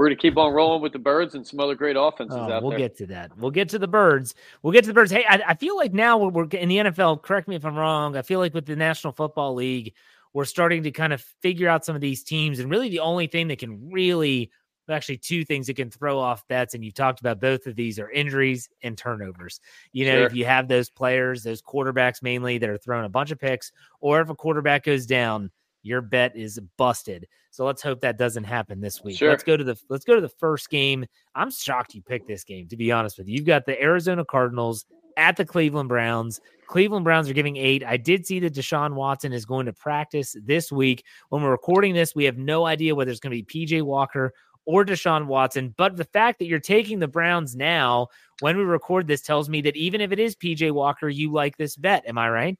we're 0.00 0.06
going 0.06 0.16
to 0.16 0.22
keep 0.22 0.38
on 0.38 0.54
rolling 0.54 0.80
with 0.80 0.94
the 0.94 0.98
birds 0.98 1.34
and 1.34 1.46
some 1.46 1.60
other 1.60 1.74
great 1.74 1.94
offenses 1.94 2.34
Oh, 2.34 2.50
out 2.50 2.62
we'll 2.62 2.70
there. 2.70 2.78
get 2.78 2.96
to 2.96 3.06
that. 3.08 3.36
We'll 3.36 3.50
get 3.50 3.68
to 3.68 3.78
the 3.78 3.86
birds. 3.86 4.34
We'll 4.62 4.72
get 4.72 4.84
to 4.84 4.88
the 4.88 4.94
birds. 4.94 5.10
Hey, 5.12 5.26
I, 5.28 5.42
I 5.48 5.54
feel 5.54 5.76
like 5.76 5.92
now 5.92 6.16
we're, 6.16 6.30
we're 6.30 6.44
in 6.44 6.70
the 6.70 6.78
NFL. 6.78 7.20
Correct 7.20 7.46
me 7.48 7.54
if 7.56 7.66
I'm 7.66 7.76
wrong. 7.76 8.16
I 8.16 8.22
feel 8.22 8.38
like 8.40 8.54
with 8.54 8.64
the 8.64 8.76
National 8.76 9.12
Football 9.12 9.52
League, 9.54 9.92
we're 10.32 10.46
starting 10.46 10.84
to 10.84 10.90
kind 10.90 11.12
of 11.12 11.20
figure 11.42 11.68
out 11.68 11.84
some 11.84 11.94
of 11.94 12.00
these 12.00 12.22
teams, 12.22 12.60
and 12.60 12.70
really 12.70 12.88
the 12.88 13.00
only 13.00 13.26
thing 13.26 13.48
that 13.48 13.58
can 13.58 13.90
really, 13.90 14.50
actually, 14.88 15.18
two 15.18 15.44
things 15.44 15.66
that 15.66 15.74
can 15.76 15.90
throw 15.90 16.18
off 16.18 16.48
bets, 16.48 16.72
and 16.72 16.82
you've 16.82 16.94
talked 16.94 17.20
about 17.20 17.38
both 17.38 17.66
of 17.66 17.76
these 17.76 17.98
are 17.98 18.10
injuries 18.10 18.70
and 18.82 18.96
turnovers. 18.96 19.60
You 19.92 20.06
know, 20.06 20.14
Sure. 20.16 20.26
if 20.26 20.34
you 20.34 20.46
have 20.46 20.66
those 20.66 20.88
players, 20.88 21.42
those 21.42 21.60
quarterbacks 21.60 22.22
mainly 22.22 22.56
that 22.56 22.70
are 22.70 22.78
throwing 22.78 23.04
a 23.04 23.08
bunch 23.10 23.32
of 23.32 23.38
picks, 23.38 23.70
or 24.00 24.22
if 24.22 24.30
a 24.30 24.34
quarterback 24.34 24.84
goes 24.84 25.04
down, 25.04 25.50
your 25.82 26.00
bet 26.00 26.36
is 26.36 26.60
busted. 26.76 27.26
So 27.50 27.64
let's 27.64 27.82
hope 27.82 28.00
that 28.00 28.18
doesn't 28.18 28.44
happen 28.44 28.80
this 28.80 29.02
week. 29.02 29.18
Sure. 29.18 29.30
Let's 29.30 29.42
go 29.42 29.56
to 29.56 29.64
the 29.64 29.76
let's 29.88 30.04
go 30.04 30.14
to 30.14 30.20
the 30.20 30.28
first 30.28 30.70
game. 30.70 31.06
I'm 31.34 31.50
shocked 31.50 31.94
you 31.94 32.02
picked 32.02 32.28
this 32.28 32.44
game, 32.44 32.68
to 32.68 32.76
be 32.76 32.92
honest 32.92 33.18
with 33.18 33.28
you. 33.28 33.36
You've 33.36 33.46
got 33.46 33.66
the 33.66 33.80
Arizona 33.82 34.24
Cardinals 34.24 34.84
at 35.16 35.36
the 35.36 35.44
Cleveland 35.44 35.88
Browns. 35.88 36.40
Cleveland 36.66 37.04
Browns 37.04 37.28
are 37.28 37.34
giving 37.34 37.56
eight. 37.56 37.84
I 37.84 37.96
did 37.96 38.26
see 38.26 38.38
that 38.40 38.54
Deshaun 38.54 38.94
Watson 38.94 39.32
is 39.32 39.44
going 39.44 39.66
to 39.66 39.72
practice 39.72 40.36
this 40.44 40.70
week. 40.70 41.04
When 41.30 41.42
we're 41.42 41.50
recording 41.50 41.94
this, 41.94 42.14
we 42.14 42.24
have 42.24 42.38
no 42.38 42.64
idea 42.64 42.94
whether 42.94 43.10
it's 43.10 43.20
going 43.20 43.36
to 43.36 43.42
be 43.42 43.66
PJ 43.66 43.82
Walker 43.82 44.32
or 44.66 44.84
Deshaun 44.84 45.26
Watson. 45.26 45.74
But 45.76 45.96
the 45.96 46.04
fact 46.04 46.38
that 46.38 46.46
you're 46.46 46.60
taking 46.60 47.00
the 47.00 47.08
Browns 47.08 47.56
now, 47.56 48.06
when 48.40 48.56
we 48.56 48.62
record 48.62 49.08
this, 49.08 49.20
tells 49.20 49.48
me 49.48 49.60
that 49.62 49.76
even 49.76 50.00
if 50.00 50.12
it 50.12 50.20
is 50.20 50.36
PJ 50.36 50.70
Walker, 50.70 51.08
you 51.08 51.32
like 51.32 51.56
this 51.56 51.76
bet. 51.76 52.04
Am 52.06 52.18
I 52.18 52.30
right? 52.30 52.58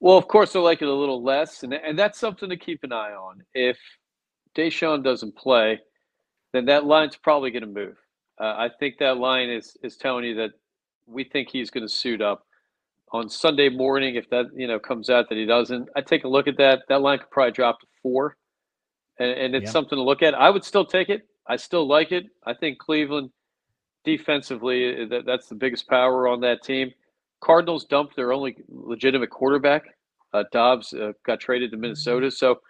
Well, 0.00 0.16
of 0.18 0.28
course, 0.28 0.56
I 0.56 0.60
like 0.60 0.82
it 0.82 0.88
a 0.88 0.94
little 0.94 1.22
less, 1.22 1.62
and 1.62 1.74
and 1.74 1.98
that's 1.98 2.18
something 2.18 2.48
to 2.48 2.56
keep 2.56 2.84
an 2.84 2.92
eye 2.92 3.12
on. 3.12 3.42
If 3.54 3.78
Deshaun 4.56 5.04
doesn't 5.04 5.36
play, 5.36 5.80
then 6.52 6.66
that 6.66 6.84
line's 6.86 7.16
probably 7.16 7.50
going 7.50 7.62
to 7.62 7.68
move. 7.68 7.96
Uh, 8.40 8.54
I 8.56 8.70
think 8.80 8.96
that 8.98 9.18
line 9.18 9.50
is 9.50 9.76
is 9.82 9.96
telling 9.96 10.24
you 10.24 10.34
that 10.36 10.52
we 11.06 11.24
think 11.24 11.50
he's 11.50 11.70
going 11.70 11.86
to 11.86 11.92
suit 11.92 12.22
up 12.22 12.46
on 13.12 13.28
Sunday 13.28 13.68
morning. 13.68 14.16
If 14.16 14.30
that 14.30 14.46
you 14.56 14.66
know 14.68 14.78
comes 14.78 15.10
out 15.10 15.28
that 15.28 15.36
he 15.38 15.46
doesn't, 15.46 15.88
I 15.96 16.00
take 16.02 16.24
a 16.24 16.28
look 16.28 16.48
at 16.48 16.58
that. 16.58 16.82
That 16.88 17.02
line 17.02 17.18
could 17.18 17.30
probably 17.30 17.52
drop 17.52 17.80
to 17.80 17.86
four, 18.02 18.36
and, 19.18 19.30
and 19.30 19.54
it's 19.54 19.66
Yeah. 19.66 19.72
something 19.72 19.96
to 19.96 20.02
look 20.02 20.22
at. 20.22 20.34
I 20.34 20.50
would 20.50 20.64
still 20.64 20.86
take 20.86 21.10
it. 21.10 21.22
I 21.46 21.56
still 21.56 21.86
like 21.86 22.12
it. 22.12 22.26
I 22.46 22.54
think 22.54 22.78
Cleveland 22.78 23.30
defensively, 24.04 25.06
that, 25.06 25.26
that's 25.26 25.48
the 25.48 25.54
biggest 25.54 25.88
power 25.88 26.28
on 26.28 26.40
that 26.40 26.62
team. 26.62 26.92
Cardinals 27.42 27.84
dumped 27.84 28.16
their 28.16 28.32
only 28.32 28.56
legitimate 28.68 29.30
quarterback. 29.30 29.84
Uh, 30.32 30.44
Dobbs 30.52 30.92
uh, 30.92 31.12
got 31.26 31.40
traded 31.40 31.70
to 31.72 31.76
Minnesota, 31.76 32.30
so 32.30 32.60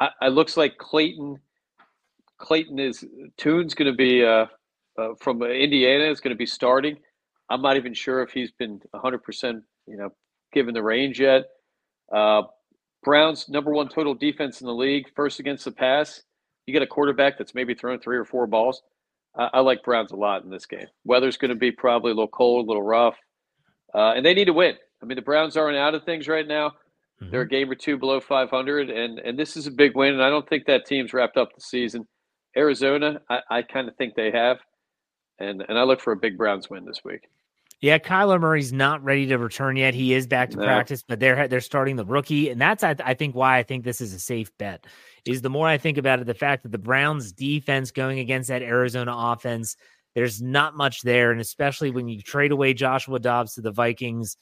I, 0.00 0.10
it 0.22 0.32
looks 0.32 0.56
like 0.56 0.78
Clayton. 0.78 1.38
Clayton 2.38 2.78
is 2.78 3.04
Tune's 3.36 3.74
going 3.74 3.90
to 3.90 3.96
be 3.96 4.24
uh, 4.24 4.46
uh, 4.98 5.08
from 5.20 5.42
Indiana 5.42 6.04
is 6.04 6.20
going 6.20 6.34
to 6.34 6.38
be 6.38 6.46
starting. 6.46 6.96
I'm 7.50 7.62
not 7.62 7.76
even 7.76 7.92
sure 7.94 8.22
if 8.22 8.30
he's 8.30 8.52
been 8.52 8.80
100 8.92 9.18
percent, 9.18 9.62
you 9.86 9.96
know, 9.96 10.10
given 10.52 10.74
the 10.74 10.82
range 10.82 11.20
yet. 11.20 11.44
Uh, 12.12 12.42
Browns 13.02 13.48
number 13.48 13.72
one 13.72 13.88
total 13.88 14.14
defense 14.14 14.60
in 14.60 14.66
the 14.66 14.74
league, 14.74 15.06
first 15.14 15.40
against 15.40 15.64
the 15.64 15.72
pass. 15.72 16.22
You 16.66 16.72
get 16.72 16.82
a 16.82 16.86
quarterback 16.86 17.36
that's 17.36 17.54
maybe 17.54 17.74
throwing 17.74 17.98
three 17.98 18.16
or 18.16 18.24
four 18.24 18.46
balls. 18.46 18.82
I, 19.36 19.50
I 19.54 19.60
like 19.60 19.82
Browns 19.82 20.12
a 20.12 20.16
lot 20.16 20.44
in 20.44 20.50
this 20.50 20.66
game. 20.66 20.86
Weather's 21.04 21.36
going 21.36 21.48
to 21.50 21.56
be 21.56 21.72
probably 21.72 22.12
a 22.12 22.14
little 22.14 22.28
cold, 22.28 22.66
a 22.66 22.68
little 22.68 22.82
rough, 22.82 23.16
uh, 23.94 24.12
and 24.12 24.24
they 24.24 24.34
need 24.34 24.46
to 24.46 24.52
win. 24.52 24.74
I 25.02 25.06
mean, 25.06 25.16
the 25.16 25.22
Browns 25.22 25.56
aren't 25.56 25.76
out 25.76 25.94
of 25.94 26.04
things 26.04 26.28
right 26.28 26.46
now. 26.46 26.72
They're 27.30 27.42
a 27.42 27.48
game 27.48 27.70
or 27.70 27.76
two 27.76 27.96
below 27.98 28.18
500, 28.20 28.90
and 28.90 29.20
and 29.20 29.38
this 29.38 29.56
is 29.56 29.68
a 29.68 29.70
big 29.70 29.94
win. 29.94 30.14
And 30.14 30.22
I 30.24 30.28
don't 30.28 30.48
think 30.48 30.66
that 30.66 30.86
team's 30.86 31.12
wrapped 31.12 31.36
up 31.36 31.50
the 31.54 31.60
season. 31.60 32.08
Arizona, 32.56 33.20
I, 33.30 33.38
I 33.48 33.62
kind 33.62 33.88
of 33.88 33.94
think 33.94 34.16
they 34.16 34.32
have, 34.32 34.58
and 35.38 35.64
and 35.68 35.78
I 35.78 35.84
look 35.84 36.00
for 36.00 36.12
a 36.12 36.16
big 36.16 36.36
Browns 36.36 36.68
win 36.68 36.84
this 36.84 36.98
week. 37.04 37.28
Yeah, 37.80 37.98
Kyler 37.98 38.40
Murray's 38.40 38.72
not 38.72 39.02
ready 39.04 39.26
to 39.26 39.38
return 39.38 39.76
yet. 39.76 39.94
He 39.94 40.14
is 40.14 40.26
back 40.26 40.50
to 40.50 40.56
No. 40.56 40.64
practice, 40.64 41.02
but 41.02 41.20
they're 41.20 41.46
they're 41.46 41.60
starting 41.60 41.94
the 41.94 42.04
rookie, 42.04 42.50
and 42.50 42.60
that's 42.60 42.82
I, 42.82 42.96
I 43.04 43.14
think 43.14 43.36
why 43.36 43.58
I 43.58 43.62
think 43.62 43.84
this 43.84 44.00
is 44.00 44.12
a 44.14 44.18
safe 44.20 44.50
bet. 44.58 44.86
Is 45.24 45.42
the 45.42 45.50
more 45.50 45.68
I 45.68 45.78
think 45.78 45.98
about 45.98 46.18
it, 46.18 46.26
the 46.26 46.34
fact 46.34 46.64
that 46.64 46.72
the 46.72 46.78
Browns' 46.78 47.30
defense 47.32 47.92
going 47.92 48.18
against 48.18 48.48
that 48.48 48.62
Arizona 48.62 49.12
offense, 49.16 49.76
there's 50.14 50.42
not 50.42 50.76
much 50.76 51.02
there, 51.02 51.30
and 51.30 51.40
especially 51.40 51.90
when 51.90 52.08
you 52.08 52.20
trade 52.20 52.52
away 52.52 52.74
Joshua 52.74 53.18
Dobbs 53.18 53.54
to 53.54 53.60
the 53.60 53.70
Vikings, 53.70 54.36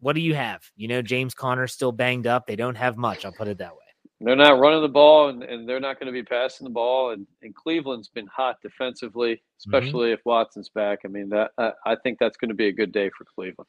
what 0.00 0.14
do 0.14 0.20
you 0.20 0.34
have? 0.34 0.62
You 0.76 0.88
know, 0.88 1.02
James 1.02 1.34
Conner's 1.34 1.72
still 1.72 1.92
banged 1.92 2.26
up. 2.26 2.46
They 2.46 2.56
don't 2.56 2.76
have 2.76 2.96
much. 2.96 3.24
I'll 3.24 3.32
put 3.32 3.48
it 3.48 3.58
that 3.58 3.72
way. 3.72 3.78
They're 4.20 4.36
not 4.36 4.58
running 4.58 4.82
the 4.82 4.88
ball, 4.88 5.28
and, 5.28 5.42
and 5.42 5.68
they're 5.68 5.80
not 5.80 5.98
going 5.98 6.06
to 6.06 6.12
be 6.12 6.22
passing 6.22 6.64
the 6.64 6.70
ball. 6.70 7.10
And, 7.10 7.26
and 7.42 7.54
Cleveland's 7.54 8.08
been 8.08 8.26
hot 8.26 8.56
defensively, 8.62 9.34
mm-hmm. 9.34 9.74
especially 9.74 10.12
if 10.12 10.20
Watson's 10.24 10.68
back. 10.68 11.00
I 11.04 11.08
mean, 11.08 11.28
that 11.30 11.50
I, 11.58 11.72
I 11.84 11.96
think 11.96 12.18
that's 12.18 12.36
going 12.36 12.48
to 12.48 12.54
be 12.54 12.68
a 12.68 12.72
good 12.72 12.92
day 12.92 13.10
for 13.16 13.24
Cleveland. 13.34 13.68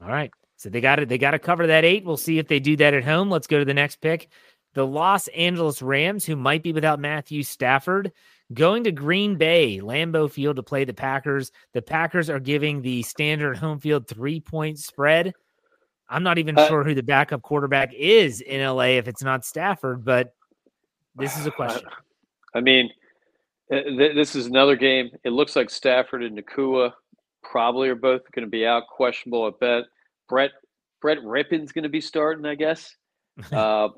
All 0.00 0.08
right. 0.08 0.30
So 0.56 0.68
they 0.68 0.80
got 0.80 0.98
it. 1.00 1.08
they 1.08 1.18
got 1.18 1.32
to 1.32 1.38
cover 1.38 1.66
that 1.66 1.84
eight. 1.84 2.04
We'll 2.04 2.16
see 2.16 2.38
if 2.38 2.46
they 2.46 2.60
do 2.60 2.76
that 2.76 2.94
at 2.94 3.04
home. 3.04 3.30
Let's 3.30 3.46
go 3.46 3.58
to 3.58 3.64
the 3.64 3.74
next 3.74 3.96
pick. 3.96 4.28
The 4.74 4.86
Los 4.86 5.26
Angeles 5.28 5.82
Rams, 5.82 6.24
who 6.24 6.36
might 6.36 6.62
be 6.62 6.72
without 6.72 7.00
Matthew 7.00 7.42
Stafford, 7.42 8.12
going 8.52 8.84
to 8.84 8.92
Green 8.92 9.36
Bay, 9.36 9.80
Lambeau 9.82 10.30
Field 10.30 10.56
to 10.56 10.62
play 10.62 10.84
the 10.84 10.94
Packers. 10.94 11.52
The 11.72 11.82
Packers 11.82 12.28
are 12.30 12.40
giving 12.40 12.82
the 12.82 13.02
standard 13.02 13.56
home 13.56 13.78
field 13.78 14.08
three 14.08 14.40
point 14.40 14.78
spread. 14.78 15.32
I'm 16.08 16.22
not 16.22 16.38
even 16.38 16.58
Uh, 16.58 16.66
sure 16.68 16.82
who 16.84 16.94
the 16.94 17.02
backup 17.02 17.42
quarterback 17.42 17.94
is 17.94 18.40
in 18.40 18.60
LA 18.66 18.96
if 18.98 19.06
it's 19.06 19.22
not 19.22 19.44
Stafford, 19.44 20.04
but 20.04 20.34
this 21.14 21.36
is 21.38 21.46
a 21.46 21.50
question. 21.56 21.88
I 22.54 22.60
mean, 22.60 22.90
uh, 23.72 23.82
th- 23.82 24.14
this 24.16 24.34
is 24.34 24.46
another 24.46 24.74
game. 24.74 25.10
It 25.22 25.30
looks 25.30 25.54
like 25.54 25.70
Stafford 25.70 26.24
and 26.24 26.36
Nacua 26.36 26.92
probably 27.44 27.88
are 27.88 27.94
both 27.94 28.22
going 28.32 28.44
to 28.44 28.50
be 28.50 28.66
out, 28.66 28.88
questionable 28.88 29.46
at 29.46 29.60
bet. 29.60 29.84
Brett 30.28 30.50
Brett 31.00 31.18
Rypien's 31.18 31.72
going 31.72 31.84
to 31.84 31.88
be 31.88 32.00
starting, 32.00 32.44
I 32.46 32.54
guess. 32.56 32.94
Uh, 33.52 33.88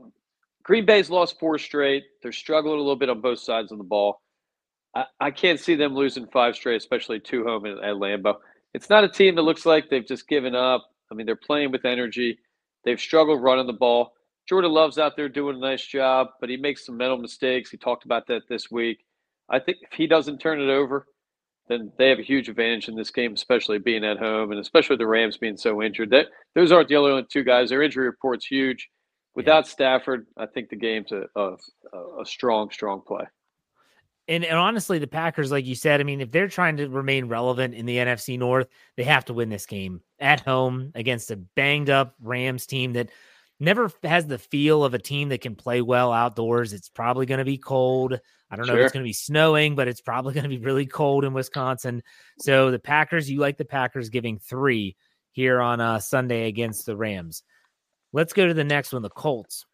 Green 0.63 0.87
Bay's 0.87 1.11
lost 1.11 1.41
four 1.41 1.59
straight. 1.59 2.05
They're 2.23 2.31
struggling 2.31 2.77
a 2.77 2.79
little 2.79 2.95
bit 2.95 3.11
on 3.11 3.21
both 3.21 3.41
sides 3.41 3.73
of 3.73 3.79
the 3.79 3.85
ball. 3.85 4.21
I, 4.95 5.05
I 5.21 5.31
can't 5.31 5.61
see 5.61 5.75
them 5.75 5.95
losing 5.95 6.27
five 6.27 6.55
straight, 6.55 6.77
especially 6.77 7.21
two 7.21 7.45
home 7.45 7.67
at, 7.67 7.79
at 7.79 7.97
Lambeau. 7.97 8.37
It's 8.75 8.91
not 8.91 9.05
a 9.05 9.09
team 9.09 9.35
that 9.37 9.43
looks 9.43 9.67
like 9.67 9.89
they've 9.89 10.07
just 10.07 10.29
given 10.29 10.55
up. 10.55 10.85
I 11.11 11.15
mean, 11.15 11.27
they're 11.27 11.37
playing 11.37 11.73
with 11.73 11.85
energy. 11.85 12.39
They've 12.85 13.01
struggled 13.01 13.43
running 13.43 13.67
the 13.67 13.73
ball. 13.73 14.15
Jordan 14.49 14.73
Love's 14.73 14.99
out 14.99 15.17
there 15.17 15.29
doing 15.29 15.57
a 15.57 15.61
nice 15.61 15.87
job, 15.87 16.29
but 16.41 16.51
he 16.51 16.57
makes 16.57 16.85
some 16.85 16.97
mental 16.97 17.19
mistakes. 17.19 17.71
He 17.71 17.77
talked 17.77 18.05
about 18.05 18.27
that 18.27 18.49
this 18.49 18.71
week. 18.71 19.05
I 19.49 19.59
think 19.59 19.79
if 19.83 19.93
he 19.93 20.07
doesn't 20.07 20.39
turn 20.39 20.61
it 20.61 20.71
over, 20.71 21.07
then 21.69 21.93
they 21.97 22.09
have 22.09 22.19
a 22.19 22.25
huge 22.25 22.49
advantage 22.49 22.89
in 22.89 22.97
this 22.97 23.11
game, 23.11 23.35
especially 23.35 23.79
being 23.79 24.05
at 24.05 24.19
home 24.19 24.51
and 24.51 24.61
especially 24.61 24.95
with 24.95 25.01
the 25.01 25.07
Rams 25.07 25.37
being 25.37 25.57
so 25.57 25.83
injured. 25.83 26.11
That 26.11 26.27
those 26.55 26.73
aren't 26.73 26.89
the 26.89 26.97
only 26.97 27.25
two 27.31 27.45
guys. 27.45 27.69
Their 27.69 27.83
injury 27.83 28.07
report's 28.07 28.47
huge. 28.47 28.89
Without 29.35 29.67
Stafford, 29.67 30.27
I 30.37 30.47
think 30.47 30.69
the 30.69 30.77
game's 30.77 31.13
a, 31.13 31.25
a, 31.37 31.55
a 32.21 32.25
strong, 32.25 32.71
strong 32.71 33.01
play. 33.07 33.25
And, 34.29 34.45
and 34.45 34.57
honestly, 34.57 34.99
the 34.99 35.09
Packers, 35.09 35.51
like 35.51 35.67
you 35.67 35.75
said, 35.75 36.01
I 36.01 36.05
mean, 36.05 36.21
if 36.21 36.31
they're 36.31 36.49
trying 36.49 36.77
to 36.77 36.89
remain 36.89 37.27
relevant 37.27 37.75
in 37.75 37.87
the 37.87 37.97
NFC 37.97 38.39
North, 38.39 38.69
they 38.97 39.05
have 39.05 39.25
to 39.27 39.35
win 39.35 39.49
this 39.49 39.67
game 39.67 40.01
at 40.21 40.41
home 40.41 40.93
against 40.95 41.31
a 41.31 41.37
banged 41.37 41.91
up 41.91 42.15
Rams 42.21 42.67
team 42.67 42.93
that 42.93 43.11
never 43.59 43.91
has 44.03 44.27
the 44.27 44.39
feel 44.39 44.85
of 44.85 44.95
a 44.95 44.99
team 44.99 45.31
that 45.31 45.41
can 45.41 45.57
play 45.57 45.83
well 45.83 46.13
outdoors. 46.13 46.73
It's 46.73 46.89
probably 46.89 47.27
going 47.27 47.39
to 47.39 47.45
be 47.45 47.59
cold. 47.59 48.19
I 48.51 48.57
don't 48.57 48.67
know 48.67 48.75
if 48.75 48.81
it's 48.81 48.93
going 48.93 49.05
to 49.05 49.09
be 49.09 49.13
snowing, 49.13 49.75
but 49.75 49.89
it's 49.89 50.01
probably 50.01 50.35
going 50.35 50.45
to 50.45 50.49
be 50.49 50.59
really 50.59 50.87
cold 50.87 51.25
in 51.25 51.33
Wisconsin. 51.33 52.03
So 52.39 52.71
the 52.71 52.79
Packers, 52.79 53.31
you 53.31 53.41
like 53.41 53.57
the 53.57 53.65
Packers 53.65 54.09
giving 54.09 54.39
three 54.39 54.97
here 55.31 55.61
on 55.61 55.81
uh, 55.81 55.99
Sunday 55.99 56.49
against 56.49 56.87
the 56.87 56.97
Rams. 56.97 57.43
Let's 58.13 58.35
go 58.35 58.47
to 58.47 58.55
the 58.55 58.65
next 58.65 58.93
one, 58.93 59.03
the 59.03 59.09
Colts. 59.09 59.65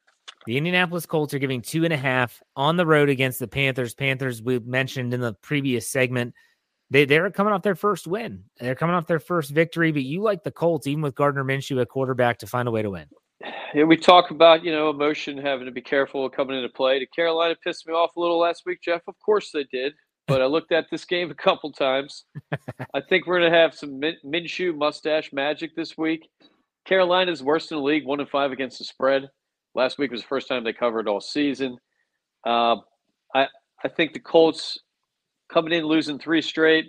The 0.49 0.57
Indianapolis 0.57 1.05
Colts 1.05 1.35
are 1.35 1.39
giving 1.39 1.61
two 1.61 1.85
and 1.85 1.93
a 1.93 1.99
half 1.99 2.43
on 2.57 2.79
the 2.79 2.87
road 2.87 3.11
against 3.11 3.39
the 3.39 3.47
Panthers. 3.47 3.93
Panthers, 3.93 4.41
we 4.41 4.59
mentioned 4.61 5.13
in 5.13 5.21
the 5.21 5.35
previous 5.35 5.91
segment, 5.91 6.33
they, 6.89 7.05
they're 7.05 7.31
coming 7.31 7.53
off 7.53 7.61
their 7.61 7.75
first 7.75 8.07
win. 8.07 8.45
They're 8.59 8.75
coming 8.75 8.97
off 8.97 9.07
their 9.07 9.21
first 9.21 9.51
victory, 9.51 9.93
but 9.93 10.05
you 10.05 10.23
like 10.23 10.45
the 10.45 10.51
Colts, 10.51 10.87
even 10.87 11.03
with 11.03 11.15
Gardner 11.15 11.45
Minshew 11.45 11.83
at 11.83 11.91
quarterback, 11.91 12.39
to 12.39 12.47
find 12.47 12.67
a 12.67 12.71
way 12.71 12.81
to 12.81 12.89
win. 12.89 13.05
Yeah, 13.75 13.85
we 13.85 13.99
talk 13.99 14.31
about 14.31 14.65
you 14.65 14.73
know 14.73 14.89
emotion, 14.89 15.37
having 15.37 15.67
to 15.67 15.71
be 15.71 15.83
careful 15.83 16.31
coming 16.31 16.57
into 16.57 16.71
play. 16.71 16.99
Did 16.99 17.15
Carolina 17.15 17.55
piss 17.63 17.87
me 17.87 17.93
off 17.93 18.17
a 18.17 18.21
little 18.21 18.39
last 18.39 18.63
week, 18.65 18.81
Jeff? 18.81 19.03
Of 19.07 19.17
course 19.23 19.51
they 19.51 19.65
did. 19.65 19.93
But 20.27 20.41
I 20.41 20.47
looked 20.47 20.73
at 20.73 20.87
this 20.91 21.05
game 21.05 21.31
a 21.31 21.35
couple 21.35 21.73
times. 21.73 22.25
I 22.95 23.03
think 23.07 23.27
we're 23.27 23.41
going 23.41 23.53
to 23.53 23.59
have 23.59 23.75
some 23.75 23.99
Min- 23.99 24.17
Minshew 24.25 24.75
mustache 24.75 25.31
magic 25.31 25.77
this 25.77 25.99
week. 25.99 26.27
Carolina's 26.87 27.43
worst 27.43 27.71
in 27.71 27.77
the 27.77 27.85
league, 27.85 28.07
one 28.07 28.21
and 28.21 28.31
five 28.31 28.51
against 28.51 28.79
the 28.79 28.87
spread. 28.87 29.29
Last 29.75 29.99
week 29.99 30.11
was 30.11 30.23
the 30.23 30.29
first 30.29 30.49
time 30.49 30.65
they 30.65 30.73
covered 30.73 31.09
all 31.09 31.21
season. 31.21 31.79
Uh, 32.47 32.77
I 33.35 33.47
I 33.85 33.89
think 33.89 34.13
the 34.13 34.21
Colts 34.21 34.79
coming 35.53 35.73
in 35.73 35.85
losing 35.85 36.19
three 36.19 36.43
straight. 36.43 36.87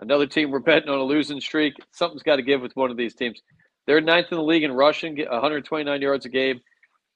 Another 0.00 0.26
team 0.26 0.50
we're 0.50 0.58
betting 0.58 0.88
on 0.88 0.98
a 0.98 1.04
losing 1.04 1.40
streak. 1.40 1.74
Something's 1.92 2.22
got 2.22 2.36
to 2.36 2.42
give 2.42 2.60
with 2.60 2.74
one 2.74 2.90
of 2.90 2.96
these 2.96 3.14
teams. 3.14 3.40
They're 3.86 4.00
ninth 4.00 4.28
in 4.32 4.38
the 4.38 4.44
league 4.44 4.64
in 4.64 4.72
rushing, 4.72 5.18
129 5.18 6.02
yards 6.02 6.26
a 6.26 6.28
game. 6.28 6.60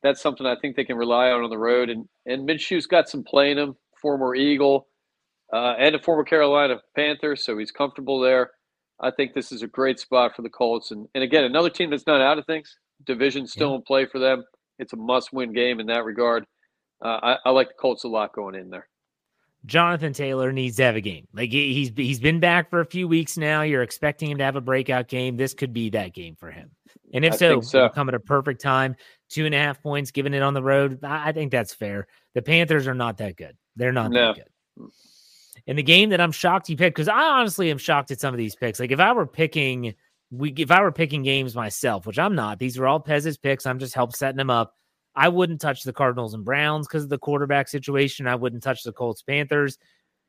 That's 0.03 0.21
something 0.21 0.47
I 0.47 0.55
think 0.61 0.77
they 0.77 0.85
can 0.85 0.97
rely 0.97 1.31
on 1.31 1.43
on 1.43 1.51
the 1.51 1.59
road. 1.59 1.91
And 1.91 2.09
and 2.27 2.47
Minshew's 2.47 2.87
got 2.87 3.09
some 3.09 3.25
play 3.25 3.51
in 3.51 3.59
him, 3.59 3.77
former 4.01 4.35
Eagle, 4.35 4.87
uh, 5.53 5.75
and 5.79 5.95
a 5.95 5.99
former 5.99 6.25
Carolina 6.25 6.77
Panther, 6.95 7.35
so 7.35 7.59
he's 7.59 7.73
comfortable 7.73 8.21
there. 8.21 8.53
I 9.01 9.11
think 9.11 9.33
this 9.35 9.53
is 9.53 9.63
a 9.63 9.69
great 9.69 9.99
spot 9.99 10.37
for 10.37 10.43
the 10.43 10.51
Colts. 10.51 10.91
And 10.91 11.09
and 11.15 11.25
again, 11.25 11.45
another 11.45 11.71
team 11.71 11.91
that's 11.91 12.07
not 12.07 12.21
out 12.21 12.39
of 12.39 12.47
things. 12.47 12.77
Division 13.05 13.47
still 13.47 13.75
in 13.75 13.83
play 13.83 14.07
for 14.07 14.19
them. 14.19 14.45
It's 14.79 14.93
a 14.93 14.97
must-win 14.97 15.53
game 15.53 15.81
in 15.81 15.87
that 15.87 16.05
regard. 16.05 16.45
Uh, 17.05 17.19
I, 17.23 17.37
I 17.47 17.51
like 17.51 17.69
the 17.69 17.75
Colts 17.75 18.05
a 18.05 18.09
lot 18.09 18.33
going 18.33 18.55
in 18.55 18.71
there. 18.71 18.89
Jonathan 19.67 20.13
Taylor 20.13 20.53
needs 20.53 20.77
to 20.77 20.85
have 20.85 20.95
a 20.97 21.01
game. 21.01 21.27
Like 21.35 21.51
he- 21.51 21.75
he's 21.75 21.91
he's 21.97 22.21
been 22.21 22.39
back 22.39 22.71
for 22.71 22.81
a 22.81 22.87
few 22.87 23.09
weeks 23.09 23.37
now. 23.37 23.63
You're 23.63 23.83
expecting 23.83 24.31
him 24.31 24.39
to 24.39 24.45
have 24.45 24.55
a 24.57 24.61
breakout 24.61 25.09
game. 25.09 25.37
This 25.37 25.53
could 25.53 25.73
be 25.73 25.91
that 25.91 26.15
game 26.15 26.37
for 26.37 26.51
him. 26.51 26.71
And 27.13 27.25
if 27.25 27.35
I 27.35 27.37
so, 27.37 27.61
so. 27.61 27.89
come 27.89 28.09
at 28.09 28.15
a 28.15 28.21
perfect 28.21 28.61
time. 28.61 28.95
Two 29.29 29.47
and 29.47 29.55
a 29.55 29.59
half 29.59 29.83
points, 29.83 30.11
given 30.11 30.33
it 30.33 30.43
on 30.43 30.55
the 30.55 30.63
road. 30.63 31.05
I, 31.05 31.29
I 31.29 31.33
think 31.33 31.51
that's 31.53 31.75
fair. 31.75 32.07
The 32.35 32.41
Panthers 32.41 32.87
are 32.87 32.95
not 32.95 33.19
that 33.19 33.37
good. 33.37 33.57
They're 33.77 33.93
not 33.93 34.11
No. 34.11 34.33
that 34.33 34.37
good. 34.77 34.89
In 35.67 35.77
the 35.77 35.83
game 35.83 36.11
that 36.11 36.21
I'm 36.21 36.33
shocked 36.33 36.71
you 36.71 36.77
picked, 36.77 36.97
because 36.97 37.09
I 37.09 37.21
honestly 37.21 37.71
am 37.71 37.79
shocked 37.79 38.11
at 38.11 38.21
some 38.21 38.33
of 38.33 38.39
these 38.39 38.55
picks. 38.57 38.81
Like 38.81 38.91
if 38.93 39.01
I 39.01 39.13
were 39.13 39.27
picking, 39.27 39.95
we 40.31 40.53
if 40.53 40.71
I 40.71 40.83
were 40.83 40.93
picking 40.93 41.23
games 41.23 41.55
myself, 41.55 42.07
which 42.07 42.19
I'm 42.19 42.35
not. 42.35 42.59
These 42.59 42.79
are 42.79 42.87
all 42.87 43.01
Pez's 43.01 43.39
picks. 43.39 43.67
I'm 43.67 43.79
just 43.79 43.95
help 43.95 44.15
setting 44.15 44.37
them 44.37 44.51
up. 44.51 44.75
I 45.15 45.29
wouldn't 45.29 45.61
touch 45.61 45.83
the 45.83 45.93
Cardinals 45.93 46.35
and 46.35 46.45
Browns 46.45 46.87
because 46.87 47.05
of 47.05 47.09
the 47.09 47.19
quarterback 47.19 47.69
situation. 47.69 48.27
I 48.27 48.37
wouldn't 48.37 48.63
touch 48.63 48.83
the 48.85 48.93
Colts 48.93 49.23
Panthers. 49.23 49.79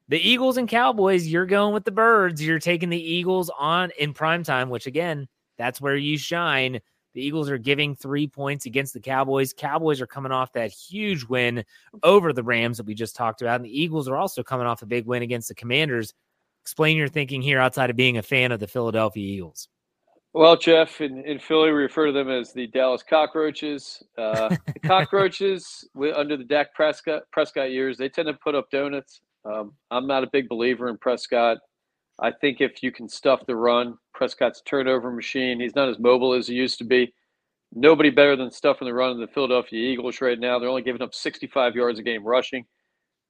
The 0.08 0.18
Eagles 0.18 0.58
and 0.58 0.68
Cowboys, 0.68 1.28
you're 1.28 1.46
going 1.46 1.74
with 1.74 1.84
the 1.84 1.92
birds. 1.92 2.44
You're 2.44 2.58
taking 2.58 2.90
the 2.90 3.00
Eagles 3.00 3.52
on 3.60 3.92
in 4.00 4.14
prime 4.14 4.44
time, 4.44 4.70
which 4.70 4.88
again, 4.88 5.28
that's 5.58 5.80
where 5.80 5.96
you 5.96 6.18
shine. 6.18 6.80
The 7.14 7.22
Eagles 7.22 7.50
are 7.50 7.58
giving 7.58 7.96
three 7.96 8.28
points 8.28 8.66
against 8.66 8.94
the 8.94 9.00
Cowboys. 9.00 9.54
Cowboys 9.54 10.02
are 10.02 10.08
coming 10.08 10.32
off 10.32 10.54
that 10.54 10.72
huge 10.72 11.26
win 11.26 11.64
over 12.02 12.34
the 12.34 12.44
Rams 12.44 12.78
that 12.78 12.86
we 12.86 12.96
just 12.96 13.16
talked 13.16 13.42
about. 13.42 13.58
And 13.58 13.66
the 13.66 13.82
Eagles 13.82 14.08
are 14.08 14.18
also 14.18 14.42
coming 14.42 14.66
off 14.66 14.82
a 14.82 14.88
big 14.88 15.06
win 15.06 15.22
against 15.22 15.50
the 15.50 15.56
Commanders. 15.56 16.14
Explain 16.64 16.98
your 16.98 17.08
thinking 17.08 17.42
here 17.42 17.60
outside 17.60 17.90
of 17.90 17.96
being 17.96 18.18
a 18.18 18.24
fan 18.24 18.52
of 18.52 18.60
the 18.60 18.68
Philadelphia 18.68 19.24
Eagles. 19.24 19.68
Well, 20.40 20.56
Jeff, 20.56 21.02
in, 21.02 21.26
in 21.26 21.38
Philly, 21.38 21.70
we 21.70 21.80
refer 21.80 22.06
to 22.06 22.14
them 22.14 22.30
as 22.30 22.54
the 22.54 22.68
Dallas 22.68 23.04
Cockroaches. 23.04 24.02
Uh, 24.18 24.56
the 24.74 24.80
Cockroaches, 24.80 25.86
under 26.16 26.38
the 26.38 26.46
Dak 26.46 26.74
Prescott, 26.74 27.24
Prescott 27.34 27.72
years, 27.72 27.98
they 27.98 28.08
tend 28.08 28.30
to 28.30 28.34
put 28.36 28.56
up 28.56 28.72
donuts. 28.72 29.20
Um, 29.44 29.74
I'm 29.92 30.08
not 30.08 30.24
a 30.24 30.30
big 30.32 30.48
believer 30.48 30.88
in 30.88 30.98
Prescott. 30.98 31.58
I 32.22 32.32
think 32.32 32.62
if 32.62 32.82
you 32.82 32.90
can 32.90 33.10
stuff 33.10 33.46
the 33.48 33.56
run, 33.58 33.98
Prescott's 34.14 34.62
turnover 34.62 35.12
machine. 35.12 35.60
He's 35.60 35.76
not 35.76 35.90
as 35.90 36.00
mobile 36.00 36.32
as 36.32 36.48
he 36.48 36.56
used 36.56 36.78
to 36.78 36.86
be. 36.86 37.14
Nobody 37.74 38.10
better 38.10 38.38
than 38.38 38.50
stuffing 38.50 38.88
the 38.88 38.94
run 38.94 39.12
in 39.12 39.20
the 39.20 39.28
Philadelphia 39.28 39.92
Eagles 39.92 40.22
right 40.22 40.40
now. 40.40 40.58
They're 40.58 40.70
only 40.70 40.84
giving 40.84 41.02
up 41.02 41.14
65 41.14 41.76
yards 41.76 42.00
a 42.00 42.02
game 42.02 42.24
rushing. 42.24 42.64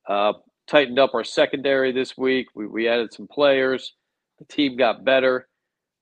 Uh, 0.08 0.34
tightened 0.68 1.00
up 1.00 1.16
our 1.16 1.24
secondary 1.24 1.92
this 1.92 2.16
week. 2.20 2.50
We, 2.54 2.68
we 2.68 2.88
added 2.88 3.12
some 3.12 3.28
players. 3.28 3.96
The 4.38 4.46
team 4.46 4.78
got 4.78 5.04
better. 5.04 5.49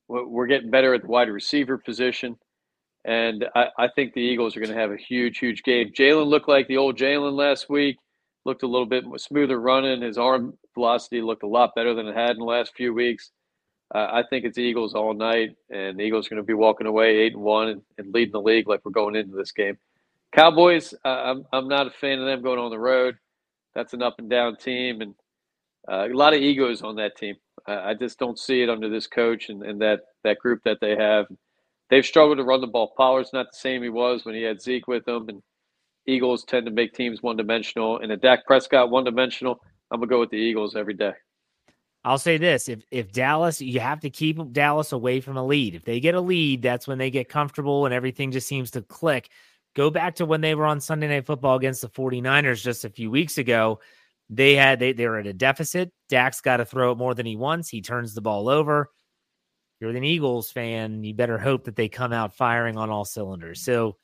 We're 0.07 0.47
getting 0.47 0.71
better 0.71 0.93
at 0.93 1.01
the 1.01 1.07
wide 1.07 1.29
receiver 1.29 1.77
position. 1.77 2.37
And 3.05 3.45
I, 3.55 3.67
I 3.77 3.87
think 3.87 4.13
the 4.13 4.21
Eagles 4.21 4.55
are 4.55 4.59
going 4.59 4.73
to 4.73 4.79
have 4.79 4.91
a 4.91 4.97
huge, 4.97 5.37
huge 5.37 5.63
game. 5.63 5.91
Jalen 5.93 6.27
looked 6.27 6.49
like 6.49 6.67
the 6.67 6.77
old 6.77 6.97
Jalen 6.97 7.33
last 7.33 7.69
week. 7.69 7.97
Looked 8.45 8.63
a 8.63 8.67
little 8.67 8.85
bit 8.85 9.03
smoother 9.17 9.59
running. 9.59 10.01
His 10.01 10.17
arm 10.17 10.57
velocity 10.73 11.21
looked 11.21 11.43
a 11.43 11.47
lot 11.47 11.75
better 11.75 11.93
than 11.93 12.07
it 12.07 12.15
had 12.15 12.31
in 12.31 12.39
the 12.39 12.45
last 12.45 12.73
few 12.75 12.93
weeks. 12.93 13.31
Uh, 13.93 14.07
I 14.11 14.23
think 14.29 14.43
it's 14.43 14.57
Eagles 14.57 14.93
all 14.93 15.13
night, 15.13 15.55
and 15.69 15.97
the 15.97 16.03
Eagles 16.03 16.27
are 16.27 16.31
going 16.31 16.41
to 16.41 16.45
be 16.45 16.53
walking 16.53 16.87
away 16.87 17.19
eight 17.19 17.33
and 17.33 17.41
one 17.41 17.69
and, 17.69 17.81
and 17.97 18.13
leading 18.13 18.33
the 18.33 18.41
league 18.41 18.67
like 18.67 18.81
we're 18.83 18.91
going 18.91 19.15
into 19.15 19.35
this 19.35 19.51
game. 19.51 19.77
Cowboys, 20.33 20.93
uh, 21.05 21.07
I'm 21.07 21.45
I'm 21.53 21.67
not 21.69 21.87
a 21.87 21.91
fan 21.91 22.19
of 22.19 22.25
them 22.25 22.41
going 22.41 22.59
on 22.59 22.69
the 22.69 22.79
road. 22.79 23.17
That's 23.75 23.93
an 23.93 24.03
up 24.03 24.15
and 24.19 24.29
down 24.29 24.57
team, 24.57 25.01
and 25.01 25.15
uh, 25.89 26.07
a 26.11 26.13
lot 26.13 26.33
of 26.33 26.41
egos 26.41 26.81
on 26.81 26.97
that 26.97 27.15
team. 27.15 27.35
I, 27.67 27.93
just 27.93 28.17
don't 28.17 28.39
see 28.39 28.61
it 28.61 28.69
under 28.69 28.89
this 28.89 29.07
coach 29.07 29.49
and, 29.49 29.63
and 29.63 29.81
that 29.81 30.01
that 30.23 30.39
group 30.39 30.61
that 30.63 30.79
they 30.79 30.95
have. 30.95 31.25
They've 31.89 32.05
struggled 32.05 32.37
to 32.37 32.43
run 32.43 32.61
the 32.61 32.67
ball. 32.67 32.93
Pollard's 32.97 33.33
not 33.33 33.47
the 33.51 33.57
same 33.57 33.81
he 33.81 33.89
was 33.89 34.25
when 34.25 34.35
he 34.35 34.43
had 34.43 34.61
Zeke 34.61 34.87
with 34.87 35.07
him, 35.07 35.29
and 35.29 35.41
Eagles 36.05 36.43
tend 36.43 36.65
to 36.65 36.71
make 36.71 36.93
teams 36.93 37.21
one 37.21 37.37
dimensional. 37.37 37.99
And 37.99 38.11
a 38.11 38.17
Dak 38.17 38.45
Prescott 38.45 38.89
one 38.89 39.03
dimensional, 39.03 39.61
I'm 39.91 39.99
gonna 39.99 40.09
go 40.09 40.19
with 40.19 40.29
the 40.29 40.37
Eagles 40.37 40.75
every 40.75 40.93
day. 40.93 41.13
I'll 42.03 42.17
say 42.17 42.37
this: 42.37 42.69
if 42.69 42.83
if 42.91 43.11
Dallas, 43.11 43.61
you 43.61 43.79
have 43.79 43.99
to 44.01 44.09
keep 44.09 44.39
Dallas 44.53 44.91
away 44.91 45.19
from 45.19 45.37
a 45.37 45.45
lead. 45.45 45.75
If 45.75 45.83
they 45.83 45.99
get 45.99 46.15
a 46.15 46.21
lead, 46.21 46.61
that's 46.61 46.87
when 46.87 46.97
they 46.97 47.11
get 47.11 47.29
comfortable 47.29 47.85
and 47.85 47.93
everything 47.93 48.31
just 48.31 48.47
seems 48.47 48.71
to 48.71 48.81
click. 48.81 49.29
Go 49.75 49.89
back 49.89 50.15
to 50.15 50.25
when 50.25 50.41
they 50.41 50.55
were 50.55 50.65
on 50.65 50.79
Sunday 50.79 51.07
Night 51.07 51.25
Football 51.25 51.55
against 51.55 51.81
the 51.81 51.89
49ers 51.89 52.63
just 52.63 52.83
a 52.83 52.89
few 52.89 53.11
weeks 53.11 53.37
ago. 53.37 53.79
They 54.29 54.55
had 54.55 54.79
they, 54.79 54.93
they 54.93 55.07
were 55.07 55.19
at 55.19 55.27
a 55.27 55.33
deficit. 55.33 55.91
Dak's 56.09 56.41
got 56.41 56.57
to 56.57 56.65
throw 56.65 56.91
it 56.91 56.97
more 56.97 57.13
than 57.13 57.25
he 57.25 57.35
wants. 57.35 57.69
He 57.69 57.81
turns 57.81 58.13
the 58.13 58.21
ball 58.21 58.49
over. 58.49 58.89
You're 59.79 59.91
an 59.91 60.03
Eagles 60.03 60.51
fan. 60.51 61.03
You 61.03 61.13
better 61.13 61.37
hope 61.37 61.65
that 61.65 61.75
they 61.75 61.87
come 61.87 62.11
out 62.11 62.35
firing 62.35 62.77
on 62.77 62.89
all 62.89 63.05
cylinders. 63.05 63.61
So 63.61 63.95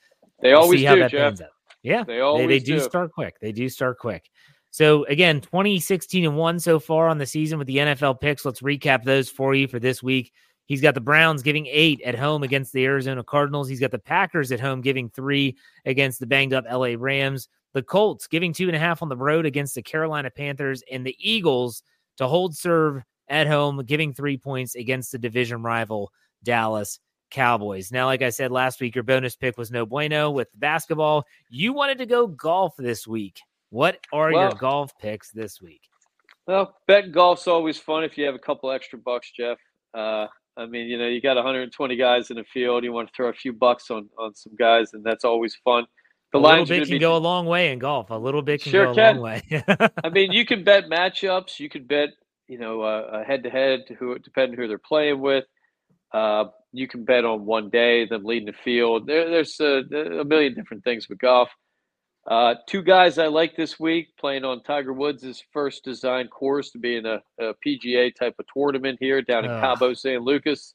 they 0.42 0.54
always 0.54 0.80
see 0.80 0.86
how 0.86 0.96
do, 0.96 1.02
that 1.02 1.12
Jeff. 1.12 1.40
Yeah, 1.82 2.04
they 2.04 2.22
always 2.22 2.48
they, 2.48 2.60
they 2.60 2.60
do, 2.60 2.76
do 2.76 2.80
start 2.82 3.12
quick. 3.12 3.36
They 3.42 3.52
do 3.52 3.68
start 3.68 3.98
quick. 3.98 4.30
So 4.72 5.06
again, 5.06 5.42
2016 5.42 6.26
and 6.26 6.38
one 6.38 6.60
so 6.60 6.80
far 6.80 7.08
on 7.08 7.18
the 7.18 7.26
season 7.26 7.60
with 7.60 7.68
the 7.68 7.78
NFL 7.78 8.22
picks. 8.22 8.46
Let's 8.46 8.62
recap 8.62 9.04
those 9.04 9.30
for 9.30 9.54
you 9.54 9.68
for 9.68 9.80
this 9.80 10.02
week. 10.02 10.32
He's 10.66 10.82
got 10.82 10.96
the 10.96 11.02
Browns 11.02 11.44
giving 11.44 11.68
eight 11.68 12.02
at 12.02 12.18
home 12.18 12.44
against 12.44 12.72
the 12.74 12.86
Arizona 12.86 13.24
Cardinals. 13.24 13.68
He's 13.68 13.80
got 13.80 13.92
the 13.92 14.00
Packers 14.00 14.52
at 14.52 14.60
home 14.60 14.82
giving 14.82 15.10
three 15.10 15.58
against 15.86 16.20
the 16.20 16.26
banged 16.26 16.54
up 16.54 16.66
LA 16.72 16.96
Rams. 16.98 17.50
The 17.74 17.84
Colts 17.84 18.28
giving 18.28 18.54
two 18.54 18.68
and 18.68 18.76
a 18.76 18.80
half 18.80 19.02
on 19.02 19.10
the 19.10 19.18
road 19.18 19.46
against 19.46 19.76
the 19.76 19.82
Carolina 19.82 20.30
Panthers, 20.30 20.84
and 20.92 21.06
the 21.06 21.16
Eagles 21.20 21.84
to 22.18 22.28
hold 22.28 22.56
serve 22.56 23.04
at 23.28 23.48
home, 23.48 23.84
giving 23.86 24.14
three 24.14 24.38
points 24.38 24.76
against 24.76 25.12
the 25.12 25.18
division 25.18 25.64
rival 25.64 26.12
Dallas 26.44 27.00
Cowboys. 27.32 27.92
Now, 27.92 28.06
like 28.06 28.22
I 28.22 28.30
said 28.30 28.52
last 28.52 28.80
week, 28.80 28.96
your 28.96 29.04
bonus 29.04 29.36
pick 29.36 29.58
was 29.58 29.72
no 29.72 29.86
bueno 29.86 30.30
with 30.30 30.50
basketball. 30.56 31.26
You 31.50 31.74
wanted 31.74 31.98
to 31.98 32.06
go 32.06 32.28
golf 32.28 32.76
this 32.78 33.08
week. 33.08 33.40
What 33.72 34.00
are 34.14 34.32
well, 34.32 34.42
your 34.42 34.52
golf 34.52 34.96
picks 35.00 35.32
this 35.32 35.60
week? 35.60 35.82
Well, 36.46 36.78
betting 36.88 37.12
golf's 37.12 37.48
always 37.48 37.80
fun 37.80 38.04
if 38.04 38.18
you 38.18 38.26
have 38.26 38.36
a 38.36 38.40
couple 38.40 38.70
extra 38.72 39.00
bucks, 39.00 39.32
Jeff. 39.32 39.58
Uh, 39.96 40.28
I 40.56 40.68
mean, 40.68 40.88
you 40.88 41.00
know, 41.00 41.08
you 41.08 41.22
got 41.22 41.36
120 41.36 41.96
guys 41.96 42.30
in 42.30 42.38
the 42.38 42.44
field. 42.44 42.84
You 42.84 42.92
want 42.92 43.08
to 43.08 43.14
throw 43.16 43.30
a 43.30 43.34
few 43.34 43.52
bucks 43.52 43.90
on 43.90 44.10
on 44.20 44.36
some 44.36 44.54
guys, 44.56 44.94
and 44.94 45.04
that's 45.04 45.24
always 45.24 45.56
fun. 45.56 45.88
The 46.34 46.40
a 46.40 46.42
little 46.42 46.66
bit 46.66 46.84
can 46.86 46.96
be... 46.96 47.00
go 47.00 47.16
a 47.16 47.20
long 47.20 47.46
way 47.46 47.72
in 47.72 47.78
golf. 47.78 48.10
A 48.10 48.16
little 48.16 48.42
bit 48.42 48.64
can 48.64 48.72
sure 48.72 48.86
go 48.88 48.92
a 48.94 49.14
long 49.14 49.22
way. 49.22 49.44
I 50.04 50.10
mean, 50.10 50.32
you 50.32 50.46
can 50.46 50.64
bet 50.64 50.90
matchups. 50.90 51.60
You 51.60 51.70
can 51.70 51.86
bet, 51.86 52.10
you 52.48 52.58
know, 52.58 52.82
uh, 52.82 53.24
head 53.24 53.44
to 53.44 53.52
head, 53.52 53.82
who 54.00 54.18
depending 54.18 54.60
who 54.60 54.68
they're 54.68 54.80
playing 54.80 55.20
with. 55.20 55.46
Uh, 56.12 56.46
you 56.72 56.88
can 56.88 57.06
bet 57.06 57.24
on 57.24 57.46
one 57.46 57.70
day 57.70 58.08
them 58.08 58.24
leading 58.24 58.48
the 58.48 58.54
field. 58.64 59.06
There, 59.06 59.30
there's 59.30 59.60
a, 59.60 59.84
a, 60.20 60.26
million 60.26 60.56
different 60.56 60.84
things 60.84 61.08
with 61.08 61.20
golf. 61.20 61.50
Uh, 62.26 62.56
two 62.68 62.82
guys 62.82 63.20
I 63.20 63.28
like 63.28 63.56
this 63.56 63.80
week 63.80 64.08
playing 64.20 64.44
on 64.44 64.64
Tiger 64.64 64.94
Woods' 64.94 65.44
first 65.52 65.84
design 65.84 66.30
course 66.30 66.72
to 66.72 66.80
be 66.80 66.96
in 66.96 67.06
a, 67.06 67.22
a 67.40 67.54
PGA 67.66 68.14
type 68.16 68.36
of 68.40 68.46
tournament 68.52 68.98
here 69.00 69.22
down 69.22 69.46
in. 69.46 69.60
Cabo 69.60 69.94
San 69.94 70.20
Lucas. 70.20 70.74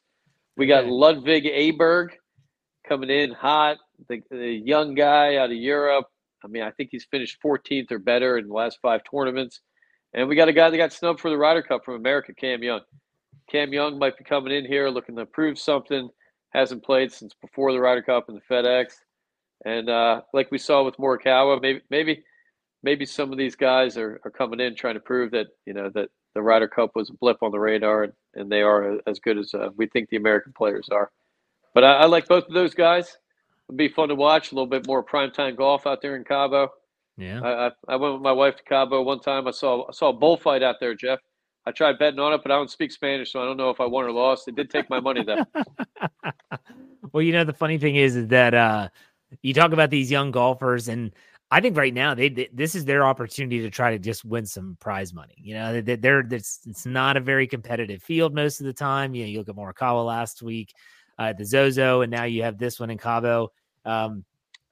We 0.57 0.66
got 0.66 0.87
Ludvig 0.87 1.44
Åberg 1.44 2.11
coming 2.87 3.11
in 3.11 3.33
hot 3.33 3.79
the, 4.09 4.23
the 4.31 4.63
young 4.65 4.95
guy 4.95 5.37
out 5.37 5.51
of 5.51 5.57
Europe. 5.57 6.07
I 6.45 6.49
mean, 6.49 6.63
I 6.63 6.71
think 6.71 6.91
he's 6.93 7.07
finished 7.11 7.39
14th 7.45 7.91
or 7.91 7.99
better 7.99 8.39
in 8.39 8.49
the 8.49 8.55
last 8.55 8.79
five 8.81 9.01
tournaments. 9.11 9.61
And 10.15 10.29
we 10.29 10.37
got 10.37 10.49
a 10.49 10.53
guy 10.53 10.71
that 10.71 10.77
got 10.77 10.93
snubbed 10.93 11.21
for 11.21 11.31
the 11.31 11.37
Ryder 11.37 11.63
Cup 11.63 11.85
from 11.85 11.95
America, 11.95 12.33
Cam 12.35 12.63
Young. 12.63 12.81
Cam 13.51 13.73
Young 13.73 13.99
might 13.99 14.17
be 14.17 14.25
coming 14.25 14.55
in 14.55 14.65
here 14.65 14.89
looking 14.89 15.17
to 15.17 15.27
prove 15.27 15.59
something. 15.59 16.09
Hasn't 16.51 16.85
played 16.85 17.13
since 17.13 17.35
before 17.43 17.73
the 17.73 17.81
Ryder 17.81 18.03
Cup 18.03 18.29
and 18.29 18.39
the 18.39 18.55
FedEx. 18.55 18.95
And 19.65 19.91
uh, 19.91 20.23
like 20.33 20.51
we 20.51 20.59
saw 20.59 20.85
with 20.85 20.97
Morikawa, 20.97 21.61
maybe 21.61 21.81
maybe 21.91 22.25
maybe 22.83 23.05
some 23.05 23.33
of 23.33 23.39
these 23.39 23.57
guys 23.57 23.97
are, 23.99 24.21
are 24.25 24.31
coming 24.31 24.61
in 24.61 24.75
trying 24.75 24.95
to 24.95 25.01
prove 25.01 25.33
that 25.33 25.49
you 25.67 25.75
know 25.75 25.91
that 25.95 26.09
the 26.35 26.43
Ryder 26.43 26.69
Cup 26.69 26.93
was 26.95 27.11
a 27.11 27.15
blip 27.15 27.43
on 27.43 27.51
the 27.51 27.59
radar, 27.59 28.05
and, 28.05 28.13
and 28.35 28.51
they 28.51 28.63
are 28.63 28.99
as 29.07 29.19
good 29.19 29.37
as 29.37 29.53
uh, 29.53 29.71
we 29.77 29.89
think 29.89 30.09
the 30.09 30.17
American 30.17 30.53
players 30.57 30.89
are. 30.91 31.11
But 31.75 31.85
I, 31.85 31.93
I 31.95 32.05
like 32.07 32.29
both 32.29 32.47
of 32.47 32.55
those 32.55 32.75
guys. 32.75 33.17
It'd 33.69 33.77
be 33.77 33.89
fun 33.89 34.09
to 34.09 34.15
watch 34.15 34.51
a 34.51 34.55
little 34.55 34.67
bit 34.67 34.87
more 34.87 35.05
primetime 35.05 35.57
golf 35.57 35.87
out 35.87 36.01
there 36.01 36.17
in 36.17 36.25
Cabo. 36.25 36.71
Yeah, 37.17 37.41
I, 37.43 37.67
I, 37.67 37.71
I 37.89 37.97
went 37.97 38.15
with 38.15 38.23
my 38.23 38.33
wife 38.33 38.57
to 38.57 38.63
Cabo 38.63 39.03
one 39.03 39.21
time. 39.21 39.47
I 39.47 39.51
saw 39.51 39.87
I 39.89 39.93
saw 39.93 40.09
a 40.09 40.13
bullfight 40.13 40.63
out 40.63 40.77
there, 40.81 40.95
Jeff. 40.95 41.19
I 41.67 41.71
tried 41.71 41.99
betting 41.99 42.19
on 42.19 42.33
it, 42.33 42.41
but 42.43 42.51
I 42.51 42.57
don't 42.57 42.71
speak 42.71 42.93
Spanish, 42.93 43.33
so 43.33 43.43
I 43.43 43.45
don't 43.45 43.59
know 43.59 43.69
if 43.69 43.79
I 43.79 43.85
won 43.85 44.05
or 44.05 44.13
lost. 44.13 44.49
It 44.49 44.57
did 44.57 44.71
take 44.71 44.89
my 44.89 45.01
money 45.01 45.23
though. 45.23 45.45
well, 47.13 47.23
you 47.23 47.33
know 47.33 47.45
the 47.45 47.53
funny 47.53 47.77
thing 47.77 47.97
is, 47.97 48.17
is 48.17 48.29
that 48.29 48.55
uh, 48.55 48.89
you 49.43 49.53
talk 49.53 49.73
about 49.73 49.91
these 49.91 50.11
young 50.11 50.31
golfers, 50.31 50.89
and 50.89 51.13
I 51.51 51.61
think 51.61 51.77
right 51.77 51.93
now 51.93 52.15
they, 52.15 52.31
they, 52.31 52.49
this 52.55 52.75
is 52.75 52.87
their 52.87 53.05
opportunity 53.05 53.61
to 53.61 53.69
try 53.69 53.91
to 53.91 53.99
just 53.99 54.25
win 54.25 54.47
some 54.47 54.79
prize 54.81 55.13
money. 55.13 55.35
You 55.37 55.55
know, 55.55 55.83
they, 55.83 55.97
they're 55.97 56.21
it's, 56.21 56.61
it's 56.67 56.87
not 56.87 57.19
a 57.19 57.21
very 57.21 57.47
competitive 57.47 58.03
field 58.03 58.35
most 58.35 58.61
of 58.61 58.67
the 58.67 58.73
time. 58.73 59.15
You 59.15 59.25
know, 59.25 59.29
you 59.29 59.39
look 59.39 59.51
at 59.51 59.57
Morikawa 59.57 60.07
last 60.07 60.43
week 60.43 60.73
uh, 61.19 61.33
the 61.33 61.45
Zozo, 61.45 62.03
and 62.03 62.11
now 62.11 62.25
you 62.25 62.43
have 62.43 62.59
this 62.59 62.79
one 62.79 62.91
in 62.91 62.99
Cabo. 62.99 63.51
Um, 63.85 64.25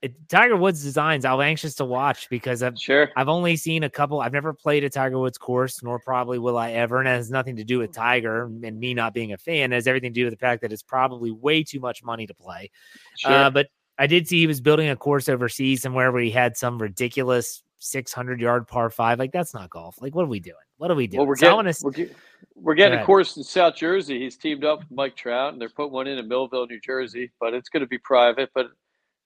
it, 0.02 0.28
Tiger 0.28 0.56
Woods 0.56 0.82
designs 0.82 1.24
I'm 1.24 1.40
anxious 1.40 1.74
to 1.76 1.84
watch 1.84 2.28
because 2.28 2.62
I've 2.62 2.78
sure 2.78 3.10
I've 3.16 3.28
only 3.28 3.56
seen 3.56 3.82
a 3.82 3.90
couple. 3.90 4.20
I've 4.20 4.32
never 4.32 4.52
played 4.52 4.84
a 4.84 4.90
Tiger 4.90 5.18
Woods 5.18 5.38
course, 5.38 5.82
nor 5.82 5.98
probably 5.98 6.38
will 6.38 6.58
I 6.58 6.72
ever. 6.72 6.98
And 6.98 7.08
it 7.08 7.12
has 7.12 7.30
nothing 7.30 7.56
to 7.56 7.64
do 7.64 7.78
with 7.78 7.92
Tiger 7.92 8.44
and 8.44 8.78
me 8.78 8.94
not 8.94 9.14
being 9.14 9.32
a 9.32 9.38
fan. 9.38 9.72
It 9.72 9.76
has 9.76 9.86
everything 9.86 10.12
to 10.12 10.20
do 10.20 10.24
with 10.24 10.34
the 10.34 10.38
fact 10.38 10.62
that 10.62 10.72
it's 10.72 10.82
probably 10.82 11.30
way 11.30 11.62
too 11.62 11.80
much 11.80 12.04
money 12.04 12.26
to 12.26 12.34
play. 12.34 12.70
Sure. 13.16 13.32
Uh, 13.32 13.50
but 13.50 13.68
I 13.98 14.06
did 14.06 14.28
see 14.28 14.40
he 14.40 14.46
was 14.46 14.60
building 14.60 14.90
a 14.90 14.96
course 14.96 15.28
overseas 15.28 15.80
somewhere 15.80 16.12
where 16.12 16.22
he 16.22 16.30
had 16.30 16.56
some 16.56 16.78
ridiculous 16.80 17.62
600 17.78 18.40
yard 18.40 18.68
par 18.68 18.90
five. 18.90 19.18
Like 19.18 19.32
that's 19.32 19.54
not 19.54 19.70
golf. 19.70 19.96
Like 20.00 20.14
what 20.14 20.24
are 20.24 20.28
we 20.28 20.40
doing? 20.40 20.56
What 20.78 20.90
are 20.90 20.94
we 20.94 21.06
doing? 21.06 21.20
Well, 21.20 21.26
we're 21.26 21.36
so 21.36 21.46
getting, 21.46 21.56
wanna... 21.56 21.72
we're, 21.82 21.90
get, 21.90 22.16
we're 22.54 22.74
getting 22.74 22.98
a 22.98 23.04
course 23.04 23.36
in 23.36 23.44
South 23.44 23.76
Jersey. 23.76 24.20
He's 24.20 24.36
teamed 24.36 24.64
up 24.64 24.80
with 24.80 24.90
Mike 24.90 25.16
Trout, 25.16 25.52
and 25.52 25.60
they're 25.60 25.70
putting 25.70 25.92
one 25.92 26.06
in 26.06 26.18
in 26.18 26.28
Millville, 26.28 26.66
New 26.66 26.80
Jersey. 26.80 27.30
But 27.40 27.54
it's 27.54 27.68
going 27.68 27.80
to 27.80 27.86
be 27.86 27.98
private. 27.98 28.50
But 28.54 28.66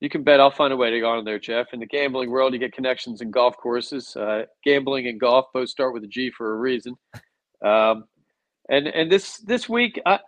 you 0.01 0.09
can 0.09 0.23
bet 0.23 0.41
I'll 0.41 0.51
find 0.51 0.73
a 0.73 0.77
way 0.77 0.91
to 0.91 1.01
go 1.01 1.11
on 1.11 1.25
there, 1.25 1.39
Jeff. 1.39 1.69
In 1.73 1.81
the 1.81 1.87
gambling 1.87 2.31
world, 2.31 2.53
you 2.53 2.59
get 2.59 2.73
connections 2.73 3.21
in 3.21 3.31
golf 3.31 3.57
courses. 3.57 4.17
Uh, 4.17 4.45
gambling 4.65 5.09
and 5.09 5.19
golf 5.19 5.47
both 5.53 5.69
start 5.69 5.93
with 5.93 6.05
a 6.05 6.09
G 6.09 6.31
for 6.31 6.55
a 6.55 6.57
reason. 6.57 6.95
Um, 7.65 8.05
and 8.69 8.87
and 8.87 9.11
this 9.11 9.39
this 9.39 9.69
week, 9.69 10.01
I, 10.07 10.21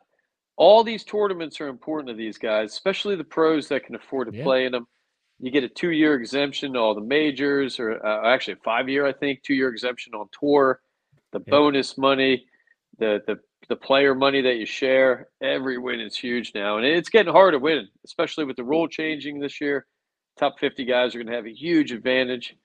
all 0.56 0.82
these 0.84 1.04
tournaments 1.04 1.60
are 1.60 1.68
important 1.68 2.08
to 2.08 2.14
these 2.14 2.36
guys, 2.36 2.72
especially 2.72 3.16
the 3.16 3.24
pros 3.24 3.68
that 3.68 3.84
can 3.84 3.94
afford 3.94 4.30
to 4.30 4.36
yeah. 4.36 4.44
play 4.44 4.66
in 4.66 4.72
them. 4.72 4.86
You 5.38 5.50
get 5.50 5.64
a 5.64 5.68
two-year 5.68 6.14
exemption 6.14 6.74
to 6.74 6.78
all 6.78 6.94
the 6.94 7.00
majors, 7.00 7.80
or 7.80 8.04
uh, 8.04 8.28
actually 8.32 8.54
a 8.54 8.64
five-year, 8.64 9.06
I 9.06 9.12
think, 9.12 9.42
two-year 9.42 9.68
exemption 9.68 10.14
on 10.14 10.26
tour. 10.38 10.80
The 11.32 11.42
yeah. 11.46 11.50
bonus 11.50 11.98
money, 11.98 12.46
the 12.98 13.22
the 13.26 13.38
the 13.68 13.76
player 13.76 14.14
money 14.14 14.42
that 14.42 14.56
you 14.56 14.66
share. 14.66 15.28
Every 15.40 15.78
win 15.78 16.00
is 16.00 16.16
huge 16.16 16.52
now, 16.54 16.76
and 16.76 16.86
it's 16.86 17.08
getting 17.08 17.32
hard 17.32 17.54
to 17.54 17.58
win, 17.58 17.88
especially 18.04 18.44
with 18.44 18.56
the 18.56 18.64
rule 18.64 18.88
changing 18.88 19.40
this 19.40 19.60
year. 19.60 19.86
Top 20.38 20.58
fifty 20.58 20.84
guys 20.84 21.14
are 21.14 21.18
going 21.18 21.28
to 21.28 21.36
have 21.36 21.46
a 21.46 21.54
huge 21.54 21.92
advantage. 21.92 22.56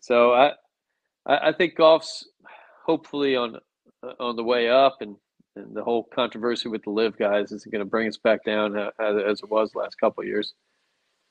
So 0.00 0.32
I, 0.32 0.52
I 1.26 1.52
think 1.52 1.76
golf's 1.76 2.28
hopefully 2.84 3.36
on 3.36 3.58
on 4.18 4.36
the 4.36 4.44
way 4.44 4.68
up, 4.68 4.98
and, 5.00 5.16
and 5.56 5.74
the 5.74 5.84
whole 5.84 6.04
controversy 6.04 6.68
with 6.68 6.82
the 6.82 6.90
LIV 6.90 7.18
guys 7.18 7.52
is 7.52 7.64
going 7.64 7.80
to 7.80 7.90
bring 7.90 8.08
us 8.08 8.16
back 8.16 8.44
down 8.44 8.76
uh, 8.76 8.90
as, 8.98 9.16
as 9.26 9.42
it 9.42 9.50
was 9.50 9.74
last 9.74 9.96
couple 10.00 10.22
of 10.22 10.28
years. 10.28 10.54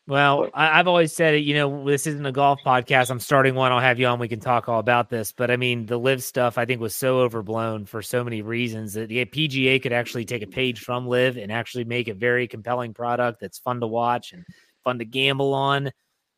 Well, 0.09 0.49
I, 0.55 0.77
have 0.77 0.87
always 0.87 1.13
said 1.13 1.35
it. 1.35 1.43
You 1.43 1.53
know, 1.53 1.85
this 1.85 2.07
isn't 2.07 2.25
a 2.25 2.31
golf 2.31 2.59
podcast. 2.65 3.11
I'm 3.11 3.19
starting 3.19 3.53
one. 3.53 3.71
I'll 3.71 3.79
have 3.79 3.99
you 3.99 4.07
on. 4.07 4.17
We 4.17 4.27
can 4.27 4.39
talk 4.39 4.67
all 4.67 4.79
about 4.79 5.07
this. 5.11 5.31
But 5.31 5.51
I 5.51 5.55
mean, 5.55 5.85
the 5.85 5.99
LIV 5.99 6.23
stuff 6.23 6.57
I 6.57 6.65
think 6.65 6.81
was 6.81 6.95
so 6.95 7.19
overblown 7.19 7.85
for 7.85 8.01
so 8.01 8.23
many 8.23 8.41
reasons 8.41 8.93
that 8.93 9.07
the 9.07 9.23
PGA 9.25 9.79
could 9.79 9.93
actually 9.93 10.25
take 10.25 10.41
a 10.41 10.47
page 10.47 10.79
from 10.79 11.07
LIV 11.07 11.37
and 11.37 11.51
actually 11.51 11.83
make 11.83 12.07
a 12.07 12.15
very 12.15 12.47
compelling 12.47 12.91
product 12.91 13.39
that's 13.39 13.59
fun 13.59 13.81
to 13.81 13.87
watch 13.87 14.33
and 14.33 14.43
fun 14.83 14.97
to 14.97 15.05
gamble 15.05 15.53
on. 15.53 15.91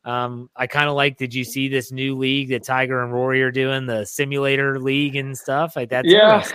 Um, 0.04 0.50
I 0.54 0.68
kind 0.68 0.90
of 0.90 0.96
like. 0.96 1.18
Did 1.18 1.34
you 1.34 1.46
see 1.46 1.70
this 1.70 1.94
new 1.94 2.18
league 2.18 2.50
that 2.50 2.66
Tiger 2.66 3.02
and 3.02 3.14
Rory 3.14 3.42
are 3.42 3.52
doing, 3.52 3.86
the 3.86 4.04
simulator 4.04 4.82
league 4.82 5.16
and 5.16 5.38
stuff? 5.38 5.78
Like 5.78 5.92
that's 5.92 6.10
yeah. 6.10 6.46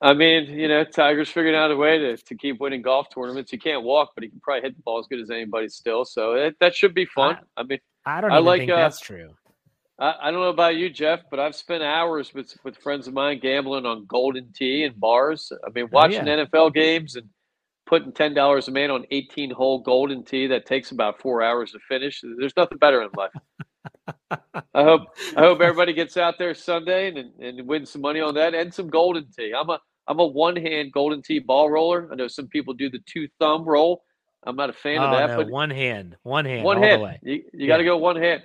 I 0.00 0.14
mean, 0.14 0.46
you 0.46 0.68
know, 0.68 0.84
Tiger's 0.84 1.28
figuring 1.28 1.54
out 1.54 1.70
a 1.70 1.76
way 1.76 1.98
to, 1.98 2.16
to 2.16 2.34
keep 2.34 2.60
winning 2.60 2.82
golf 2.82 3.08
tournaments. 3.14 3.50
He 3.50 3.58
can't 3.58 3.82
walk, 3.82 4.12
but 4.14 4.24
he 4.24 4.30
can 4.30 4.40
probably 4.40 4.62
hit 4.62 4.76
the 4.76 4.82
ball 4.82 4.98
as 4.98 5.06
good 5.06 5.20
as 5.20 5.30
anybody 5.30 5.68
still. 5.68 6.04
So 6.04 6.34
it, 6.34 6.56
that 6.60 6.74
should 6.74 6.94
be 6.94 7.04
fun. 7.04 7.38
I, 7.56 7.60
I 7.60 7.64
mean, 7.64 7.78
I 8.04 8.20
don't 8.20 8.32
I 8.32 8.38
like, 8.38 8.60
think 8.60 8.72
uh, 8.72 8.76
that's 8.76 9.00
true. 9.00 9.34
I, 9.98 10.14
I, 10.22 10.30
don't 10.30 10.40
know 10.40 10.50
about 10.50 10.76
you, 10.76 10.90
Jeff, 10.90 11.20
but 11.30 11.40
I've 11.40 11.54
spent 11.54 11.82
hours 11.82 12.34
with 12.34 12.56
with 12.64 12.76
friends 12.78 13.08
of 13.08 13.14
mine 13.14 13.40
gambling 13.40 13.86
on 13.86 14.06
golden 14.06 14.52
tee 14.52 14.84
and 14.84 14.98
bars. 14.98 15.52
I 15.66 15.70
mean, 15.70 15.88
watching 15.90 16.28
oh, 16.28 16.36
yeah. 16.36 16.44
NFL 16.44 16.74
games 16.74 17.16
and 17.16 17.28
putting 17.86 18.12
ten 18.12 18.34
dollars 18.34 18.68
a 18.68 18.70
man 18.70 18.90
on 18.90 19.06
eighteen 19.10 19.50
hole 19.50 19.80
golden 19.80 20.24
tee 20.24 20.48
that 20.48 20.66
takes 20.66 20.90
about 20.90 21.20
four 21.20 21.42
hours 21.42 21.72
to 21.72 21.78
finish. 21.88 22.22
There's 22.38 22.56
nothing 22.56 22.78
better 22.78 23.02
in 23.02 23.08
life. 23.16 23.32
I 24.30 24.82
hope 24.82 25.02
I 25.36 25.40
hope 25.40 25.60
everybody 25.60 25.92
gets 25.92 26.16
out 26.16 26.34
there 26.38 26.54
Sunday 26.54 27.08
and 27.08 27.30
and 27.40 27.66
wins 27.66 27.90
some 27.90 28.02
money 28.02 28.20
on 28.20 28.34
that 28.34 28.54
and 28.54 28.72
some 28.72 28.88
Golden 28.88 29.26
Tee. 29.36 29.52
I'm 29.56 29.70
a 29.70 29.78
I'm 30.08 30.18
a 30.18 30.26
one 30.26 30.56
hand 30.56 30.92
Golden 30.92 31.22
Tee 31.22 31.38
ball 31.38 31.70
roller. 31.70 32.08
I 32.10 32.16
know 32.16 32.28
some 32.28 32.48
people 32.48 32.74
do 32.74 32.90
the 32.90 33.00
two 33.06 33.28
thumb 33.38 33.64
roll. 33.64 34.02
I'm 34.44 34.56
not 34.56 34.70
a 34.70 34.72
fan 34.72 34.98
oh, 34.98 35.04
of 35.04 35.10
that, 35.12 35.30
no, 35.30 35.36
but 35.36 35.50
one 35.50 35.70
hand, 35.70 36.16
one 36.22 36.44
hand, 36.44 36.64
one 36.64 36.76
all 36.78 36.82
hand. 36.82 37.00
the 37.00 37.04
way. 37.04 37.20
You, 37.22 37.42
you 37.52 37.66
got 37.66 37.78
to 37.78 37.84
go 37.84 37.96
one 37.96 38.16
hand. 38.16 38.42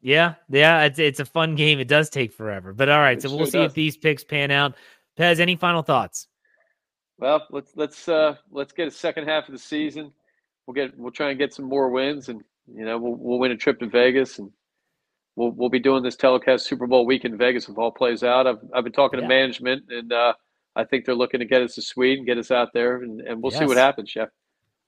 Yeah, 0.00 0.34
yeah, 0.48 0.84
it's 0.84 0.98
it's 0.98 1.20
a 1.20 1.24
fun 1.24 1.54
game. 1.54 1.78
It 1.78 1.88
does 1.88 2.10
take 2.10 2.32
forever, 2.32 2.72
but 2.72 2.88
all 2.88 2.98
right. 2.98 3.16
It 3.16 3.22
So 3.22 3.28
we'll 3.28 3.40
sure 3.40 3.46
see 3.46 3.58
if 3.60 3.74
these 3.74 3.96
picks 3.96 4.24
pan 4.24 4.50
out. 4.50 4.74
Pez, 5.18 5.38
any 5.38 5.56
final 5.56 5.82
thoughts? 5.82 6.28
Well, 7.18 7.46
let's 7.50 7.72
let's 7.76 8.08
uh 8.08 8.36
let's 8.50 8.72
get 8.72 8.88
a 8.88 8.90
second 8.90 9.28
half 9.28 9.48
of 9.48 9.52
the 9.52 9.58
season. 9.58 10.12
We'll 10.66 10.74
get 10.74 10.98
we'll 10.98 11.12
try 11.12 11.30
and 11.30 11.38
get 11.38 11.54
some 11.54 11.66
more 11.66 11.90
wins, 11.90 12.28
and 12.28 12.42
you 12.66 12.84
know 12.84 12.98
we'll 12.98 13.14
we'll 13.14 13.38
win 13.38 13.52
a 13.52 13.56
trip 13.56 13.78
to 13.80 13.86
Vegas, 13.86 14.38
and 14.38 14.50
we'll 15.36 15.50
we'll 15.50 15.68
be 15.70 15.78
doing 15.78 16.02
this 16.02 16.16
telecast 16.16 16.66
Super 16.66 16.86
Bowl 16.86 17.06
week 17.06 17.24
in 17.24 17.36
Vegas 17.36 17.68
if 17.68 17.78
all 17.78 17.90
plays 17.90 18.22
out. 18.22 18.46
I've 18.46 18.58
I've 18.74 18.84
been 18.84 18.92
talking 18.92 19.18
Yeah. 19.20 19.24
to 19.24 19.28
management, 19.28 19.84
and 19.90 20.12
uh, 20.12 20.34
I 20.76 20.84
think 20.84 21.04
they're 21.04 21.14
looking 21.14 21.40
to 21.40 21.46
get 21.46 21.62
us 21.62 21.74
to 21.76 21.82
Sweden, 21.82 22.24
get 22.24 22.38
us 22.38 22.50
out 22.50 22.68
there, 22.72 23.02
and, 23.02 23.20
and 23.20 23.42
we'll 23.42 23.52
see 23.52 23.64
what 23.66 23.76
happens, 23.76 24.12
Jeff. 24.12 24.28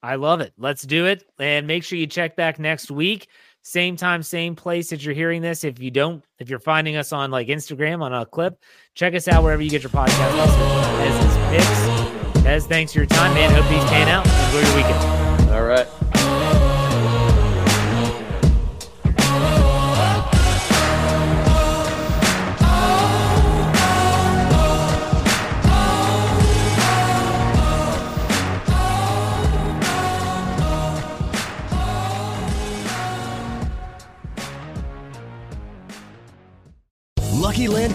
I 0.02 0.16
love 0.16 0.40
it. 0.42 0.52
Let's 0.58 0.82
do 0.82 1.06
it. 1.06 1.24
And 1.38 1.66
make 1.66 1.82
sure 1.82 1.98
you 1.98 2.06
check 2.06 2.36
back 2.36 2.58
next 2.58 2.90
week. 2.90 3.28
Same 3.62 3.96
time, 3.96 4.22
same 4.22 4.54
place 4.54 4.90
that 4.90 5.02
you're 5.02 5.14
hearing 5.14 5.40
this. 5.40 5.64
If 5.64 5.78
you 5.78 5.90
don't, 5.90 6.22
if 6.38 6.50
you're 6.50 6.58
finding 6.58 6.96
us 6.96 7.10
on 7.14 7.30
like 7.30 7.48
Instagram 7.48 8.02
on 8.02 8.12
a 8.12 8.26
clip, 8.26 8.62
check 8.94 9.14
us 9.14 9.28
out 9.28 9.42
wherever 9.42 9.62
you 9.62 9.70
get 9.70 9.82
your 9.82 9.88
podcast. 9.90 10.14
Picks. 11.50 11.66
Pez, 12.44 12.68
thanks 12.68 12.92
for 12.92 12.98
your 12.98 13.06
time, 13.06 13.32
man. 13.32 13.50
Hope 13.50 13.66
these 13.70 13.82
pan 13.90 14.08
out. 14.08 14.26
Enjoy 14.26 14.68
your 14.68 14.76
weekend. 14.76 15.50
All 15.50 15.62
right. 15.62 15.86